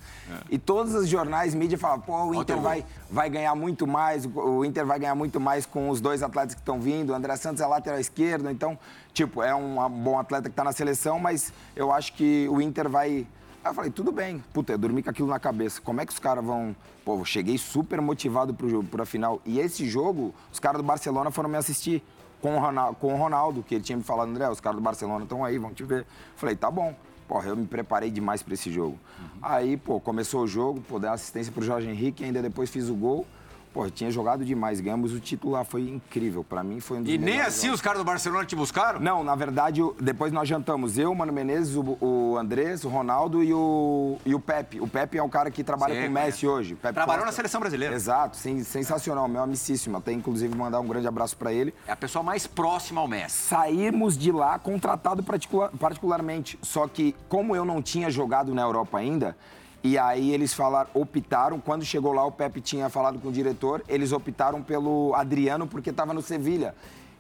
E 0.49 0.57
todos 0.57 0.95
os 0.95 1.07
jornais, 1.07 1.53
mídia 1.53 1.77
falavam, 1.77 2.01
pô, 2.01 2.23
o 2.25 2.33
Inter 2.41 2.55
vai, 2.63 2.85
vai 3.09 3.29
ganhar 3.29 3.53
muito 3.55 3.85
mais, 3.85 4.25
o- 4.25 4.29
o 4.39 4.65
Inter 4.65 4.85
vai 4.85 4.97
ganhar 4.97 5.15
muito 5.15 5.39
mais 5.39 5.65
com 5.67 5.89
os 5.89 6.01
dois 6.01 6.23
atletas 6.23 6.55
que 6.55 6.61
estão 6.61 6.79
vindo, 6.81 7.11
o 7.11 7.13
André 7.15 7.35
Santos 7.35 7.61
é 7.61 7.67
lateral 7.67 7.99
esquerdo, 7.99 8.49
então, 8.49 8.77
tipo, 9.13 9.43
é 9.43 9.53
um 9.53 9.87
bom 9.89 10.17
atleta 10.19 10.49
que 10.49 10.53
está 10.53 10.63
na 10.63 10.71
seleção, 10.71 11.19
mas 11.19 11.53
eu 11.75 11.91
acho 11.91 12.13
que 12.13 12.47
o 12.49 12.59
Inter 12.59 12.89
vai... 12.89 13.27
Aí 13.63 13.71
eu 13.71 13.75
falei, 13.75 13.91
tudo 13.91 14.11
bem. 14.11 14.43
Puta, 14.53 14.73
eu 14.73 14.77
dormi 14.77 15.03
com 15.03 15.09
aquilo 15.09 15.27
na 15.27 15.39
cabeça. 15.39 15.81
Como 15.81 15.99
é 15.99 16.05
que 16.05 16.13
os 16.13 16.19
caras 16.19 16.43
vão... 16.43 16.75
Pô, 17.03 17.17
eu 17.17 17.25
cheguei 17.25 17.57
super 17.57 17.99
motivado 17.99 18.53
pro 18.53 18.69
jogo, 18.69 18.87
pra 18.87 19.05
final. 19.05 19.41
E 19.45 19.59
esse 19.59 19.87
jogo, 19.87 20.33
os 20.51 20.59
caras 20.59 20.81
do 20.81 20.85
Barcelona 20.85 21.29
foram 21.29 21.49
me 21.49 21.57
assistir 21.57 22.03
com 22.41 22.55
o, 22.55 22.59
Ronaldo, 22.59 22.95
com 22.95 23.13
o 23.13 23.17
Ronaldo, 23.17 23.63
que 23.63 23.75
ele 23.75 23.83
tinha 23.83 23.97
me 23.97 24.03
falado, 24.03 24.29
André, 24.29 24.49
os 24.49 24.61
caras 24.61 24.77
do 24.77 24.83
Barcelona 24.83 25.23
estão 25.23 25.43
aí, 25.43 25.57
vão 25.57 25.73
te 25.73 25.83
ver. 25.83 26.05
Falei, 26.35 26.55
tá 26.55 26.71
bom. 26.71 26.95
Porra, 27.27 27.49
eu 27.49 27.55
me 27.55 27.67
preparei 27.67 28.09
demais 28.09 28.41
pra 28.41 28.53
esse 28.53 28.71
jogo. 28.71 28.97
Aí, 29.41 29.77
pô, 29.77 29.99
começou 29.99 30.43
o 30.43 30.47
jogo, 30.47 30.81
pô, 30.81 30.97
dei 30.97 31.09
assistência 31.09 31.51
pro 31.51 31.63
Jorge 31.63 31.87
Henrique, 31.87 32.23
ainda 32.23 32.41
depois 32.41 32.69
fiz 32.69 32.89
o 32.89 32.95
gol. 32.95 33.25
Pô, 33.71 33.87
tinha 33.89 34.09
jogado 34.09 34.43
demais, 34.43 34.79
ganhamos 34.81 35.13
o 35.13 35.19
título 35.19 35.53
lá, 35.53 35.63
foi 35.63 35.81
incrível. 35.87 36.43
Pra 36.43 36.63
mim 36.63 36.79
foi 36.79 36.97
um 36.97 37.03
dos 37.03 37.13
E 37.13 37.17
nem 37.19 37.39
assim 37.39 37.67
jogos. 37.67 37.75
os 37.75 37.81
caras 37.81 37.99
do 37.99 38.03
Barcelona 38.03 38.43
te 38.43 38.55
buscaram? 38.55 38.99
Não, 38.99 39.23
na 39.23 39.35
verdade, 39.35 39.79
depois 40.01 40.33
nós 40.33 40.49
jantamos. 40.49 40.97
Eu, 40.97 41.13
Mano 41.13 41.31
Menezes, 41.31 41.75
o, 41.75 41.97
o 42.03 42.35
Andrés, 42.37 42.83
o 42.83 42.89
Ronaldo 42.89 43.43
e 43.43 43.53
o, 43.53 44.17
e 44.25 44.33
o 44.33 44.39
Pepe. 44.39 44.81
O 44.81 44.87
Pepe 44.87 45.19
é 45.19 45.23
o 45.23 45.29
cara 45.29 45.51
que 45.51 45.63
trabalha 45.63 45.93
Sei, 45.93 46.03
com 46.05 46.09
o 46.09 46.13
Messi 46.13 46.47
hoje. 46.47 46.73
Pepe 46.73 46.95
Trabalhou 46.95 47.19
Costa. 47.25 47.31
na 47.31 47.35
seleção 47.35 47.61
brasileira. 47.61 47.93
Exato, 47.93 48.37
sen- 48.37 48.63
sensacional, 48.63 49.27
meu 49.27 49.43
amicíssimo. 49.43 49.97
Até 49.97 50.11
inclusive 50.13 50.55
mandar 50.57 50.79
um 50.79 50.87
grande 50.87 51.07
abraço 51.07 51.37
pra 51.37 51.53
ele. 51.53 51.71
É 51.87 51.91
a 51.91 51.95
pessoa 51.95 52.23
mais 52.23 52.47
próxima 52.47 52.99
ao 53.01 53.07
Messi. 53.07 53.37
Saímos 53.49 54.17
de 54.17 54.31
lá 54.31 54.57
contratado 54.57 55.21
particular- 55.21 55.69
particularmente. 55.79 56.57
Só 56.63 56.87
que, 56.87 57.15
como 57.29 57.55
eu 57.55 57.63
não 57.63 57.81
tinha 57.83 58.09
jogado 58.09 58.53
na 58.55 58.63
Europa 58.63 58.97
ainda, 58.97 59.37
e 59.83 59.97
aí 59.97 60.33
eles 60.33 60.53
falaram, 60.53 60.89
optaram, 60.93 61.59
quando 61.59 61.85
chegou 61.85 62.11
lá, 62.11 62.25
o 62.25 62.31
Pepe 62.31 62.59
tinha 62.59 62.89
falado 62.89 63.19
com 63.19 63.29
o 63.29 63.31
diretor, 63.31 63.83
eles 63.87 64.11
optaram 64.11 64.61
pelo 64.61 65.13
Adriano 65.15 65.65
porque 65.65 65.89
estava 65.89 66.13
no 66.13 66.21
Sevilha. 66.21 66.75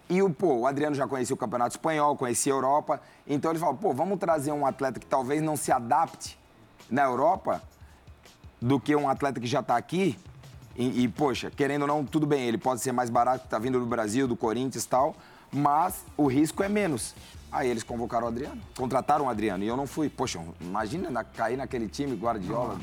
E 0.09 0.21
o, 0.21 0.29
pô, 0.29 0.55
o 0.55 0.67
Adriano 0.67 0.95
já 0.95 1.07
conhecia 1.07 1.33
o 1.33 1.37
Campeonato 1.37 1.75
Espanhol, 1.75 2.17
conhecia 2.17 2.51
a 2.51 2.55
Europa. 2.55 2.99
Então 3.27 3.51
ele 3.51 3.59
falou, 3.59 3.75
pô, 3.75 3.93
vamos 3.93 4.19
trazer 4.19 4.51
um 4.51 4.65
atleta 4.65 4.99
que 4.99 5.05
talvez 5.05 5.41
não 5.41 5.55
se 5.55 5.71
adapte 5.71 6.37
na 6.89 7.03
Europa 7.03 7.61
do 8.59 8.79
que 8.79 8.95
um 8.95 9.07
atleta 9.07 9.39
que 9.39 9.47
já 9.47 9.59
está 9.59 9.77
aqui. 9.77 10.17
E, 10.75 11.03
e, 11.03 11.07
poxa, 11.07 11.51
querendo 11.51 11.83
ou 11.83 11.87
não, 11.87 12.03
tudo 12.03 12.25
bem, 12.25 12.41
ele 12.47 12.57
pode 12.57 12.81
ser 12.81 12.91
mais 12.91 13.09
barato, 13.09 13.43
que 13.43 13.49
tá 13.49 13.59
vindo 13.59 13.79
do 13.79 13.85
Brasil, 13.85 14.27
do 14.27 14.35
Corinthians 14.35 14.83
e 14.83 14.87
tal, 14.87 15.15
mas 15.51 16.03
o 16.17 16.25
risco 16.25 16.63
é 16.63 16.69
menos. 16.69 17.13
Aí 17.51 17.67
eles 17.69 17.83
convocaram 17.83 18.25
o 18.25 18.29
Adriano, 18.29 18.61
contrataram 18.77 19.25
o 19.25 19.29
Adriano, 19.29 19.63
e 19.63 19.67
eu 19.67 19.75
não 19.75 19.87
fui. 19.87 20.09
Poxa, 20.09 20.39
imagina 20.61 21.09
na- 21.09 21.23
cair 21.23 21.57
naquele 21.57 21.87
time, 21.87 22.15
Guardiola. 22.15 22.77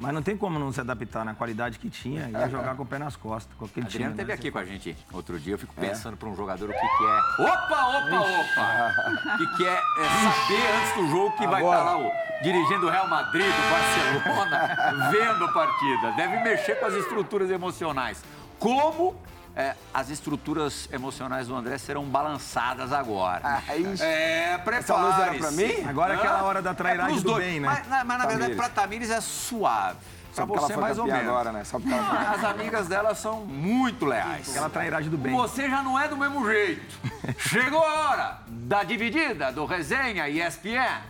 Mas 0.00 0.14
não 0.14 0.22
tem 0.22 0.36
como 0.36 0.60
não 0.60 0.72
se 0.72 0.80
adaptar 0.80 1.24
na 1.24 1.34
qualidade 1.34 1.76
que 1.80 1.90
tinha 1.90 2.28
e 2.30 2.50
jogar 2.50 2.76
com 2.76 2.84
o 2.84 2.86
pé 2.86 3.00
nas 3.00 3.16
costas, 3.16 3.52
com 3.58 3.64
aquele 3.64 3.86
Adriano 3.86 4.12
time. 4.14 4.22
esteve 4.22 4.28
né? 4.28 4.34
aqui 4.34 4.50
com 4.52 4.58
a 4.58 4.64
gente 4.64 4.96
outro 5.12 5.40
dia. 5.40 5.54
Eu 5.54 5.58
fico 5.58 5.74
pensando 5.74 6.16
para 6.16 6.28
um 6.28 6.36
jogador 6.36 6.70
o 6.70 6.72
que, 6.72 6.78
que 6.78 6.84
é. 7.04 7.42
Opa, 7.42 7.98
opa, 7.98 8.20
opa! 8.20 9.34
O 9.34 9.38
que, 9.38 9.56
que 9.56 9.66
é, 9.66 9.74
é 9.74 10.08
saber 10.32 10.62
antes 10.78 10.94
do 10.94 11.08
jogo 11.10 11.36
que 11.36 11.46
vai 11.48 11.60
estar 11.64 11.80
Agora. 11.80 11.98
lá 11.98 11.98
o, 11.98 12.12
dirigindo 12.44 12.86
o 12.86 12.90
Real 12.90 13.08
Madrid, 13.08 13.44
o 13.44 14.22
Barcelona, 14.22 15.10
vendo 15.10 15.44
a 15.44 15.48
partida. 15.52 16.12
Deve 16.12 16.44
mexer 16.44 16.76
com 16.78 16.86
as 16.86 16.94
estruturas 16.94 17.50
emocionais. 17.50 18.22
Como 18.60 19.16
é, 19.58 19.74
as 19.92 20.08
estruturas 20.08 20.88
emocionais 20.92 21.48
do 21.48 21.56
André 21.56 21.76
serão 21.78 22.04
balançadas 22.04 22.92
agora? 22.92 23.40
Ah, 23.42 23.76
ixi. 23.76 24.04
é, 24.04 24.62
Essa 24.72 24.94
luz 24.96 25.18
era 25.18 25.34
pra 25.34 25.50
mim? 25.50 25.84
Agora 25.88 26.14
é 26.14 26.16
aquela 26.16 26.42
hora 26.44 26.62
da 26.62 26.72
trairagem 26.72 27.14
pros 27.14 27.22
do 27.24 27.30
dois. 27.32 27.44
bem, 27.44 27.58
né? 27.58 27.66
Mas, 27.68 27.88
na- 27.88 28.04
mas, 28.04 28.18
na 28.18 28.26
verdade, 28.26 28.54
pra 28.54 28.68
Tamires 28.68 29.10
é 29.10 29.20
suave. 29.20 29.98
Pra 30.34 30.46
Só 30.46 30.52
ela 30.54 30.60
você, 30.68 30.76
mais 30.76 30.98
ou 30.98 31.06
menos. 31.06 31.22
agora, 31.22 31.50
né? 31.50 31.64
Só 31.64 31.80
porque 31.80 31.92
ela 31.92 32.04
foi 32.14 32.18
As 32.36 32.44
amigas 32.44 32.86
dela 32.86 33.14
são 33.16 33.44
muito 33.44 34.06
leais. 34.06 34.48
Aquela 34.48 34.70
trairagem 34.70 35.10
do 35.10 35.18
bem. 35.18 35.34
Você 35.34 35.68
já 35.68 35.82
não 35.82 35.98
é 35.98 36.06
do 36.06 36.16
mesmo 36.16 36.46
jeito. 36.46 36.96
Chegou 37.38 37.82
a 37.82 38.10
hora 38.10 38.38
da 38.46 38.84
dividida 38.84 39.50
do 39.50 39.64
Resenha 39.66 40.28
e 40.28 40.40
ESPN. 40.40 41.02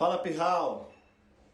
Fala 0.00 0.16
Pirral! 0.16 0.90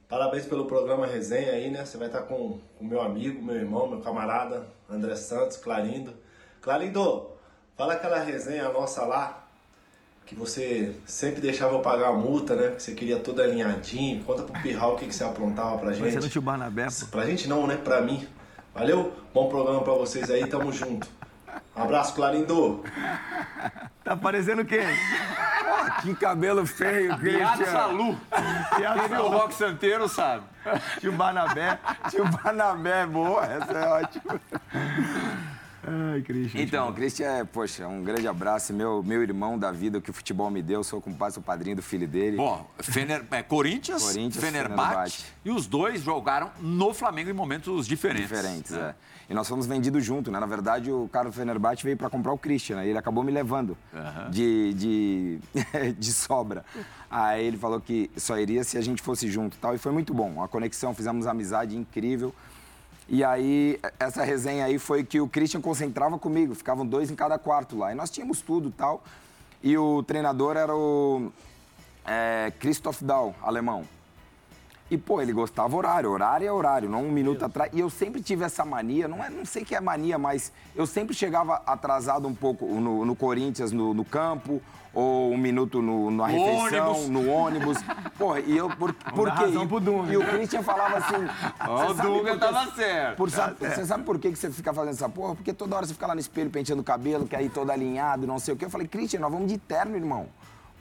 Parabéns 0.09 0.47
pelo 0.47 0.66
programa 0.66 1.05
Resenha 1.05 1.51
aí, 1.51 1.68
né? 1.68 1.84
Você 1.84 1.99
vai 1.99 2.07
estar 2.07 2.22
com 2.22 2.61
o 2.80 2.84
meu 2.84 3.03
amigo, 3.03 3.42
meu 3.42 3.57
irmão, 3.57 3.88
meu 3.88 3.99
camarada, 3.99 4.68
André 4.88 5.16
Santos, 5.16 5.57
Clarindo. 5.57 6.14
Clarindo, 6.62 7.28
fala 7.76 7.94
aquela 7.94 8.20
resenha 8.20 8.68
nossa 8.68 9.05
lá, 9.05 9.49
que 10.24 10.36
você 10.36 10.94
sempre 11.05 11.40
deixava 11.40 11.74
eu 11.74 11.80
pagar 11.80 12.11
a 12.11 12.12
multa, 12.12 12.55
né? 12.55 12.76
Que 12.76 12.84
você 12.84 12.94
queria 12.94 13.18
tudo 13.18 13.42
alinhadinho. 13.42 14.22
Conta 14.22 14.44
pro 14.44 14.62
Pirral 14.62 14.94
o 14.94 14.97
que, 14.97 15.09
que 15.09 15.12
você 15.16 15.24
aprontava 15.24 15.78
pra 15.78 15.86
Vai 15.86 15.94
ser 15.97 16.03
no 16.14 16.20
gente. 16.22 16.30
tio 16.30 16.40
Barnabé. 16.40 16.86
Pra 17.11 17.26
gente 17.26 17.49
não, 17.49 17.66
né? 17.66 17.76
Pra 17.76 18.01
mim. 18.01 18.28
Valeu? 18.72 19.12
Bom 19.34 19.49
programa 19.49 19.82
pra 19.82 19.94
vocês 19.94 20.30
aí, 20.30 20.47
tamo 20.47 20.70
junto. 20.70 21.09
Um 21.74 21.82
abraço, 21.82 22.14
Clarindo! 22.14 22.84
Tá 24.05 24.16
parecendo 24.16 24.64
quem? 24.64 24.86
Que 26.03 26.14
cabelo 26.14 26.66
feio, 26.66 27.16
Piado 27.18 27.57
Christian. 27.57 27.72
Salu. 27.72 28.18
Quem 28.76 29.09
viu 29.09 29.24
o 29.24 29.28
Rock 29.28 29.55
Santeiro 29.55 30.09
sabe. 30.09 30.44
Tio 31.01 31.12
Barnabé. 31.12 31.78
Tio 32.11 32.24
Banabé, 32.26 33.07
boa, 33.07 33.44
essa 33.44 33.72
é 33.72 33.88
ótima. 33.88 34.40
Ai, 35.87 36.20
Cristian. 36.22 36.61
Então, 36.61 36.93
Christian, 36.93 37.26
é, 37.26 37.45
poxa, 37.45 37.87
um 37.87 38.03
grande 38.03 38.26
abraço. 38.26 38.72
Meu, 38.72 39.03
meu 39.03 39.22
irmão 39.22 39.59
da 39.59 39.70
vida, 39.70 39.99
o 39.99 40.03
que 40.03 40.11
o 40.11 40.12
futebol 40.12 40.51
me 40.51 40.61
deu. 40.62 40.82
Sou 40.82 41.01
compadre, 41.01 41.34
sou 41.34 41.43
padrinho 41.43 41.76
do 41.76 41.82
filho 41.82 42.09
dele. 42.09 42.37
Bom, 42.37 42.68
Fener, 42.80 43.24
é, 43.30 43.43
Corinthians, 43.43 44.03
Corinthians, 44.03 44.45
Fenerbahçe, 44.45 44.82
Fenerbahçe. 44.82 45.24
e 45.45 45.51
os 45.51 45.66
dois 45.66 46.03
jogaram 46.03 46.51
no 46.61 46.93
Flamengo 46.93 47.30
em 47.30 47.32
momentos 47.32 47.87
diferentes. 47.87 48.28
diferentes, 48.28 48.72
é. 48.72 48.95
E 49.28 49.34
nós 49.34 49.49
fomos 49.49 49.66
vendidos 49.66 50.05
junto, 50.05 50.30
né? 50.30 50.39
Na 50.39 50.47
verdade, 50.47 50.91
o 50.91 51.09
cara 51.09 51.28
do 51.28 51.32
Fenerbahçe 51.32 51.82
veio 51.82 51.97
para 51.97 52.09
comprar 52.09 52.32
o 52.32 52.39
Christian, 52.39 52.76
né? 52.76 52.87
E 52.87 52.91
ele 52.91 52.99
acabou 52.99 53.24
me 53.24 53.32
levando 53.32 53.76
de, 54.30 54.74
de, 54.74 55.39
de 55.99 56.12
sobra. 56.12 56.64
Aí 57.11 57.45
ele 57.45 57.57
falou 57.57 57.80
que 57.80 58.11
só 58.16 58.39
iria 58.39 58.62
se 58.62 58.78
a 58.78 58.80
gente 58.80 59.03
fosse 59.03 59.28
junto 59.28 59.57
e 59.57 59.59
tal. 59.59 59.74
E 59.74 59.78
foi 59.78 59.91
muito 59.91 60.14
bom. 60.14 60.43
A 60.43 60.49
conexão, 60.49 60.95
fizemos 60.95 61.26
amizade 61.26 61.76
incrível. 61.76 62.32
E 63.09 63.22
aí, 63.22 63.78
essa 64.00 64.24
resenha 64.24 64.64
aí 64.64 64.78
foi 64.78 65.04
que 65.04 65.20
o 65.20 65.28
Christian 65.28 65.61
concentrava 65.61 66.18
comigo. 66.18 66.54
Ficavam 66.54 66.84
dois 66.84 67.11
em 67.11 67.14
cada 67.14 67.38
quarto 67.38 67.78
lá. 67.78 67.92
E 67.92 67.94
nós 67.94 68.11
tínhamos 68.11 68.40
tudo 68.40 68.68
e 68.68 68.72
tal. 68.72 69.02
E 69.62 69.76
o 69.78 70.02
treinador 70.02 70.57
era 70.57 70.74
o 70.74 71.30
é, 72.04 72.52
Christoph 72.59 73.02
Dahl, 73.02 73.34
alemão. 73.42 73.84
E, 74.90 74.96
pô, 74.96 75.20
ele 75.20 75.32
gostava 75.32 75.76
horário. 75.76 76.11
Horário 76.11 76.46
é 76.46 76.52
horário, 76.52 76.88
não 76.88 77.04
um 77.04 77.11
minuto 77.11 77.44
atrás. 77.44 77.72
E 77.72 77.80
eu 77.80 77.90
sempre 77.90 78.20
tive 78.22 78.44
essa 78.44 78.64
mania, 78.64 79.09
não, 79.09 79.22
é, 79.22 79.28
não 79.28 79.44
sei 79.44 79.64
que 79.64 79.74
é 79.74 79.80
mania, 79.80 80.18
mas 80.18 80.52
eu 80.74 80.86
sempre 80.86 81.14
chegava 81.14 81.62
atrasado 81.66 82.28
um 82.28 82.34
pouco 82.34 82.66
no, 82.66 83.04
no 83.04 83.16
Corinthians, 83.16 83.72
no, 83.72 83.92
no 83.92 84.04
campo, 84.04 84.62
ou 84.97 85.30
um 85.30 85.36
minuto 85.36 85.82
no, 85.82 86.11
na 86.11 86.26
refeição, 86.26 86.92
ônibus. 86.92 87.09
no 87.11 87.28
ônibus. 87.30 87.78
Pô, 88.18 88.36
e 88.38 88.57
eu, 88.57 88.70
por, 88.70 88.94
por 88.94 89.30
quê? 89.32 89.44
E-. 89.44 90.12
E 90.12 90.16
o 90.16 90.24
Christian 90.26 90.62
falava 90.62 90.97
assim... 90.97 91.16
Ó, 91.68 91.86
"Você 91.88 92.01
o 92.07 92.11
Dunga 92.14 92.32
que- 92.32 92.38
tava 92.38 92.66
certo." 92.72 93.16
por 93.16 93.30
sabe- 93.30 93.57
Você 93.61 93.84
sabe 93.84 94.05
por 94.05 94.18
que 94.18 94.32
que 94.32 94.38
você 94.38 94.51
fica 94.51 94.72
fazendo 94.72 94.94
essa 94.94 95.09
porra? 95.09 95.34
Porque 95.34 95.53
toda 95.53 95.76
hora 95.76 95.84
você 95.86 95.92
fica 95.92 96.07
lá 96.07 96.14
no 96.14 96.20
espelho 96.20 96.49
penteando 96.49 96.80
o 96.80 96.84
cabelo, 96.84 97.26
quer 97.26 97.42
ir 97.42 97.51
todo 97.51 97.70
alinhado, 97.70 98.26
não 98.26 98.38
sei 98.38 98.55
o 98.55 98.57
quê. 98.57 98.64
Eu 98.64 98.70
falei, 98.70 98.88
Christian, 98.88 99.20
nós 99.20 99.30
vamos 99.30 99.49
de 99.53 99.59
terno, 99.59 99.94
irmão. 99.97 100.26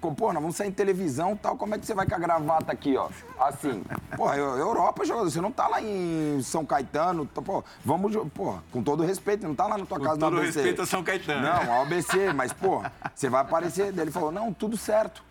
Pô, 0.02 0.32
nós 0.32 0.42
vamos 0.42 0.56
sair 0.56 0.68
em 0.68 0.72
televisão 0.72 1.34
e 1.34 1.36
tal, 1.38 1.58
como 1.58 1.74
é 1.74 1.80
que 1.80 1.86
você 1.86 1.96
vai 1.96 2.06
com 2.06 2.14
a 2.14 2.20
gravata 2.20 2.72
aqui, 2.72 2.96
ó? 2.96 3.10
Assim. 3.40 3.84
Porra, 4.16 4.38
eu- 4.38 4.56
Europa, 4.56 5.04
você 5.04 5.42
não 5.42 5.52
tá 5.52 5.68
lá 5.68 5.82
em 5.82 6.40
São 6.44 6.64
Caetano, 6.64 7.26
pô, 7.26 7.64
vamos, 7.84 8.16
porra, 8.32 8.62
com 8.72 8.84
todo 8.84 9.02
respeito, 9.02 9.48
não 9.48 9.56
tá 9.56 9.66
lá 9.66 9.80
na 9.80 9.86
tua 9.86 9.98
Com 9.98 10.04
casa 10.06 10.20
todo 10.20 10.34
no 10.34 10.42
ABC. 10.42 10.60
respeito 10.60 10.82
a 10.84 10.86
São 10.86 11.04
Caetano. 11.04 11.42
Não, 11.42 11.74
a 11.74 11.82
ABC, 11.82 12.32
mas, 12.34 12.54
porra, 12.54 12.94
você 13.16 13.30
vai 13.30 13.42
aparecer. 13.42 13.92
Daí 13.92 14.04
ele 14.04 14.12
falou, 14.12 14.32
não, 14.32 14.54
tudo 14.54 14.78
certo. 14.78 15.24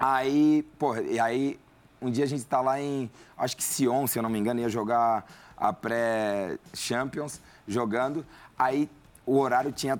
Aí, 0.00 0.62
porra, 0.80 1.02
e 1.02 1.20
aí, 1.20 1.60
um 2.02 2.10
dia 2.10 2.24
a 2.24 2.28
gente 2.28 2.44
tá 2.44 2.60
lá 2.60 2.80
em, 2.80 3.08
acho 3.38 3.56
que 3.56 3.62
Sion, 3.62 4.04
se 4.08 4.18
eu 4.18 4.22
não 4.24 4.28
me 4.30 4.38
engano, 4.38 4.58
ia 4.60 4.68
jogar 4.68 5.24
a 5.56 5.72
pré-Champions, 5.72 7.40
jogando. 7.68 8.26
Aí 8.58 8.90
o 9.24 9.38
horário 9.38 9.70
tinha 9.70 9.96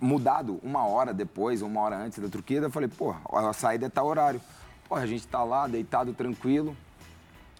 mudado 0.00 0.58
uma 0.62 0.86
hora 0.86 1.12
depois, 1.12 1.62
uma 1.62 1.80
hora 1.80 1.96
antes 1.96 2.18
da 2.18 2.28
Turquia. 2.28 2.58
Eu 2.58 2.70
falei, 2.70 2.88
pô, 2.88 3.14
a 3.32 3.52
saída 3.52 3.86
é 3.86 3.88
tal 3.88 4.06
horário. 4.06 4.40
Pô, 4.88 4.94
a 4.96 5.06
gente 5.06 5.26
tá 5.28 5.44
lá, 5.44 5.66
deitado, 5.68 6.12
tranquilo, 6.12 6.76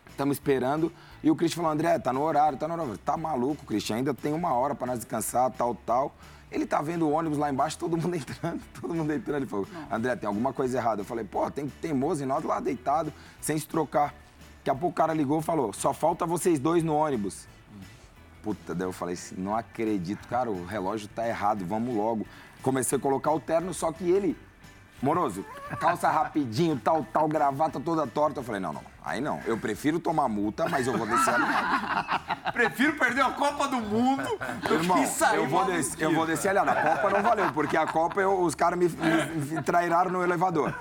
estamos 0.08 0.36
esperando. 0.36 0.92
E 1.22 1.30
o 1.30 1.36
Christian 1.36 1.62
falou, 1.62 1.72
André, 1.72 1.98
tá 1.98 2.12
no 2.12 2.22
horário, 2.22 2.58
tá 2.58 2.66
no 2.66 2.74
horário. 2.74 2.98
Tá 2.98 3.16
maluco, 3.16 3.64
Christian, 3.66 3.96
ainda 3.96 4.14
tem 4.14 4.32
uma 4.32 4.52
hora 4.54 4.74
para 4.74 4.88
nós 4.88 4.98
descansar, 4.98 5.50
tal, 5.52 5.74
tal. 5.74 6.12
Ele 6.50 6.66
tá 6.66 6.82
vendo 6.82 7.06
o 7.06 7.12
ônibus 7.12 7.38
lá 7.38 7.50
embaixo, 7.50 7.78
todo 7.78 7.96
mundo 7.96 8.14
entrando, 8.16 8.60
todo 8.80 8.94
mundo 8.94 9.12
entrando. 9.12 9.36
Ele 9.36 9.46
falou, 9.46 9.68
André, 9.90 10.16
tem 10.16 10.26
alguma 10.26 10.52
coisa 10.52 10.78
errada. 10.78 11.02
Eu 11.02 11.04
falei, 11.04 11.24
pô, 11.24 11.48
tem 11.50 11.68
teimoso 11.68 12.22
e 12.22 12.26
nós 12.26 12.42
lá 12.42 12.58
deitado, 12.58 13.12
sem 13.40 13.56
se 13.56 13.68
trocar. 13.68 14.14
Daqui 14.58 14.70
a 14.70 14.74
pouco 14.74 14.88
o 14.88 14.92
cara 14.94 15.14
ligou 15.14 15.40
e 15.40 15.42
falou, 15.42 15.72
só 15.72 15.94
falta 15.94 16.26
vocês 16.26 16.58
dois 16.58 16.82
no 16.82 16.94
ônibus. 16.94 17.46
Puta, 18.42 18.74
daí 18.74 18.86
eu 18.86 18.92
falei 18.92 19.14
assim, 19.14 19.34
não 19.36 19.54
acredito, 19.54 20.26
cara, 20.26 20.50
o 20.50 20.64
relógio 20.64 21.08
tá 21.08 21.26
errado, 21.26 21.64
vamos 21.66 21.94
logo. 21.94 22.26
Comecei 22.62 22.96
a 22.96 23.00
colocar 23.00 23.32
o 23.32 23.40
terno, 23.40 23.72
só 23.74 23.92
que 23.92 24.08
ele, 24.10 24.36
moroso, 25.02 25.44
calça 25.78 26.10
rapidinho, 26.10 26.78
tal, 26.82 27.04
tal, 27.12 27.28
gravata 27.28 27.78
toda 27.78 28.06
torta. 28.06 28.40
Eu 28.40 28.44
falei, 28.44 28.60
não, 28.60 28.72
não, 28.72 28.82
aí 29.04 29.20
não. 29.20 29.40
Eu 29.46 29.56
prefiro 29.58 29.98
tomar 29.98 30.28
multa, 30.28 30.68
mas 30.68 30.86
eu 30.86 30.96
vou 30.96 31.06
descer 31.06 31.34
alinhado. 31.34 32.20
Prefiro 32.52 32.94
perder 32.94 33.22
a 33.22 33.30
Copa 33.30 33.68
do 33.68 33.76
Mundo 33.76 34.28
do 34.66 34.74
Irmão, 34.74 34.98
que 35.00 35.06
sair 35.06 35.36
eu 35.36 35.46
vou, 35.48 35.64
descer, 35.64 36.02
eu 36.02 36.12
vou 36.14 36.26
descer 36.26 36.48
alinhado. 36.48 36.70
A 36.70 36.82
Copa 36.96 37.10
não 37.10 37.22
valeu, 37.22 37.52
porque 37.52 37.76
a 37.76 37.86
Copa 37.86 38.20
eu- 38.20 38.40
os 38.42 38.54
caras 38.54 38.78
me, 38.78 38.88
me, 38.88 39.54
me 39.56 39.62
trairaram 39.62 40.10
no 40.10 40.22
elevador. 40.22 40.74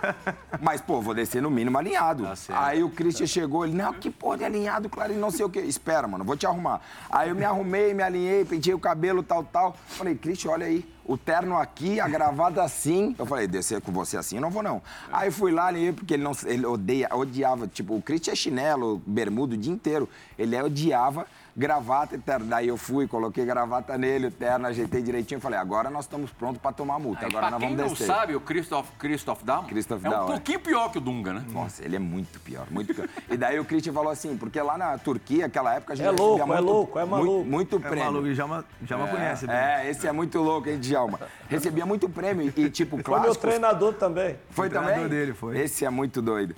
Mas, 0.60 0.82
pô, 0.82 1.00
vou 1.00 1.14
descer 1.14 1.42
no 1.42 1.50
mínimo 1.52 1.78
alinhado. 1.78 2.24
Tá. 2.48 2.66
Aí 2.66 2.84
o 2.84 2.90
Christian 2.90 3.28
chegou, 3.28 3.66
ele, 3.66 3.76
não, 3.76 3.94
que 3.94 4.10
porra 4.10 4.38
de 4.40 4.46
alinhado, 4.46 4.90
claro, 4.90 5.14
não 5.14 5.30
sei 5.32 5.46
o 5.46 5.50
quê. 5.50 5.60
Espera, 5.62 6.08
mano, 6.08 6.24
vou 6.26 6.36
te 6.36 6.46
arrumar. 6.46 6.82
Aí 7.10 7.30
eu 7.30 7.36
me 7.36 7.46
arrumei, 7.46 7.94
me 7.94 8.04
alinhei, 8.04 8.44
pentei 8.46 8.74
o 8.74 8.80
cabelo, 8.80 9.22
tal, 9.24 9.44
tal. 9.44 9.78
Falei, 9.88 10.16
Christian, 10.16 10.52
olha 10.52 10.66
aí, 10.66 10.86
o 11.10 11.18
terno 11.18 11.58
aqui, 11.58 12.00
a 12.00 12.08
gravata 12.08 12.62
assim. 12.62 13.16
Eu 13.18 13.26
falei, 13.26 13.48
descer 13.48 13.82
com 13.82 13.92
você 13.92 14.16
assim, 14.16 14.36
eu 14.36 14.42
não 14.42 14.52
vou 14.52 14.62
não. 14.62 14.80
Aí 15.12 15.32
fui 15.32 15.52
lá, 15.52 15.70
porque 15.96 16.14
ele 16.14 16.24
não 16.24 16.34
ele 16.46 16.66
odeia, 16.66 17.10
odiava, 17.12 17.68
tipo, 17.68 17.96
o 17.96 18.02
Christian 18.02 18.34
é 18.34 18.36
chinelo, 18.36 19.02
bermuda 19.08 19.56
o 19.56 19.58
dia 19.58 19.74
inteiro. 19.74 20.08
Ele 20.38 20.56
odiava 20.62 21.26
gravata 21.60 22.16
e 22.16 22.18
terno. 22.18 22.46
Daí 22.46 22.70
eu 22.70 22.78
fui, 22.78 23.06
coloquei 23.06 23.46
gravata 23.46 23.98
nele, 23.98 24.28
o 24.28 24.32
terno, 24.32 24.66
ajeitei 24.66 25.02
direitinho. 25.02 25.42
Falei, 25.42 25.60
agora 25.60 25.90
nós 25.90 26.06
estamos 26.06 26.32
prontos 26.32 26.62
pra 26.62 26.72
tomar 26.72 26.98
multa. 26.98 27.26
Agora 27.26 27.48
pra 27.48 27.52
nós 27.52 27.60
quem 27.60 27.70
vamos 27.76 27.84
não 27.84 27.90
descer. 27.94 28.08
sabe, 28.08 28.34
o 28.36 28.40
Christoph, 28.40 28.88
Christoph 28.98 29.44
Daum 29.44 29.66
Christoph 29.66 30.04
é 30.06 30.08
um 30.08 30.12
Daum, 30.12 30.24
é. 30.24 30.32
pouquinho 30.32 30.60
pior 30.62 30.90
que 30.90 30.98
o 30.98 31.02
Dunga, 31.02 31.34
né? 31.34 31.44
Nossa, 31.50 31.84
ele 31.84 31.98
é 31.98 32.00
muito 32.00 32.40
pior, 32.40 32.66
muito 32.72 32.96
pior. 32.96 33.08
E 33.30 33.36
daí 33.36 33.60
o 33.60 33.66
Christian 33.66 33.92
falou 33.92 34.12
assim, 34.12 34.38
porque 34.38 34.60
lá 34.62 34.78
na 34.78 34.98
Turquia, 34.98 35.48
aquela 35.48 35.76
época, 35.76 35.92
a 35.94 35.96
gente 35.98 36.06
É 36.08 36.12
recebia 36.12 36.26
louco, 36.26 36.42
é 36.42 36.46
muito, 36.46 36.64
louco, 36.64 37.00
é 37.00 37.06
muito- 37.06 37.26
maluco. 37.26 37.50
Muito, 37.50 37.76
É 37.76 37.80
prêmio. 37.80 38.06
maluco, 38.06 38.34
já, 38.34 38.48
ma- 38.48 38.64
já 38.86 38.98
me 38.98 39.08
conhece. 39.10 39.46
né? 39.46 39.86
É, 39.86 39.90
esse 39.92 40.08
é 40.08 40.12
muito 40.14 40.40
louco, 40.40 40.70
hein, 40.70 40.80
Djalma? 40.80 41.20
Recebia 41.50 41.86
muito 41.86 42.08
prêmio 42.08 42.54
e, 42.56 42.70
tipo, 42.70 42.98
Foi 43.04 43.20
meu 43.20 43.36
treinador 43.36 43.94
também. 43.96 44.38
Foi 44.52 44.68
O 44.68 44.70
treinador 44.70 44.96
também? 45.04 45.10
dele, 45.10 45.34
foi. 45.34 45.60
Esse 45.60 45.84
é 45.84 45.90
muito 45.90 46.22
doido. 46.22 46.56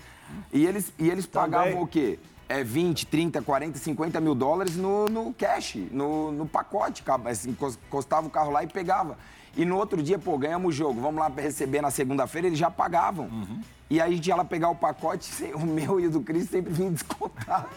E 0.53 0.65
eles, 0.65 0.93
e 0.99 1.09
eles 1.09 1.25
pagavam 1.25 1.69
Também. 1.71 1.83
o 1.83 1.87
quê? 1.87 2.19
É 2.51 2.63
20, 2.63 3.05
30, 3.07 3.41
40, 3.41 3.77
50 3.77 4.19
mil 4.19 4.35
dólares 4.35 4.75
no, 4.75 5.05
no 5.05 5.33
cash, 5.33 5.75
no, 5.91 6.31
no 6.31 6.45
pacote. 6.45 7.03
Assim, 7.25 7.53
cos- 7.53 7.79
encostava 7.87 8.27
o 8.27 8.29
carro 8.29 8.51
lá 8.51 8.63
e 8.63 8.67
pegava. 8.67 9.17
E 9.55 9.63
no 9.65 9.77
outro 9.77 10.01
dia, 10.01 10.17
pô, 10.19 10.37
ganhamos 10.37 10.69
o 10.69 10.77
jogo, 10.77 10.99
vamos 11.01 11.19
lá 11.19 11.29
receber 11.35 11.81
na 11.81 11.91
segunda-feira, 11.91 12.47
eles 12.47 12.59
já 12.59 12.69
pagavam. 12.71 13.29
E 13.89 13.99
aí 13.99 14.11
a 14.13 14.15
gente 14.15 14.27
ia 14.27 14.35
lá 14.35 14.45
pegar 14.45 14.69
o 14.69 14.75
pacote, 14.75 15.29
o 15.55 15.59
meu 15.65 15.99
e 15.99 16.07
o 16.07 16.11
do 16.11 16.21
Cris 16.21 16.49
sempre 16.49 16.71
vinha 16.73 16.91
descontar. 16.91 17.67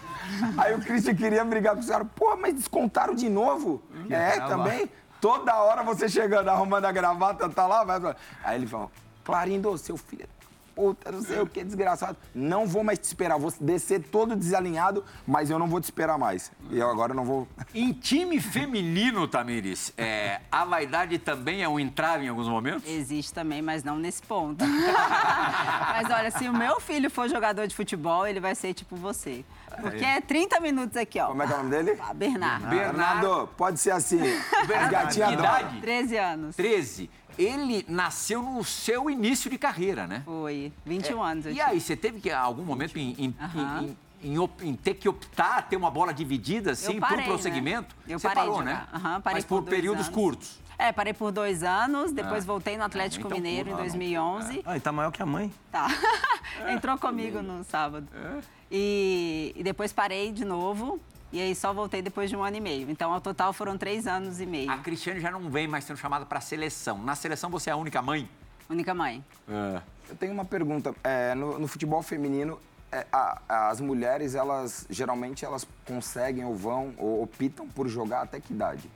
Aí 0.57 0.75
o 0.75 0.79
Christian 0.81 1.15
queria 1.15 1.45
brigar 1.45 1.75
com 1.75 1.81
o 1.81 1.83
senhor, 1.83 2.05
pô, 2.15 2.37
mas 2.37 2.55
descontaram 2.55 3.15
de 3.15 3.29
novo? 3.29 3.83
É, 4.09 4.39
tá 4.39 4.47
lá. 4.47 4.49
também? 4.65 4.89
Toda 5.21 5.55
hora 5.63 5.83
você 5.83 6.09
chegando, 6.09 6.49
arrumando 6.49 6.85
a 6.85 6.93
gravata, 6.93 7.49
tá 7.49 7.67
lá, 7.67 7.83
vai. 7.83 8.15
Aí 8.45 8.57
ele 8.59 8.67
falou, 8.67 8.91
Clarindo, 9.25 9.77
seu 9.79 9.97
filho, 9.97 10.29
puta, 10.75 11.13
não 11.13 11.23
sei 11.23 11.41
o 11.41 11.47
que, 11.47 11.63
desgraçado. 11.63 12.17
Não 12.35 12.67
vou 12.67 12.83
mais 12.83 12.99
te 12.99 13.05
esperar, 13.05 13.39
vou 13.39 13.53
descer 13.61 14.03
todo 14.03 14.35
desalinhado, 14.35 15.05
mas 15.27 15.51
eu 15.51 15.59
não 15.59 15.67
vou 15.67 15.81
te 15.81 15.85
esperar 15.85 16.19
mais. 16.19 16.51
E 16.71 16.79
eu 16.79 16.91
agora 16.91 17.15
não 17.15 17.25
vou... 17.25 17.49
Em 17.75 17.93
time 17.93 18.41
feminino, 18.41 19.27
Tamires, 19.29 19.93
é, 19.97 20.41
a 20.51 20.65
vaidade 20.65 21.19
também 21.19 21.63
é 21.63 21.69
um 21.69 21.79
entrave 21.79 22.27
em 22.27 22.29
alguns 22.29 22.49
momentos? 22.49 22.89
Existe 22.89 23.33
também, 23.33 23.63
mas 23.63 23.85
não 23.85 23.97
nesse 23.97 24.23
ponto. 24.23 24.65
mas 24.67 26.11
olha, 26.11 26.31
se 26.31 26.49
o 26.49 26.53
meu 26.53 26.81
filho 26.81 27.11
for 27.11 27.29
jogador 27.29 27.67
de 27.67 27.75
futebol, 27.75 28.27
ele 28.27 28.41
vai 28.41 28.55
ser 28.55 28.75
tipo 28.75 28.97
você. 28.97 29.45
Porque 29.81 30.05
é 30.05 30.21
30 30.21 30.61
minutos 30.61 30.97
aqui, 30.97 31.19
ó. 31.21 31.27
Como 31.27 31.43
é 31.43 31.47
que 31.47 31.53
é 31.53 31.55
o 31.55 31.59
nome 31.59 31.71
dele? 31.71 31.99
Ah, 32.01 32.15
Bernardo. 32.15 32.69
Bernardo, 32.69 33.49
pode 33.57 33.81
ser 33.81 33.91
assim. 33.91 34.21
As 34.21 34.67
Bernardo, 34.67 35.23
adoram. 35.23 35.33
idade? 35.33 35.81
13 35.81 36.17
anos. 36.17 36.57
13. 36.57 37.11
Ele 37.39 37.85
nasceu 37.89 38.43
no 38.43 38.63
seu 38.65 39.09
início 39.11 39.51
de 39.51 39.59
carreira, 39.59 40.07
né? 40.07 40.23
Foi. 40.25 40.73
21 40.85 41.23
anos. 41.23 41.47
eu 41.47 41.53
E 41.53 41.61
aí, 41.61 41.81
você 41.81 41.97
teve 41.97 42.21
que, 42.21 42.31
algum 42.31 42.63
momento, 42.65 42.97
em, 42.99 43.11
em- 43.19 43.35
em- 43.83 43.97
em 44.23 44.39
op- 44.39 44.63
em 44.63 44.75
ter 44.75 44.95
que 44.95 45.09
optar, 45.09 45.69
ter 45.69 45.77
uma 45.77 45.91
bola 45.91 46.13
dividida, 46.15 46.71
assim, 46.73 46.99
parei, 46.99 47.19
por 47.19 47.25
prosseguimento? 47.25 47.95
né? 48.07 48.15
Eu 48.15 48.19
você 48.19 48.29
parei 48.29 48.43
de 48.45 48.49
parou, 48.49 48.65
né? 48.65 48.87
Parei 49.23 49.37
Mas 49.39 49.45
por, 49.45 49.63
por 49.63 49.69
períodos 49.71 50.07
anos. 50.07 50.15
curtos. 50.15 50.61
É, 50.79 50.91
parei 50.91 51.13
por 51.13 51.31
dois 51.31 51.63
anos, 51.63 52.11
depois 52.11 52.43
Ah. 52.43 52.47
voltei 52.47 52.77
no 52.77 52.83
Atlético 52.85 53.27
então 53.27 53.37
Mineiro 53.39 53.69
em 53.69 53.73
ah, 53.73 53.77
não. 53.77 53.83
2011. 53.83 54.63
Ah, 54.65 54.73
ele 54.73 54.81
tá 54.81 54.91
maior 54.91 55.11
que 55.13 55.23
a 55.23 55.27
mãe. 55.27 55.53
Tá. 55.71 55.87
Entrou 56.69 56.99
comigo 56.99 57.43
no 57.43 57.63
sábado. 57.65 58.09
É. 58.15 58.41
E, 58.71 59.53
e 59.57 59.63
depois 59.63 59.93
parei 59.93 60.33
de 60.33 60.45
novo. 60.45 60.99
E 61.35 61.41
aí 61.41 61.53
só 61.53 61.73
voltei 61.73 62.01
depois 62.01 62.31
de 62.31 62.37
um 62.37 62.45
ano 62.45 62.57
e 62.59 62.61
meio. 62.61 62.89
Então, 62.89 63.13
ao 63.13 63.21
total, 63.21 63.53
foram 63.53 63.77
três 63.77 64.07
anos 64.07 64.41
e 64.41 64.47
meio. 64.47 64.71
A 64.71 64.79
Cristiane 64.79 65.19
já 65.19 65.33
não 65.33 65.51
vem 65.51 65.67
mais 65.67 65.83
sendo 65.83 65.97
chamada 65.97 66.25
para 66.25 66.41
seleção. 66.41 66.97
Na 66.99 67.17
seleção, 67.17 67.51
você 67.51 67.71
é 67.71 67.73
a 67.73 67.77
única 67.77 68.01
mãe? 68.01 68.31
Única 68.71 68.95
mãe. 68.95 69.23
Eu 70.09 70.15
tenho 70.15 70.33
uma 70.33 70.45
pergunta. 70.45 70.95
É, 71.03 71.35
no, 71.35 71.59
no 71.59 71.67
futebol 71.67 72.03
feminino, 72.05 72.61
é, 72.93 73.05
a- 73.13 73.41
as 73.69 73.81
mulheres, 73.81 74.37
elas 74.37 74.87
geralmente 74.89 75.45
elas 75.45 75.67
conseguem 75.85 76.45
ou 76.45 76.55
vão 76.55 76.95
ou 76.97 77.25
optam 77.25 77.67
por 77.67 77.89
jogar 77.89 78.23
até 78.23 78.39
que 78.39 78.53
idade? 78.53 78.89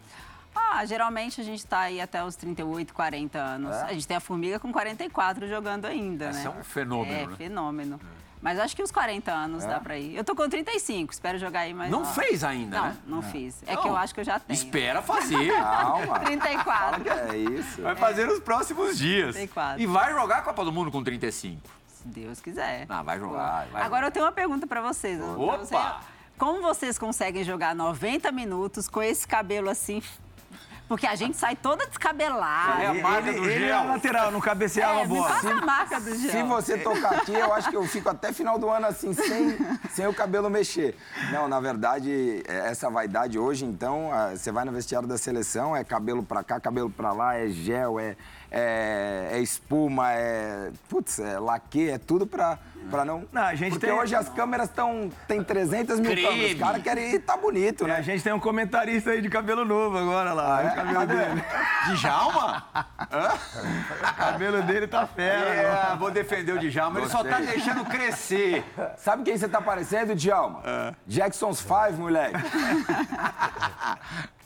Ah, 0.55 0.85
geralmente 0.85 1.41
a 1.41 1.45
gente 1.45 1.67
tá 1.67 1.81
aí 1.81 2.01
até 2.01 2.23
os 2.23 2.37
38, 2.37 2.95
40 2.95 3.37
anos. 3.37 3.75
É? 3.75 3.83
A 3.83 3.93
gente 3.95 4.07
tem 4.07 4.17
a 4.17 4.21
Formiga 4.21 4.61
com 4.61 4.71
44 4.73 5.49
jogando 5.49 5.87
ainda, 5.87 6.31
Esse 6.31 6.47
né? 6.47 6.55
é 6.57 6.61
um 6.61 6.63
fenômeno, 6.63 7.17
É, 7.19 7.27
né? 7.27 7.37
fenômeno. 7.37 8.01
Mas 8.41 8.59
acho 8.59 8.77
que 8.77 8.83
os 8.83 8.93
40 8.93 9.33
anos 9.33 9.65
dá 9.65 9.81
pra 9.81 9.99
ir. 9.99 10.15
Eu 10.15 10.23
tô 10.23 10.35
com 10.35 10.49
35, 10.49 11.13
espero 11.13 11.39
jogar 11.39 11.61
aí 11.61 11.75
mais 11.75 11.91
Não 11.91 12.01
lá. 12.03 12.07
fez 12.07 12.45
ainda, 12.45 12.77
Não, 12.79 12.85
né? 12.87 12.97
não 13.07 13.23
fiz. 13.23 13.63
É 13.67 13.75
Não. 13.75 13.83
que 13.83 13.89
eu 13.89 13.97
acho 13.97 14.15
que 14.15 14.21
eu 14.21 14.25
já 14.25 14.39
tenho. 14.39 14.57
Espera 14.57 15.03
fazer. 15.03 15.51
Calma. 15.59 16.21
34. 16.21 17.11
É 17.11 17.37
isso. 17.37 17.83
Vai 17.83 17.97
fazer 17.97 18.27
nos 18.27 18.39
próximos 18.41 18.97
dias. 18.97 19.35
34. 19.35 19.83
E 19.83 19.87
vai 19.87 20.13
jogar 20.13 20.39
a 20.39 20.43
Copa 20.43 20.65
do 20.65 20.73
Mundo 20.73 20.91
com 20.91 21.03
35. 21.03 21.61
Se 21.89 22.07
Deus 22.07 22.41
quiser. 22.41 22.87
Ah, 22.89 23.03
vai 23.03 23.19
jogar. 23.19 23.67
vai 23.73 23.83
Agora 23.83 24.07
eu 24.07 24.11
tenho 24.13 24.25
uma 24.25 24.33
pergunta 24.33 24.67
pra 24.67 24.81
vocês. 24.81 25.19
pra 25.19 25.27
Opa! 25.33 25.57
você. 25.59 25.77
Como 26.39 26.63
vocês 26.63 26.97
conseguem 26.97 27.43
jogar 27.43 27.75
90 27.75 28.31
minutos 28.31 28.89
com 28.89 29.03
esse 29.03 29.27
cabelo 29.27 29.69
assim? 29.69 30.01
Porque 30.89 31.07
a 31.07 31.15
gente 31.15 31.37
sai 31.37 31.55
toda 31.55 31.87
descabelada. 31.87 32.83
É 32.83 32.87
a 32.87 32.95
marca 32.95 33.29
ele, 33.29 33.39
do 33.41 33.45
ele 33.51 33.59
gel. 33.67 33.69
é 33.69 33.73
a 33.73 33.83
lateral, 33.83 34.31
não 34.31 34.41
cabeceava 34.41 35.01
É, 35.01 35.03
a 35.03 35.07
bola. 35.07 35.29
passa 35.29 35.51
a 35.51 35.61
marca 35.61 36.01
do 36.01 36.15
gel. 36.17 36.31
Se 36.31 36.43
você 36.43 36.79
tocar 36.79 37.13
aqui, 37.19 37.35
eu 37.35 37.53
acho 37.53 37.69
que 37.69 37.77
eu 37.77 37.85
fico 37.87 38.09
até 38.09 38.33
final 38.33 38.59
do 38.59 38.69
ano 38.71 38.87
assim, 38.87 39.13
sem, 39.13 39.57
sem 39.91 40.07
o 40.07 40.15
cabelo 40.15 40.49
mexer. 40.49 40.97
Não, 41.31 41.47
na 41.47 41.61
verdade, 41.61 42.43
é, 42.49 42.71
essa 42.71 42.89
vaidade 42.89 43.39
hoje, 43.39 43.67
então, 43.67 44.11
você 44.35 44.51
vai 44.51 44.65
no 44.65 44.73
vestiário 44.73 45.07
da 45.07 45.19
seleção, 45.19 45.77
é 45.77 45.85
cabelo 45.85 46.23
pra 46.23 46.43
cá, 46.43 46.59
cabelo 46.59 46.89
pra 46.89 47.13
lá, 47.13 47.37
é 47.37 47.49
gel, 47.49 48.01
é, 48.01 48.17
é, 48.51 49.29
é 49.33 49.41
espuma, 49.41 50.13
é. 50.13 50.71
Putz, 50.89 51.19
é 51.19 51.39
laque, 51.39 51.91
é 51.91 51.99
tudo 51.99 52.27
pra, 52.27 52.59
pra 52.89 53.05
não. 53.05 53.25
Não, 53.33 53.43
a 53.43 53.55
gente 53.55 53.73
Porque 53.73 53.87
tem- 53.87 53.95
hoje 53.95 54.15
as 54.15 54.29
câmeras 54.29 54.69
estão. 54.69 55.11
Tem 55.27 55.43
300 55.43 56.01
mil 56.01 56.11
Creme. 56.11 56.27
câmeras. 56.29 56.53
Os 56.53 56.59
caras 56.59 56.83
querem 56.83 57.15
ir, 57.15 57.19
tá 57.21 57.37
bonito, 57.37 57.87
É, 57.87 57.91
a 57.91 57.95
né? 57.99 58.03
gente 58.03 58.23
tem 58.23 58.33
um 58.33 58.41
comentarista 58.41 59.11
aí 59.11 59.21
de 59.21 59.29
cabelo 59.29 59.65
novo 59.65 59.99
agora 59.99 60.33
lá. 60.33 60.63
É? 60.63 60.69
O 60.69 60.75
cabelo 60.75 61.07
dele. 61.07 61.45
Djalma? 61.97 62.65
O 64.11 64.15
cabelo 64.17 64.63
dele 64.63 64.87
tá 64.87 65.07
fera. 65.07 65.93
É, 65.93 65.97
vou 65.97 66.11
defender 66.11 66.53
o 66.53 66.59
Djalma. 66.59 67.01
Ele 67.01 67.09
só 67.09 67.23
tá 67.23 67.39
deixando 67.41 67.85
crescer. 67.85 68.65
Sabe 68.97 69.23
quem 69.23 69.37
você 69.37 69.49
tá 69.49 69.61
parecendo, 69.61 70.15
Djalma? 70.15 70.63
Jackson's 71.07 71.61
Five, 71.61 71.99
moleque. 71.99 72.37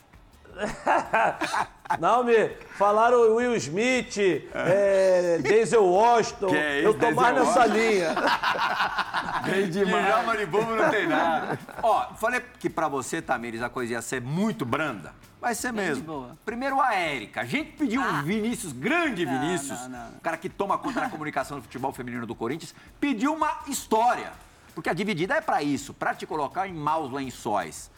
Não, 2.01 2.25
me 2.25 2.49
falaram 2.77 3.35
Will 3.37 3.55
Smith, 3.57 4.17
é, 4.55 5.39
Denzel 5.43 5.85
Washington. 5.85 6.49
Que 6.49 6.57
é 6.57 6.79
isso, 6.79 6.89
eu 6.89 6.95
tô 6.95 7.11
mais 7.11 7.35
Denzel 7.35 7.47
nessa 7.47 7.67
linha. 7.67 8.15
Bem 9.45 9.69
demais. 9.71 10.07
Djalma 10.07 10.37
de 10.37 10.47
bobo 10.47 10.75
não 10.75 10.91
tem 10.91 11.07
nada. 11.07 11.59
Ó, 11.83 12.15
falei 12.15 12.41
que 12.59 12.71
pra 12.71 12.89
você, 12.89 13.21
Tamires, 13.21 13.63
a 13.63 13.69
coisa 13.69 13.93
ia 13.95 14.03
ser 14.03 14.21
muito 14.21 14.65
branda. 14.65 15.13
Vai 15.41 15.55
ser 15.55 15.73
Bem 15.73 15.87
mesmo. 15.87 16.05
boa. 16.05 16.39
Primeiro 16.45 16.81
a 16.81 16.95
Érica. 16.95 17.41
A 17.41 17.45
gente 17.45 17.73
pediu 17.73 18.01
um 18.01 18.23
Vinícius, 18.23 18.73
grande 18.73 19.27
Não, 19.27 19.41
Vinícius, 19.41 19.81
não, 19.83 19.89
não. 19.89 20.09
o 20.17 20.21
cara 20.21 20.37
que 20.37 20.49
toma 20.49 20.79
conta 20.79 21.01
da 21.01 21.09
comunicação 21.09 21.59
do 21.59 21.63
futebol 21.65 21.93
feminino 21.93 22.27
do 22.27 22.35
Corinthians, 22.35 22.75
pediu 23.01 23.35
uma 23.35 23.59
história. 23.67 24.33
Porque 24.75 24.89
a 24.89 24.95
dividida 24.95 25.35
é 25.35 25.41
para 25.41 25.63
isso, 25.63 25.93
para 25.93 26.15
te 26.15 26.27
colocar 26.27 26.67
em 26.67 26.73
maus 26.73 27.13
lençóis. 27.13 27.91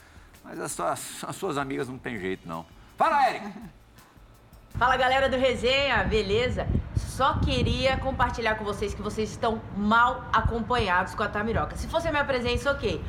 Mas 0.44 0.60
as 0.60 0.72
suas, 0.72 1.24
as 1.26 1.36
suas 1.36 1.56
amigas 1.56 1.88
não 1.88 1.98
tem 1.98 2.18
jeito, 2.18 2.46
não. 2.46 2.66
Fala, 2.96 3.26
Érica! 3.26 3.50
Fala 4.76 4.96
galera 4.96 5.28
do 5.28 5.36
Resenha, 5.36 6.02
beleza? 6.02 6.66
Só 6.96 7.34
queria 7.38 7.96
compartilhar 7.96 8.56
com 8.56 8.64
vocês 8.64 8.92
que 8.92 9.00
vocês 9.00 9.30
estão 9.30 9.62
mal 9.76 10.24
acompanhados 10.32 11.14
com 11.14 11.22
a 11.22 11.28
Tamiroca. 11.28 11.76
Se 11.76 11.86
fosse 11.86 12.08
a 12.08 12.10
minha 12.10 12.24
presença, 12.24 12.72
ok. 12.72 13.00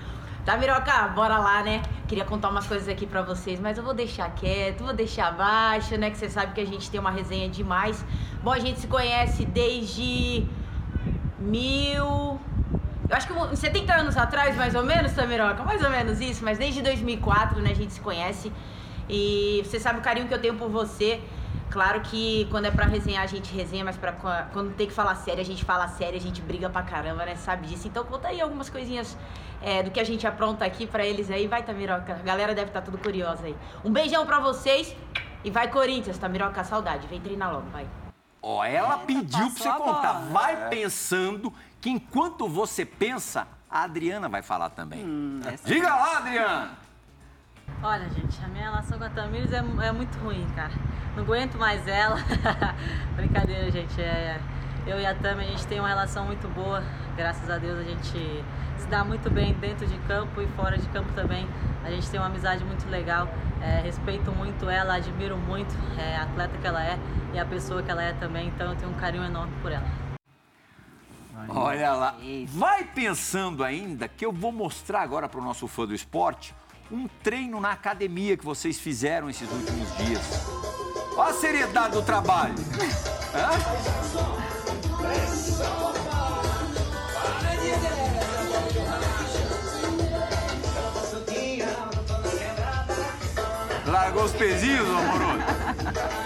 Tamiroca, 0.45 1.07
bora 1.07 1.39
lá, 1.39 1.63
né? 1.63 1.81
Queria 2.07 2.23
contar 2.23 2.49
umas 2.49 2.67
coisas 2.67 2.87
aqui 2.87 3.07
pra 3.07 3.23
vocês, 3.23 3.59
mas 3.59 3.79
eu 3.79 3.83
vou 3.83 3.95
deixar 3.95 4.29
quieto, 4.35 4.83
vou 4.83 4.93
deixar 4.93 5.29
abaixo, 5.29 5.97
né? 5.97 6.11
Que 6.11 6.17
você 6.19 6.29
sabe 6.29 6.53
que 6.53 6.61
a 6.61 6.67
gente 6.67 6.89
tem 6.91 6.99
uma 6.99 7.09
resenha 7.09 7.49
demais. 7.49 8.05
Bom, 8.43 8.51
a 8.51 8.59
gente 8.59 8.79
se 8.79 8.85
conhece 8.85 9.43
desde 9.43 10.47
mil. 11.39 12.39
Eu 13.07 13.15
acho 13.15 13.27
que 13.27 13.33
uns 13.33 13.59
70 13.59 13.93
anos 13.93 14.17
atrás, 14.17 14.55
mais 14.55 14.73
ou 14.73 14.83
menos, 14.83 15.13
Tamiroca, 15.13 15.63
mais 15.63 15.83
ou 15.83 15.89
menos 15.91 16.19
isso, 16.19 16.43
mas 16.43 16.57
desde 16.57 16.81
2004, 16.81 17.61
né, 17.61 17.71
a 17.71 17.75
gente 17.75 17.93
se 17.93 18.01
conhece. 18.01 18.51
E 19.07 19.61
você 19.63 19.79
sabe 19.79 19.99
o 19.99 20.01
carinho 20.01 20.27
que 20.27 20.33
eu 20.33 20.41
tenho 20.41 20.55
por 20.55 20.69
você. 20.69 21.21
Claro 21.69 22.01
que 22.01 22.47
quando 22.49 22.65
é 22.65 22.71
pra 22.71 22.85
resenhar, 22.85 23.23
a 23.23 23.27
gente 23.27 23.53
resenha, 23.53 23.85
mas 23.85 23.95
pra, 23.95 24.11
quando 24.11 24.73
tem 24.75 24.87
que 24.87 24.93
falar 24.93 25.13
sério, 25.15 25.41
a 25.41 25.45
gente 25.45 25.63
fala 25.63 25.87
sério, 25.87 26.17
a 26.17 26.21
gente 26.21 26.41
briga 26.41 26.67
pra 26.67 26.81
caramba, 26.81 27.25
né? 27.25 27.35
Sabe 27.35 27.67
disso? 27.67 27.87
Então 27.87 28.03
conta 28.05 28.29
aí 28.29 28.41
algumas 28.41 28.69
coisinhas 28.69 29.15
é, 29.61 29.83
do 29.83 29.91
que 29.91 29.99
a 29.99 30.03
gente 30.03 30.25
apronta 30.25 30.65
aqui 30.65 30.87
pra 30.87 31.05
eles 31.05 31.29
aí. 31.29 31.47
Vai, 31.47 31.61
Tamiroca. 31.61 32.13
A 32.13 32.23
galera 32.23 32.55
deve 32.55 32.69
estar 32.69 32.81
tá 32.81 32.85
tudo 32.85 32.97
curiosa 32.97 33.45
aí. 33.45 33.55
Um 33.83 33.91
beijão 33.91 34.25
pra 34.25 34.39
vocês 34.39 34.95
e 35.43 35.51
vai, 35.51 35.67
Corinthians. 35.67 36.17
Tamiroca, 36.17 36.63
saudade. 36.63 37.05
Vem 37.07 37.21
treinar 37.21 37.53
logo, 37.53 37.69
vai. 37.69 37.85
Ó, 38.41 38.63
ela 38.63 38.99
pediu 38.99 39.49
pra 39.49 39.49
você 39.49 39.69
contar. 39.71 40.13
Vai 40.31 40.53
é. 40.53 40.67
pensando 40.69 41.51
que 41.85 41.91
enquanto 41.91 42.49
você 42.49 42.83
pensa, 42.83 43.47
a 43.69 43.83
Adriana 43.83 44.27
vai 44.27 44.41
falar 44.41 44.71
também. 44.71 45.05
Hum, 45.05 45.39
Diga 45.65 45.87
lá, 45.87 46.17
Adriana! 46.17 46.71
Olha, 47.83 48.09
gente, 48.09 48.43
a 48.43 48.47
minha 48.47 48.63
relação 48.63 48.97
com 48.97 49.03
a 49.03 49.09
Tamires 49.11 49.51
é, 49.51 49.57
é 49.57 49.91
muito 49.91 50.17
ruim, 50.17 50.47
cara. 50.55 50.73
Não 51.15 51.21
aguento 51.21 51.59
mais 51.59 51.87
ela. 51.87 52.17
Brincadeira, 53.15 53.69
gente. 53.69 54.01
É, 54.01 54.39
eu 54.87 54.99
e 54.99 55.05
a 55.05 55.13
Tami, 55.13 55.43
a 55.43 55.47
gente 55.47 55.67
tem 55.67 55.79
uma 55.79 55.87
relação 55.87 56.25
muito 56.25 56.47
boa. 56.55 56.83
Graças 57.15 57.47
a 57.51 57.59
Deus 57.59 57.77
a 57.77 57.83
gente 57.83 58.43
se 58.77 58.87
dá 58.87 59.03
muito 59.03 59.29
bem 59.29 59.53
dentro 59.53 59.85
de 59.85 59.97
campo 60.07 60.41
e 60.41 60.47
fora 60.55 60.79
de 60.79 60.87
campo 60.89 61.13
também. 61.13 61.47
A 61.83 61.91
gente 61.91 62.09
tem 62.09 62.19
uma 62.19 62.29
amizade 62.29 62.63
muito 62.63 62.89
legal. 62.89 63.27
É, 63.61 63.81
respeito 63.81 64.31
muito 64.31 64.67
ela, 64.67 64.95
admiro 64.95 65.37
muito 65.37 65.75
é, 65.99 66.17
a 66.17 66.23
atleta 66.23 66.57
que 66.57 66.65
ela 66.65 66.83
é 66.83 66.97
e 67.31 67.37
a 67.37 67.45
pessoa 67.45 67.83
que 67.83 67.91
ela 67.91 68.01
é 68.01 68.13
também. 68.13 68.47
Então 68.47 68.71
eu 68.71 68.75
tenho 68.75 68.89
um 68.89 68.95
carinho 68.95 69.23
enorme 69.23 69.53
por 69.61 69.71
ela. 69.71 69.85
Olha 71.49 71.93
lá, 71.93 72.17
vai 72.47 72.83
pensando 72.83 73.63
ainda 73.63 74.07
que 74.07 74.25
eu 74.25 74.31
vou 74.31 74.51
mostrar 74.51 75.01
agora 75.01 75.27
para 75.27 75.39
o 75.39 75.43
nosso 75.43 75.67
fã 75.67 75.85
do 75.85 75.93
esporte 75.93 76.53
um 76.91 77.07
treino 77.23 77.59
na 77.59 77.71
academia 77.71 78.37
que 78.37 78.45
vocês 78.45 78.79
fizeram 78.79 79.29
esses 79.29 79.49
últimos 79.51 79.97
dias. 79.97 80.21
Olha 81.17 81.29
a 81.29 81.33
seriedade 81.33 81.93
do 81.93 82.01
trabalho. 82.01 82.53
Largou 93.85 94.23
os 94.23 94.31
pezinhos, 94.33 94.87
amoroso? 94.87 96.24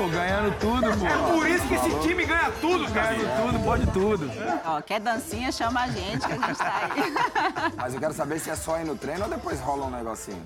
Pô, 0.00 0.08
ganhando 0.08 0.58
tudo, 0.58 0.98
pô. 0.98 1.06
É 1.06 1.30
por 1.30 1.46
isso 1.46 1.68
que 1.68 1.74
esse 1.74 2.00
time 2.00 2.24
ganha 2.24 2.50
tudo, 2.58 2.90
cara. 2.90 3.14
Ganhando 3.14 3.52
tudo, 3.52 3.64
pode 3.64 3.86
tudo. 3.88 4.30
Ó, 4.64 4.80
quer 4.80 4.98
dancinha, 4.98 5.52
chama 5.52 5.82
a 5.82 5.88
gente 5.88 6.26
que 6.26 6.32
a 6.32 6.36
gente 6.36 6.56
tá 6.56 6.90
aí. 6.90 7.72
Mas 7.76 7.92
eu 7.92 8.00
quero 8.00 8.14
saber 8.14 8.38
se 8.38 8.48
é 8.48 8.56
só 8.56 8.80
ir 8.80 8.84
no 8.84 8.96
treino 8.96 9.24
ou 9.24 9.28
depois 9.28 9.60
rola 9.60 9.84
um 9.84 9.90
negocinho. 9.90 10.42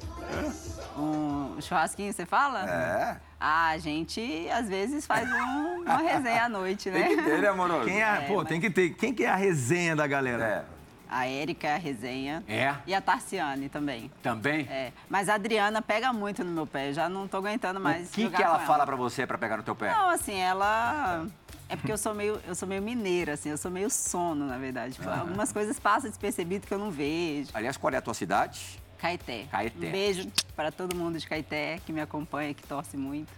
Um 0.98 1.56
churrasquinho, 1.60 2.12
você 2.12 2.26
fala? 2.26 2.68
É. 2.68 3.16
Ah, 3.38 3.68
a 3.68 3.78
gente 3.78 4.48
às 4.50 4.68
vezes 4.68 5.06
faz 5.06 5.30
um, 5.30 5.82
uma 5.82 5.98
resenha 5.98 6.46
à 6.46 6.48
noite, 6.48 6.90
né? 6.90 7.04
Tem 7.04 7.16
que 7.16 7.22
ter, 7.22 7.38
né, 7.38 7.46
amoroso? 7.46 7.84
Quem 7.84 8.02
é, 8.02 8.08
é 8.08 8.20
pô, 8.22 8.38
mas... 8.38 8.48
tem 8.48 8.60
que 8.60 8.70
ter. 8.70 8.90
Quem 8.90 9.14
que 9.14 9.22
é 9.22 9.28
a 9.28 9.36
resenha 9.36 9.94
da 9.94 10.08
galera? 10.08 10.44
É. 10.44 10.73
A 11.08 11.26
Érica 11.26 11.68
é 11.68 11.74
a 11.74 11.78
resenha. 11.78 12.42
É? 12.48 12.74
E 12.86 12.94
a 12.94 13.00
Tarciane 13.00 13.68
também. 13.68 14.10
Também? 14.22 14.66
É. 14.70 14.92
Mas 15.08 15.28
a 15.28 15.34
Adriana 15.34 15.80
pega 15.82 16.12
muito 16.12 16.42
no 16.44 16.50
meu 16.50 16.66
pé. 16.66 16.92
Já 16.92 17.08
não 17.08 17.28
tô 17.28 17.36
aguentando 17.38 17.78
mais. 17.78 18.08
O 18.08 18.12
que, 18.12 18.30
que 18.30 18.42
ela, 18.42 18.56
ela 18.56 18.66
fala 18.66 18.84
para 18.84 18.96
você 18.96 19.26
para 19.26 19.38
pegar 19.38 19.56
no 19.56 19.62
teu 19.62 19.74
pé? 19.74 19.92
Não, 19.92 20.08
assim, 20.08 20.34
ela. 20.34 21.26
É 21.68 21.76
porque 21.76 21.92
eu 21.92 21.98
sou 21.98 22.14
meio, 22.14 22.40
eu 22.46 22.54
sou 22.54 22.68
meio 22.68 22.82
mineira, 22.82 23.32
assim, 23.32 23.48
eu 23.48 23.56
sou 23.56 23.70
meio 23.70 23.90
sono, 23.90 24.46
na 24.46 24.58
verdade. 24.58 24.94
Tipo, 24.94 25.08
Algumas 25.08 25.52
coisas 25.52 25.78
passam 25.80 26.10
despercebido 26.10 26.66
que 26.66 26.74
eu 26.74 26.78
não 26.78 26.90
vejo. 26.90 27.50
Aliás, 27.54 27.76
qual 27.76 27.92
é 27.92 27.96
a 27.96 28.02
tua 28.02 28.14
cidade? 28.14 28.78
Caeté. 28.98 29.46
Caeté. 29.50 29.86
Um 29.86 29.90
beijo 29.90 30.28
para 30.54 30.70
todo 30.70 30.94
mundo 30.94 31.18
de 31.18 31.26
Caeté 31.26 31.78
que 31.84 31.92
me 31.92 32.00
acompanha, 32.00 32.54
que 32.54 32.62
torce 32.66 32.96
muito. 32.96 33.28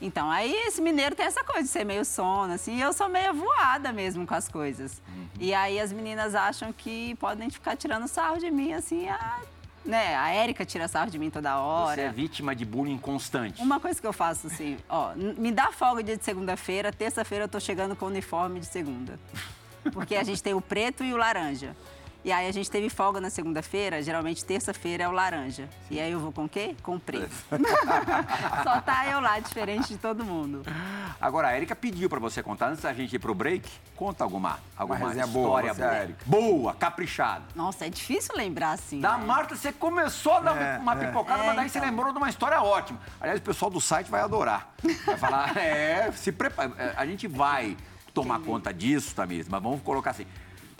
Então, 0.00 0.30
aí 0.30 0.52
esse 0.66 0.80
mineiro 0.80 1.14
tem 1.14 1.26
essa 1.26 1.44
coisa 1.44 1.62
de 1.62 1.68
ser 1.68 1.84
meio 1.84 2.04
sono, 2.04 2.54
assim, 2.54 2.76
e 2.76 2.80
eu 2.80 2.92
sou 2.92 3.08
meio 3.08 3.34
voada 3.34 3.92
mesmo 3.92 4.26
com 4.26 4.34
as 4.34 4.48
coisas. 4.48 5.00
Uhum. 5.08 5.26
E 5.38 5.52
aí 5.52 5.78
as 5.78 5.92
meninas 5.92 6.34
acham 6.34 6.72
que 6.72 7.14
podem 7.16 7.50
ficar 7.50 7.76
tirando 7.76 8.08
sarro 8.08 8.38
de 8.38 8.50
mim, 8.50 8.72
assim, 8.72 9.08
a, 9.08 9.40
né? 9.84 10.16
A 10.16 10.30
Érica 10.30 10.64
tira 10.64 10.88
sarro 10.88 11.10
de 11.10 11.18
mim 11.18 11.28
toda 11.28 11.58
hora. 11.58 11.96
Você 11.96 12.00
é 12.02 12.12
vítima 12.12 12.54
de 12.54 12.64
bullying 12.64 12.98
constante. 12.98 13.60
Uma 13.60 13.78
coisa 13.78 14.00
que 14.00 14.06
eu 14.06 14.12
faço, 14.12 14.46
assim, 14.46 14.78
ó, 14.88 15.12
me 15.14 15.52
dá 15.52 15.70
folga 15.70 16.02
dia 16.02 16.16
de 16.16 16.24
segunda-feira, 16.24 16.90
terça-feira 16.92 17.44
eu 17.44 17.48
tô 17.48 17.60
chegando 17.60 17.94
com 17.94 18.06
o 18.06 18.08
uniforme 18.08 18.60
de 18.60 18.66
segunda. 18.66 19.18
Porque 19.92 20.14
a 20.14 20.22
gente 20.22 20.42
tem 20.42 20.54
o 20.54 20.60
preto 20.60 21.04
e 21.04 21.12
o 21.12 21.16
laranja. 21.16 21.76
E 22.22 22.30
aí 22.30 22.46
a 22.46 22.52
gente 22.52 22.70
teve 22.70 22.90
folga 22.90 23.20
na 23.20 23.30
segunda-feira, 23.30 24.02
geralmente 24.02 24.44
terça-feira 24.44 25.04
é 25.04 25.08
o 25.08 25.10
laranja. 25.10 25.68
Sim. 25.88 25.94
E 25.94 26.00
aí 26.00 26.12
eu 26.12 26.20
vou 26.20 26.30
com 26.30 26.44
o 26.44 26.48
quê? 26.48 26.76
Com 26.82 26.96
o 26.96 27.00
preto. 27.00 27.34
Só 28.62 28.80
tá 28.82 29.06
eu 29.06 29.20
lá, 29.20 29.38
diferente 29.38 29.88
de 29.88 29.96
todo 29.96 30.22
mundo. 30.22 30.62
Agora, 31.18 31.48
a 31.48 31.56
Erika 31.56 31.74
pediu 31.74 32.10
para 32.10 32.20
você 32.20 32.42
contar, 32.42 32.68
antes 32.68 32.82
da 32.82 32.92
gente 32.92 33.16
ir 33.16 33.18
pro 33.18 33.34
break, 33.34 33.68
conta 33.96 34.22
alguma, 34.22 34.58
alguma 34.76 34.98
uma 34.98 35.08
história 35.08 35.26
boa. 35.26 35.62
Você, 35.62 35.80
boa. 35.80 35.96
Erika. 35.96 36.24
boa, 36.26 36.74
caprichada. 36.74 37.44
Nossa, 37.54 37.86
é 37.86 37.88
difícil 37.88 38.34
lembrar 38.36 38.72
assim. 38.72 39.00
Da 39.00 39.16
né? 39.16 39.24
Marta, 39.24 39.56
você 39.56 39.72
começou 39.72 40.34
a 40.34 40.40
dar 40.40 40.60
é, 40.60 40.78
uma 40.78 40.94
é. 40.94 41.06
pipocada, 41.06 41.42
é, 41.42 41.46
mas 41.46 41.56
daí 41.56 41.66
então. 41.66 41.80
você 41.80 41.86
lembrou 41.86 42.12
de 42.12 42.18
uma 42.18 42.28
história 42.28 42.60
ótima. 42.60 43.00
Aliás, 43.18 43.40
o 43.40 43.42
pessoal 43.42 43.70
do 43.70 43.80
site 43.80 44.10
vai 44.10 44.20
adorar. 44.20 44.74
Vai 45.06 45.16
falar, 45.16 45.56
é, 45.58 46.12
se 46.12 46.32
prepara. 46.32 46.72
É, 46.76 46.94
a 46.96 47.06
gente 47.06 47.26
vai 47.26 47.76
tomar 48.12 48.36
Entendi. 48.36 48.50
conta 48.50 48.74
disso, 48.74 49.14
Tamires, 49.14 49.48
mas 49.48 49.62
vamos 49.62 49.80
colocar 49.82 50.10
assim. 50.10 50.26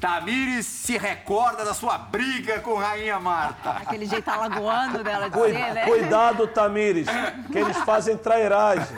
Tamires 0.00 0.64
se 0.64 0.96
recorda 0.96 1.64
da 1.64 1.74
sua 1.74 1.98
briga 1.98 2.60
com 2.60 2.74
Rainha 2.74 3.20
Marta. 3.20 3.72
Aquele 3.72 4.06
jeito 4.06 4.28
alagoano 4.28 5.04
dela 5.04 5.28
de 5.28 5.36
ser, 5.36 5.74
né? 5.74 5.84
Cuidado, 5.84 6.46
Tamires, 6.48 7.06
que 7.52 7.58
eles 7.58 7.76
fazem 7.78 8.16
trairagem. 8.16 8.96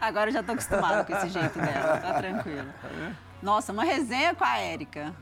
Agora 0.00 0.30
eu 0.30 0.34
já 0.34 0.42
tô 0.42 0.52
acostumada 0.52 1.04
com 1.04 1.16
esse 1.16 1.28
jeito 1.28 1.58
dela, 1.58 1.98
tá 1.98 2.14
tranquilo. 2.14 2.68
Nossa, 3.40 3.72
uma 3.72 3.84
resenha 3.84 4.34
com 4.34 4.44
a 4.44 4.58
Érica. 4.58 5.14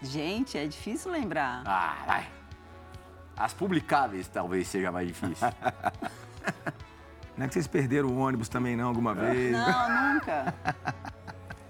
Gente, 0.00 0.56
é 0.56 0.64
difícil 0.66 1.10
lembrar. 1.10 1.62
Ah, 1.66 1.96
vai. 2.06 2.28
As 3.36 3.52
publicáveis 3.52 4.28
talvez 4.28 4.68
seja 4.68 4.92
mais 4.92 5.08
difícil. 5.08 5.48
Não 7.36 7.44
é 7.44 7.48
que 7.48 7.54
vocês 7.54 7.66
perderam 7.66 8.08
o 8.08 8.18
ônibus 8.18 8.48
também 8.48 8.76
não 8.76 8.88
alguma 8.88 9.14
vez? 9.14 9.52
Não, 9.52 10.14
nunca. 10.14 10.54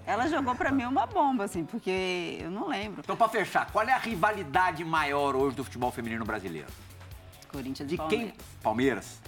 Ela 0.09 0.27
jogou 0.27 0.55
para 0.55 0.71
mim 0.71 0.85
uma 0.85 1.05
bomba, 1.05 1.43
assim, 1.43 1.63
porque 1.63 2.39
eu 2.41 2.49
não 2.49 2.67
lembro. 2.67 3.01
Então, 3.01 3.15
para 3.15 3.29
fechar, 3.29 3.69
qual 3.71 3.87
é 3.87 3.93
a 3.93 3.97
rivalidade 3.99 4.83
maior 4.83 5.35
hoje 5.35 5.55
do 5.55 5.63
futebol 5.63 5.91
feminino 5.91 6.25
brasileiro? 6.25 6.67
Corinthians 7.51 7.87
de 7.87 7.95
Palmeiras. 7.95 8.31
quem? 8.31 8.45
Palmeiras. 8.63 9.21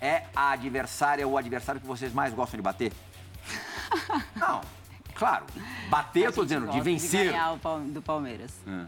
É 0.00 0.24
a 0.34 0.52
adversária, 0.52 1.28
o 1.28 1.36
adversário 1.36 1.82
que 1.82 1.86
vocês 1.86 2.14
mais 2.14 2.32
gostam 2.32 2.56
de 2.56 2.62
bater? 2.62 2.94
não, 4.34 4.62
claro. 5.14 5.44
Bater, 5.90 6.24
eu 6.24 6.32
tô 6.32 6.44
dizendo, 6.44 6.66
de 6.68 6.80
vencer. 6.80 7.26
De 7.26 7.32
ganhar 7.32 7.54
do 7.88 8.00
Palmeiras. 8.00 8.54
Hum. 8.66 8.86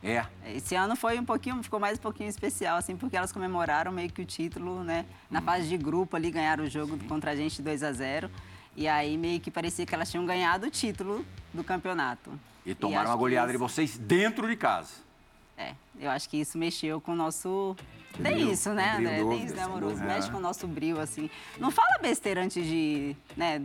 É. 0.00 0.24
Esse 0.46 0.76
ano 0.76 0.94
foi 0.94 1.18
um 1.18 1.24
pouquinho, 1.24 1.60
ficou 1.60 1.80
mais 1.80 1.98
um 1.98 2.02
pouquinho 2.02 2.28
especial, 2.28 2.76
assim, 2.76 2.96
porque 2.96 3.16
elas 3.16 3.32
comemoraram 3.32 3.90
meio 3.90 4.10
que 4.10 4.22
o 4.22 4.24
título, 4.24 4.84
né? 4.84 5.06
Na 5.28 5.40
hum. 5.40 5.42
fase 5.42 5.68
de 5.68 5.76
grupo 5.76 6.14
ali, 6.14 6.30
ganharam 6.30 6.62
o 6.62 6.70
jogo 6.70 6.96
Sim. 6.96 7.08
contra 7.08 7.32
a 7.32 7.34
gente 7.34 7.60
2 7.60 7.82
a 7.82 7.90
0 7.90 8.30
e 8.78 8.86
aí 8.86 9.18
meio 9.18 9.40
que 9.40 9.50
parecia 9.50 9.84
que 9.84 9.92
elas 9.92 10.08
tinham 10.08 10.24
ganhado 10.24 10.68
o 10.68 10.70
título 10.70 11.26
do 11.52 11.64
campeonato. 11.64 12.30
E 12.64 12.76
tomaram 12.76 13.08
e 13.08 13.10
uma 13.10 13.16
goleada 13.16 13.50
isso... 13.50 13.58
de 13.58 13.58
vocês 13.58 13.98
dentro 13.98 14.46
de 14.46 14.54
casa. 14.54 14.92
É, 15.56 15.74
eu 15.98 16.08
acho 16.08 16.28
que 16.28 16.36
isso 16.36 16.56
mexeu 16.56 17.00
com 17.00 17.10
o 17.10 17.16
nosso 17.16 17.76
Tem 18.22 18.50
isso, 18.50 18.70
né, 18.70 18.96
André? 18.98 19.16
Tem 19.18 19.44
isso, 19.44 19.54
né, 19.54 19.62
amoroso? 19.62 19.94
dúvida. 19.94 20.12
Mexe 20.12 20.30
com 20.30 20.38
o 20.38 20.40
nosso 20.40 20.66
brilho, 20.66 21.00
assim. 21.00 21.30
Não 21.58 21.70
fala 21.70 21.98
besteira 22.02 22.42
antes 22.42 22.64
de, 22.66 23.14
né? 23.36 23.62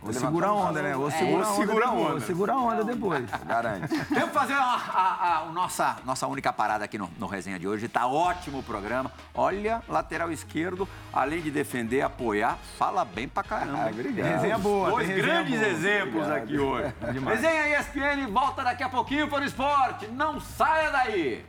Ou 0.00 0.12
segura 0.12 0.46
a 0.46 0.52
onda, 0.52 0.80
né? 0.82 0.96
Ou 0.96 1.10
segura 1.10 1.44
a 1.44 1.50
onda 1.50 1.56
segura 1.60 1.84
a 1.86 1.90
depois. 1.90 2.04
onda. 2.06 2.14
Ou 2.14 2.20
segura 2.20 2.52
a 2.52 2.56
onda 2.56 2.84
depois. 2.84 3.24
Garante. 3.46 3.88
Temos 3.88 4.28
que 4.28 4.30
fazer 4.34 4.52
a, 4.52 4.62
a- 4.62 5.38
a- 5.48 5.52
nossa, 5.52 5.96
nossa 6.04 6.26
única 6.28 6.52
parada 6.52 6.84
aqui 6.84 6.96
no, 6.98 7.10
no 7.18 7.26
resenha 7.26 7.58
de 7.58 7.66
hoje. 7.66 7.88
Tá 7.88 8.06
ótimo 8.06 8.60
o 8.60 8.62
programa. 8.62 9.10
Olha, 9.34 9.82
lateral 9.88 10.30
esquerdo, 10.30 10.88
além 11.12 11.40
de 11.40 11.50
defender, 11.50 12.02
apoiar, 12.02 12.58
fala 12.78 13.04
bem 13.04 13.26
pra 13.26 13.42
caramba. 13.42 13.86
Ah, 13.86 13.90
obrigado. 13.90 14.26
Resenha 14.28 14.58
boa. 14.58 14.90
Dois 14.90 15.08
resenha 15.08 15.26
grandes 15.26 15.58
boa. 15.58 15.68
exemplos 15.72 16.30
aqui 16.30 16.58
hoje. 16.58 16.94
Demais. 17.12 17.40
Resenha 17.40 17.80
ESPN 17.80 18.30
volta 18.32 18.62
daqui 18.62 18.84
a 18.84 18.88
pouquinho 18.88 19.26
para 19.28 19.42
o 19.42 19.44
esporte. 19.44 20.06
Não 20.06 20.40
saia 20.40 20.90
daí. 20.90 21.44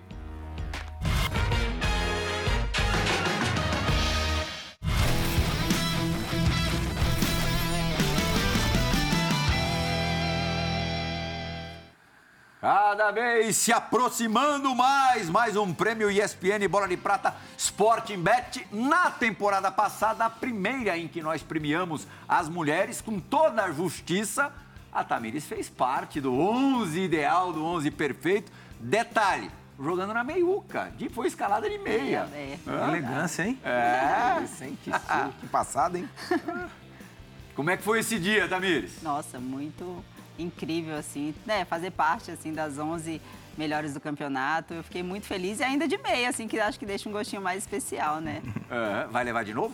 Cada 12.59 13.11
vez 13.11 13.55
se 13.55 13.71
aproximando 13.71 14.73
mais, 14.73 15.29
mais 15.29 15.55
um 15.55 15.71
prêmio 15.71 16.09
ESPN 16.09 16.67
Bola 16.67 16.87
de 16.87 16.97
Prata 16.97 17.35
Sporting 17.55 18.17
Bet. 18.19 18.67
Na 18.71 19.11
temporada 19.11 19.71
passada, 19.71 20.25
a 20.25 20.29
primeira 20.29 20.97
em 20.97 21.07
que 21.07 21.21
nós 21.21 21.43
premiamos 21.43 22.07
as 22.27 22.49
mulheres 22.49 22.99
com 22.99 23.19
toda 23.19 23.63
a 23.63 23.71
justiça, 23.71 24.51
a 24.91 25.03
Tamires 25.03 25.45
fez 25.45 25.69
parte 25.69 26.19
do 26.19 26.33
11 26.33 26.99
ideal, 26.99 27.53
do 27.53 27.63
11 27.63 27.91
perfeito. 27.91 28.51
Detalhe, 28.79 29.51
jogando 29.79 30.15
na 30.15 30.23
meiuca, 30.23 30.91
de- 30.97 31.09
foi 31.09 31.27
escalada 31.27 31.69
de 31.69 31.77
meia. 31.77 32.27
É. 32.33 32.57
Elegância, 32.87 33.43
hein? 33.43 33.59
É. 33.63 34.43
Sem 34.47 34.75
que, 34.77 34.89
estilo, 34.89 35.31
que 35.39 35.45
passado, 35.47 35.97
hein? 35.97 36.09
Como 37.55 37.69
é 37.69 37.77
que 37.77 37.83
foi 37.83 37.99
esse 37.99 38.17
dia, 38.17 38.47
Tamires? 38.47 39.01
Nossa, 39.03 39.39
muito 39.39 40.03
incrível, 40.37 40.95
assim, 40.95 41.33
né? 41.45 41.65
Fazer 41.65 41.91
parte, 41.91 42.31
assim, 42.31 42.53
das 42.53 42.77
11 42.77 43.21
melhores 43.57 43.93
do 43.93 43.99
campeonato. 43.99 44.73
Eu 44.73 44.83
fiquei 44.83 45.03
muito 45.03 45.25
feliz 45.25 45.59
e 45.59 45.63
ainda 45.63 45.87
de 45.87 45.97
meia, 45.97 46.29
assim, 46.29 46.47
que 46.47 46.59
acho 46.59 46.77
que 46.77 46.85
deixa 46.85 47.09
um 47.09 47.11
gostinho 47.11 47.41
mais 47.41 47.63
especial, 47.63 48.21
né? 48.21 48.41
É, 48.69 49.07
vai 49.07 49.23
levar 49.23 49.45
de 49.45 49.53
novo? 49.53 49.73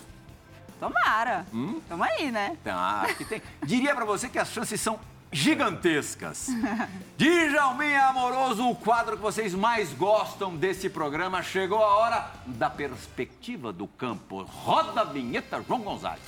Tomara. 0.80 1.46
Hum? 1.54 1.82
Tamo 1.90 2.04
aí, 2.04 2.32
né? 2.32 2.56
Tá, 2.64 3.02
acho 3.02 3.16
que 3.16 3.26
tem. 3.26 3.42
Diria 3.64 3.96
pra 3.96 4.06
você 4.06 4.30
que 4.30 4.38
as 4.38 4.50
chances 4.50 4.80
são 4.80 5.00
gigantescas. 5.32 6.48
Djalminha 7.18 8.06
Amoroso, 8.06 8.70
o 8.70 8.76
quadro 8.76 9.16
que 9.18 9.22
vocês 9.22 9.56
mais 9.56 9.92
gostam 9.94 10.56
desse 10.56 10.90
programa. 10.90 11.42
Chegou 11.42 11.84
a 11.84 11.96
hora 11.98 12.32
da 12.46 12.70
perspectiva 12.70 13.74
do 13.74 13.88
campo. 13.88 14.44
Roda 14.44 15.02
a 15.02 15.06
vinheta, 15.06 15.64
João 15.68 15.82
Gonzalez. 15.82 16.22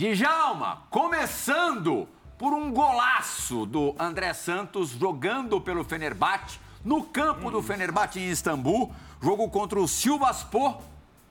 Djalma, 0.00 0.84
começando 0.88 2.08
por 2.38 2.54
um 2.54 2.72
golaço 2.72 3.66
do 3.66 3.94
André 3.98 4.32
Santos 4.32 4.92
jogando 4.92 5.60
pelo 5.60 5.84
Fenerbahçe 5.84 6.58
no 6.82 7.04
campo 7.04 7.50
do 7.50 7.62
Fenerbahçe 7.62 8.18
em 8.18 8.30
Istambul, 8.30 8.94
jogo 9.20 9.50
contra 9.50 9.78
o 9.78 9.86
Silvaspor. 9.86 10.78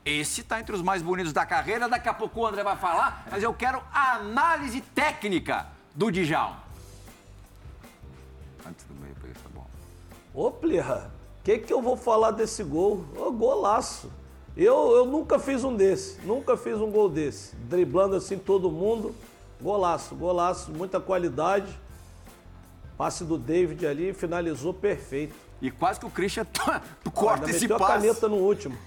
Esse 0.05 0.43
tá 0.43 0.59
entre 0.59 0.75
os 0.75 0.83
mais 0.83 1.01
bonitos 1.01 1.33
da 1.33 1.47
carreira, 1.47 1.89
daqui 1.89 2.07
a 2.07 2.13
pouco 2.13 2.41
o 2.41 2.45
André 2.45 2.63
vai 2.63 2.75
falar, 2.75 3.25
mas 3.31 3.41
eu 3.41 3.55
quero 3.55 3.81
a 3.91 4.17
análise 4.17 4.81
técnica 4.81 5.65
do 5.95 6.11
Djalma. 6.11 6.61
Antes 8.67 8.85
do 8.85 8.93
meio, 9.01 9.15
peguei 9.15 9.31
essa 9.31 9.49
bola. 9.49 9.65
Ô, 10.31 10.51
Plirra, 10.51 11.11
o 11.39 11.43
que, 11.43 11.57
que 11.57 11.73
eu 11.73 11.81
vou 11.81 11.97
falar 11.97 12.29
desse 12.29 12.63
gol? 12.63 13.03
Ô, 13.17 13.31
golaço. 13.31 14.18
Eu, 14.61 14.91
eu 14.93 15.05
nunca 15.05 15.39
fiz 15.39 15.63
um 15.63 15.73
desse, 15.73 16.19
nunca 16.25 16.57
fiz 16.57 16.75
um 16.81 16.91
gol 16.91 17.07
desse. 17.07 17.55
Driblando 17.55 18.17
assim 18.17 18.37
todo 18.37 18.69
mundo. 18.69 19.15
Golaço, 19.61 20.13
golaço, 20.15 20.69
muita 20.73 20.99
qualidade. 20.99 21.79
Passe 22.97 23.23
do 23.23 23.37
David 23.37 23.87
ali, 23.87 24.13
finalizou 24.13 24.73
perfeito. 24.73 25.33
E 25.61 25.69
quase 25.69 25.99
que 25.99 26.05
o 26.05 26.09
Christian 26.09 26.45
corta 27.13 27.49
esse 27.49 27.61
meteu 27.61 27.75
a 27.75 27.79
passe. 27.79 27.93
caneta 27.93 28.27
no 28.29 28.35
último. 28.37 28.77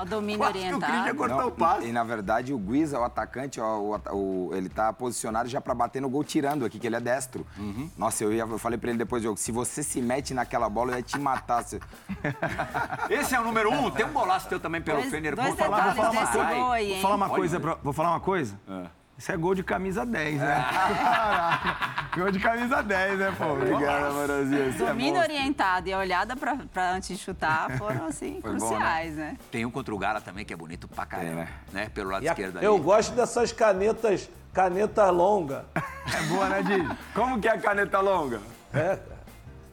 O 0.00 0.04
domínio 0.04 0.38
Quase 0.38 0.58
que 0.58 0.74
o 0.74 0.78
Christian 0.80 1.14
cortou 1.14 1.38
Não, 1.38 1.48
o 1.48 1.50
passe. 1.52 1.86
E 1.86 1.92
na 1.92 2.02
verdade 2.04 2.52
o 2.52 2.58
Guiza, 2.58 2.98
o 2.98 3.04
atacante, 3.04 3.60
ó, 3.60 3.78
o 3.78 3.96
o- 4.12 4.50
ele 4.54 4.68
tá 4.68 4.92
posicionado 4.92 5.48
já 5.48 5.60
pra 5.60 5.74
bater 5.74 6.02
no 6.02 6.08
gol 6.10 6.24
tirando 6.24 6.64
aqui, 6.64 6.78
que 6.78 6.86
ele 6.86 6.96
é 6.96 7.00
destro. 7.00 7.46
Uhum. 7.58 7.88
Nossa, 7.96 8.24
eu, 8.24 8.32
ia, 8.32 8.42
eu 8.42 8.58
falei 8.58 8.78
pra 8.78 8.90
ele 8.90 8.98
depois 8.98 9.22
do 9.22 9.26
jogo, 9.26 9.38
se 9.38 9.52
você 9.52 9.82
se 9.82 10.00
mete 10.02 10.34
naquela 10.34 10.68
bola, 10.68 10.92
eu 10.92 10.96
ia 10.96 11.02
te 11.02 11.18
matar. 11.18 11.62
Você... 11.62 11.80
Esse 13.10 13.34
é 13.34 13.40
o 13.40 13.44
número 13.44 13.70
um. 13.72 13.90
Tem 13.90 14.04
um 14.06 14.12
golaço 14.12 14.48
teu 14.48 14.58
também 14.60 14.80
pelo 14.82 15.00
dois 15.02 15.34
Vou 15.36 15.56
falar, 15.56 15.94
vou 15.94 15.94
falar 15.94 16.10
uma 16.10 16.26
coisa. 16.26 16.72
aí, 16.72 16.92
Vou 16.92 17.00
falar 17.02 17.14
uma 17.14 17.26
Olha, 17.26 17.34
coisa, 17.36 17.56
olha. 17.56 17.62
pra- 17.62 17.78
vou 17.82 17.92
falar 17.92 18.10
uma 18.10 18.20
coisa? 18.20 18.58
Isso 19.18 19.32
é 19.32 19.36
gol 19.36 19.54
de 19.54 19.62
camisa 19.62 20.04
10, 20.04 20.38
né? 20.38 20.66
Caraca, 20.70 22.08
gol 22.20 22.30
de 22.30 22.38
camisa 22.38 22.82
10, 22.82 23.18
né, 23.18 23.34
pô? 23.38 23.52
Obrigado, 23.52 24.06
amorosinho. 24.08 24.72
Você 24.72 24.82
é 24.82 24.86
Domínio 24.86 25.14
monstro. 25.14 25.32
orientado 25.34 25.88
e 25.88 25.92
a 25.94 25.98
olhada 25.98 26.36
pra, 26.36 26.56
pra 26.72 26.90
antes 26.92 27.08
de 27.08 27.16
chutar 27.24 27.70
foram, 27.78 28.04
assim, 28.06 28.40
Foi 28.42 28.52
bom, 28.52 28.58
cruciais, 28.68 29.14
né? 29.16 29.38
Tem 29.50 29.64
um 29.64 29.70
contra 29.70 29.94
o 29.94 29.98
Gala 29.98 30.20
também 30.20 30.44
que 30.44 30.52
é 30.52 30.56
bonito 30.56 30.86
pra 30.86 31.06
caramba, 31.06 31.28
Tem, 31.28 31.34
né? 31.36 31.48
né? 31.72 31.88
Pelo 31.88 32.10
lado 32.10 32.24
E 32.24 32.28
a- 32.28 32.32
esquerdo 32.32 32.60
eu 32.62 32.74
ali. 32.74 32.82
gosto 32.82 33.14
dessas 33.14 33.52
canetas, 33.52 34.28
canetas 34.52 35.10
longas. 35.12 35.62
É 36.06 36.22
boa, 36.28 36.48
né, 36.48 36.62
Didi? 36.62 36.88
Como 37.14 37.40
que 37.40 37.48
é 37.48 37.52
a 37.52 37.58
caneta 37.58 37.98
longa? 37.98 38.40
É, 38.72 38.96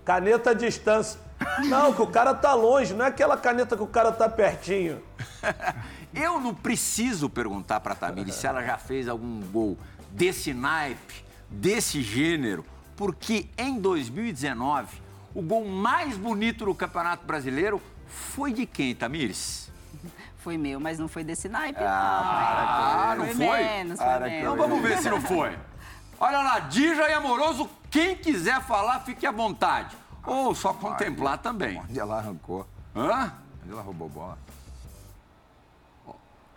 caneta 0.03 0.49
à 0.49 0.53
distância. 0.55 1.19
Não, 1.67 1.93
que 1.93 2.01
o 2.01 2.07
cara 2.07 2.33
tá 2.33 2.55
longe, 2.55 2.91
não 2.93 3.05
é 3.05 3.09
aquela 3.09 3.37
caneta 3.37 3.75
que 3.77 3.83
o 3.83 3.87
cara 3.87 4.11
tá 4.11 4.27
pertinho. 4.27 4.99
Eu 6.13 6.39
não 6.39 6.53
preciso 6.53 7.29
perguntar 7.29 7.79
pra 7.79 7.95
Tamires 7.95 8.35
se 8.35 8.45
ela 8.45 8.63
já 8.63 8.77
fez 8.77 9.07
algum 9.07 9.41
gol 9.51 9.77
desse 10.11 10.53
naipe, 10.53 11.25
desse 11.49 12.01
gênero, 12.01 12.65
porque 12.95 13.49
em 13.57 13.79
2019 13.79 15.01
o 15.33 15.41
gol 15.41 15.65
mais 15.67 16.15
bonito 16.15 16.65
do 16.65 16.75
Campeonato 16.75 17.25
Brasileiro 17.25 17.81
foi 18.07 18.53
de 18.53 18.65
quem, 18.65 18.93
Tamires? 18.95 19.71
Foi 20.43 20.57
meu, 20.57 20.77
mas 20.77 20.99
não 20.99 21.07
foi 21.07 21.23
desse 21.23 21.47
naipe, 21.47 21.79
Ah, 21.81 23.15
não. 23.17 23.25
não 23.25 23.33
foi? 23.33 23.45
foi? 23.47 23.63
menos, 23.63 23.97
foi 23.97 24.05
Para 24.05 24.25
menos. 24.25 24.39
Então 24.41 24.57
vamos 24.57 24.81
ver 24.81 24.97
se 24.97 25.09
não 25.09 25.21
foi. 25.21 25.57
Olha 26.19 26.39
lá, 26.39 26.59
Dija 26.59 27.09
e 27.09 27.13
Amoroso, 27.13 27.69
quem 27.89 28.13
quiser 28.17 28.61
falar, 28.61 28.99
fique 29.05 29.25
à 29.25 29.31
vontade. 29.31 29.95
Ou 30.25 30.53
só 30.53 30.73
contemplar 30.73 31.37
também. 31.37 31.79
Onde 31.79 31.97
ela 31.97 32.17
arrancou? 32.17 32.67
Hã? 32.93 33.31
Onde 33.63 33.71
ela 33.71 33.81
roubou 33.81 34.09
bola? 34.09 34.37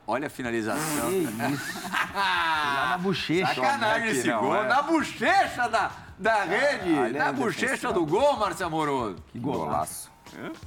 Olha 0.07 0.29
a 0.29 0.31
finalização. 0.31 1.09
Que 1.11 1.17
isso. 1.17 1.89
Lá 2.15 2.87
na 2.91 2.99
bochecha. 2.99 3.55
Sacanagem 3.55 4.09
esse 4.11 4.29
não, 4.29 4.41
gol. 4.41 4.57
é? 4.57 4.69
Na 4.69 4.83
bochecha 4.83 5.69
da, 5.69 5.91
da 6.19 6.45
rede. 6.45 6.99
ali 6.99 7.17
é 7.17 7.19
na 7.19 7.33
bochecha 7.33 7.93
do 7.93 8.07
gol, 8.07 8.37
Márcio 8.37 8.67
Amoroso. 8.67 9.17
Que 9.33 9.39
golaço. 9.39 10.11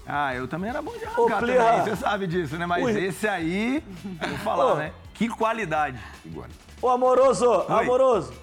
Ah, 0.05 0.33
eu 0.35 0.47
também 0.47 0.69
era 0.69 0.81
bom 0.81 0.91
de 0.97 1.05
Ô, 1.05 1.07
arrancar 1.23 1.39
Plirra. 1.39 1.65
também, 1.65 1.81
você 1.83 1.95
sabe 1.95 2.27
disso, 2.27 2.57
né? 2.57 2.65
Mas 2.65 2.83
Ui. 2.83 3.05
esse 3.05 3.27
aí, 3.27 3.83
vou 4.19 4.37
falar, 4.39 4.73
Ô. 4.73 4.75
né? 4.75 4.91
Que 5.13 5.27
qualidade. 5.29 5.99
Igual. 6.25 6.47
Ô, 6.81 6.89
amoroso, 6.89 7.49
amoroso. 7.69 8.33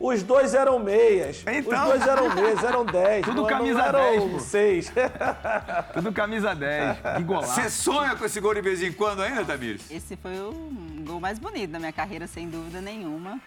Os 0.00 0.22
dois 0.22 0.54
eram 0.54 0.78
meias. 0.78 1.44
Então. 1.46 1.82
Os 1.84 1.88
dois 1.90 2.06
eram 2.06 2.34
meias, 2.34 2.64
eram 2.64 2.84
10. 2.88 3.24
Tudo 3.26 3.42
não, 3.42 3.48
camisa 3.48 3.78
não 3.78 3.84
eram 3.84 4.00
10, 4.00 4.32
pô. 4.32 4.38
6. 4.40 4.92
Tudo 5.92 6.12
camisa 6.12 6.54
10. 6.54 6.96
Que 7.18 7.22
golaço. 7.22 7.54
Você 7.54 7.68
sonha 7.68 8.16
com 8.16 8.24
esse 8.24 8.40
gol 8.40 8.54
de 8.54 8.62
vez 8.62 8.82
em 8.82 8.92
quando 8.92 9.20
ainda, 9.22 9.44
Tamires? 9.44 9.90
Esse 9.90 10.16
foi 10.16 10.38
o 10.40 10.72
gol 11.04 11.20
mais 11.20 11.38
bonito 11.38 11.70
da 11.70 11.78
minha 11.78 11.92
carreira, 11.92 12.26
sem 12.26 12.48
dúvida 12.48 12.80
nenhuma. 12.80 13.38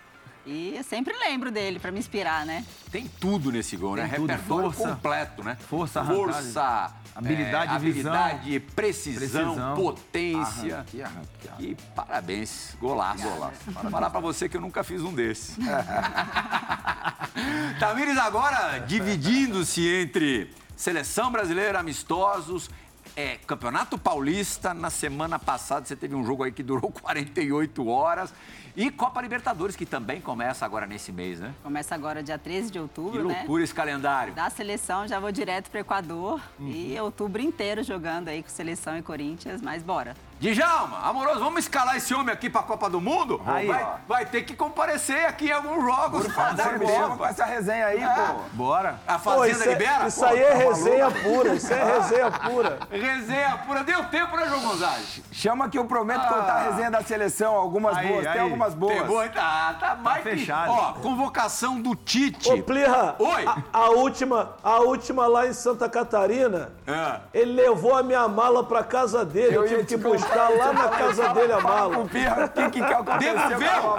E 0.45 0.75
eu 0.75 0.83
sempre 0.83 1.17
lembro 1.17 1.49
dele, 1.49 1.79
pra 1.79 1.89
me 1.89 1.97
inspirar, 1.97 2.45
né? 2.45 2.63
Tem 2.91 3.07
tudo 3.19 3.49
nesse 3.51 3.75
gol, 3.75 3.95
né? 3.95 4.03
Tem 4.03 4.15
tudo. 4.19 4.29
Repertório 4.29 4.71
Força. 4.71 4.89
completo, 4.95 5.43
né? 5.43 5.57
Força, 5.67 6.01
arrancada. 6.01 6.33
Força, 6.33 6.91
Habilidade, 7.15 7.75
é, 7.75 7.79
visão. 7.79 8.11
habilidade, 8.13 8.59
precisão, 8.75 9.19
Precisão. 9.53 9.75
potência. 9.75 10.75
Arranque, 10.77 11.01
arranque, 11.03 11.47
arranque. 11.47 11.63
E 11.63 11.75
parabéns, 11.95 12.75
golaço. 12.81 13.23
golaço. 13.23 13.71
Para 13.71 13.89
falar 13.89 14.09
pra 14.09 14.19
você 14.19 14.49
que 14.49 14.57
eu 14.57 14.61
nunca 14.61 14.83
fiz 14.83 15.01
um 15.01 15.13
desses. 15.13 15.55
Tamires 17.79 18.17
agora 18.17 18.79
dividindo-se 18.79 19.87
entre 19.87 20.51
seleção 20.75 21.31
brasileira, 21.31 21.79
amistosos, 21.79 22.69
é, 23.15 23.37
Campeonato 23.47 23.97
Paulista. 23.97 24.73
Na 24.73 24.89
semana 24.89 25.37
passada 25.39 25.85
você 25.85 25.95
teve 25.95 26.15
um 26.15 26.25
jogo 26.25 26.43
aí 26.43 26.51
que 26.51 26.63
durou 26.63 26.91
48 27.01 27.87
horas. 27.87 28.33
E 28.75 28.89
Copa 28.89 29.21
Libertadores, 29.21 29.75
que 29.75 29.85
também 29.85 30.19
começa 30.19 30.65
agora 30.65 30.87
nesse 30.87 31.11
mês, 31.11 31.39
né? 31.39 31.53
Começa 31.61 31.93
agora 31.93 32.23
dia 32.23 32.39
13 32.39 32.67
de 32.67 32.71
Que 32.73 32.79
outubro, 32.79 33.27
né? 33.27 33.35
loucura 33.37 33.63
esse 33.63 33.73
calendário. 33.73 34.33
Da 34.33 34.49
seleção 34.49 35.07
já 35.07 35.19
vou 35.19 35.31
direto 35.31 35.69
para 35.69 35.81
Equador 35.81 36.41
Uhum. 36.59 36.69
e 36.71 36.99
outubro 36.99 37.39
inteiro 37.39 37.83
jogando 37.83 38.29
aí 38.29 38.41
com 38.41 38.49
seleção 38.49 38.97
e 38.97 39.03
Corinthians, 39.03 39.61
mas 39.61 39.83
bora. 39.83 40.15
Djalma, 40.51 40.99
amoroso, 41.07 41.39
vamos 41.39 41.59
escalar 41.61 41.95
esse 41.95 42.13
homem 42.13 42.33
aqui 42.33 42.49
pra 42.49 42.61
Copa 42.63 42.89
do 42.89 42.99
Mundo? 42.99 43.41
Aí, 43.45 43.65
vai, 43.65 43.87
vai 44.05 44.25
ter 44.25 44.41
que 44.43 44.53
comparecer 44.57 45.25
aqui 45.25 45.47
em 45.47 45.51
alguns 45.53 45.81
jogos. 45.81 46.25
Você 46.27 46.77
me 46.77 46.85
chama 46.85 47.15
com 47.15 47.25
essa 47.25 47.45
resenha 47.45 47.85
aí, 47.85 48.01
pô. 48.01 48.41
Bora. 48.51 48.99
A 49.07 49.13
Pô, 49.13 49.19
Fazenda 49.31 49.47
isso, 49.51 49.63
é- 49.63 49.67
libera? 49.71 50.07
isso 50.07 50.25
aí 50.25 50.41
é 50.43 50.53
resenha 50.53 51.09
pura, 51.11 51.53
isso 51.53 51.73
é 51.73 51.83
resenha 51.97 52.29
pura. 52.31 52.79
Resenha 52.91 53.57
pura. 53.65 53.83
Deu 53.85 54.03
tempo, 54.05 54.35
né, 54.35 54.45
João 54.49 54.59
Gonzalez? 54.63 55.21
Chama 55.31 55.69
que 55.69 55.77
eu 55.79 55.85
prometo 55.85 56.27
contar 56.27 56.53
a 56.55 56.63
resenha 56.71 56.91
da 56.91 57.01
seleção, 57.01 57.55
algumas 57.55 57.95
Aí, 57.97 58.07
boas, 58.09 58.23
tem 58.23 58.31
aí. 58.33 58.39
algumas 58.39 58.73
boas. 58.73 58.93
Tem 58.97 59.05
boa, 59.05 59.29
tá, 59.29 59.75
tá 59.79 59.95
mais 59.95 60.23
que- 60.23 60.29
fechado. 60.31 60.71
Ó, 60.71 60.93
convocação 60.95 61.81
do 61.81 61.95
Tite. 61.95 62.51
Ô, 62.51 62.61
Plirra, 62.61 63.15
Oi. 63.17 63.45
A, 63.47 63.57
a 63.71 63.89
última, 63.91 64.55
a 64.61 64.79
última 64.79 65.25
lá 65.25 65.47
em 65.47 65.53
Santa 65.53 65.87
Catarina, 65.87 66.73
É. 66.85 67.19
ele 67.33 67.53
levou 67.53 67.95
a 67.95 68.03
minha 68.03 68.27
mala 68.27 68.61
pra 68.65 68.83
casa 68.83 69.23
dele. 69.23 69.55
Eu, 69.55 69.63
Eu 69.63 69.67
tive 69.69 69.81
que 69.85 69.95
te 69.95 69.97
buscar 70.33 70.49
lá 70.49 70.73
na 70.73 70.89
casa 70.89 71.33
dele 71.33 71.53
a 71.53 71.59
mala. 71.59 71.97
O 71.99 72.07
que 72.07 72.69
que 72.71 72.79
Devolveu? 73.19 73.97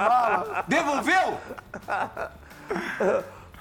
Devolveu? 0.67 1.41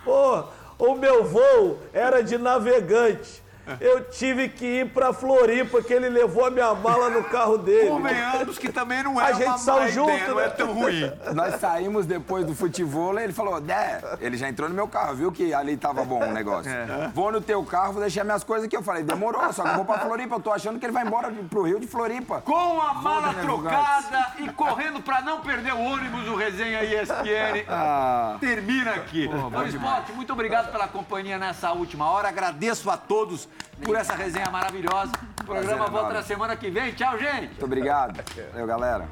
Pô, 0.03 0.43
o 0.79 0.95
meu 0.95 1.23
voo 1.25 1.79
era 1.93 2.23
de 2.23 2.37
navegante. 2.37 3.42
Eu 3.79 4.03
tive 4.05 4.49
que 4.49 4.65
ir 4.81 4.89
pra 4.89 5.13
Floripa, 5.13 5.81
que 5.81 5.93
ele 5.93 6.09
levou 6.09 6.45
a 6.45 6.51
minha 6.51 6.73
mala 6.73 7.09
no 7.09 7.23
carro 7.23 7.57
dele. 7.57 7.89
Convenhamos 7.89 8.57
que 8.57 8.71
também 8.71 9.01
não 9.03 9.19
é 9.19 9.23
A 9.25 9.33
gente 9.33 9.59
saiu 9.59 9.77
ideia, 9.77 9.91
junto, 9.91 10.31
não 10.33 10.39
é 10.39 10.43
né? 10.45 10.49
tão 10.49 10.73
ruim. 10.73 11.11
Nós 11.33 11.55
saímos 11.59 12.05
depois 12.05 12.45
do 12.45 12.53
futebol, 12.53 13.17
ele 13.19 13.33
falou, 13.33 13.59
Dé, 13.61 14.01
ele 14.19 14.37
já 14.37 14.49
entrou 14.49 14.67
no 14.69 14.75
meu 14.75 14.87
carro, 14.87 15.15
viu 15.15 15.31
que 15.31 15.53
ali 15.53 15.77
tava 15.77 16.03
bom 16.03 16.23
o 16.23 16.31
negócio. 16.31 16.71
Vou 17.13 17.31
no 17.31 17.41
teu 17.41 17.63
carro, 17.63 17.93
vou 17.93 18.01
deixar 18.01 18.23
minhas 18.23 18.43
coisas 18.43 18.65
aqui. 18.65 18.75
Eu 18.75 18.83
falei, 18.83 19.03
demorou, 19.03 19.51
só 19.53 19.63
que 19.63 19.69
eu 19.69 19.75
vou 19.75 19.85
pra 19.85 19.99
Floripa, 19.99 20.35
eu 20.35 20.39
tô 20.39 20.51
achando 20.51 20.79
que 20.79 20.85
ele 20.85 20.93
vai 20.93 21.05
embora 21.05 21.31
pro 21.49 21.63
Rio 21.63 21.79
de 21.79 21.87
Floripa. 21.87 22.41
Com 22.41 22.81
a 22.81 22.93
mala 22.95 23.33
né, 23.33 23.41
trocada 23.41 24.33
e 24.39 24.49
correndo 24.49 25.01
pra 25.01 25.21
não 25.21 25.41
perder 25.41 25.73
o 25.73 25.79
ônibus, 25.79 26.27
o 26.27 26.35
Resenha 26.35 26.83
ESPN 26.83 27.63
Ah. 27.69 28.37
termina 28.39 28.91
aqui. 28.91 29.29
Fã 29.51 29.65
Esporte, 29.67 30.11
muito 30.13 30.33
obrigado 30.33 30.71
pela 30.71 30.87
companhia 30.87 31.37
nessa 31.37 31.71
última 31.71 32.09
hora. 32.09 32.27
Agradeço 32.27 32.89
a 32.89 32.97
todos 32.97 33.47
por 33.83 33.95
essa 33.95 34.15
resenha 34.15 34.49
maravilhosa. 34.49 35.11
O 35.41 35.43
programa 35.45 35.87
volta 35.87 36.13
na 36.13 36.23
semana 36.23 36.55
que 36.55 36.69
vem. 36.69 36.93
Tchau, 36.93 37.17
gente. 37.17 37.47
Muito 37.47 37.65
obrigado. 37.65 38.19
Valeu, 38.51 38.67
galera. 38.67 39.07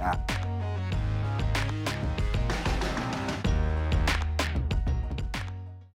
Ah. 0.00 0.53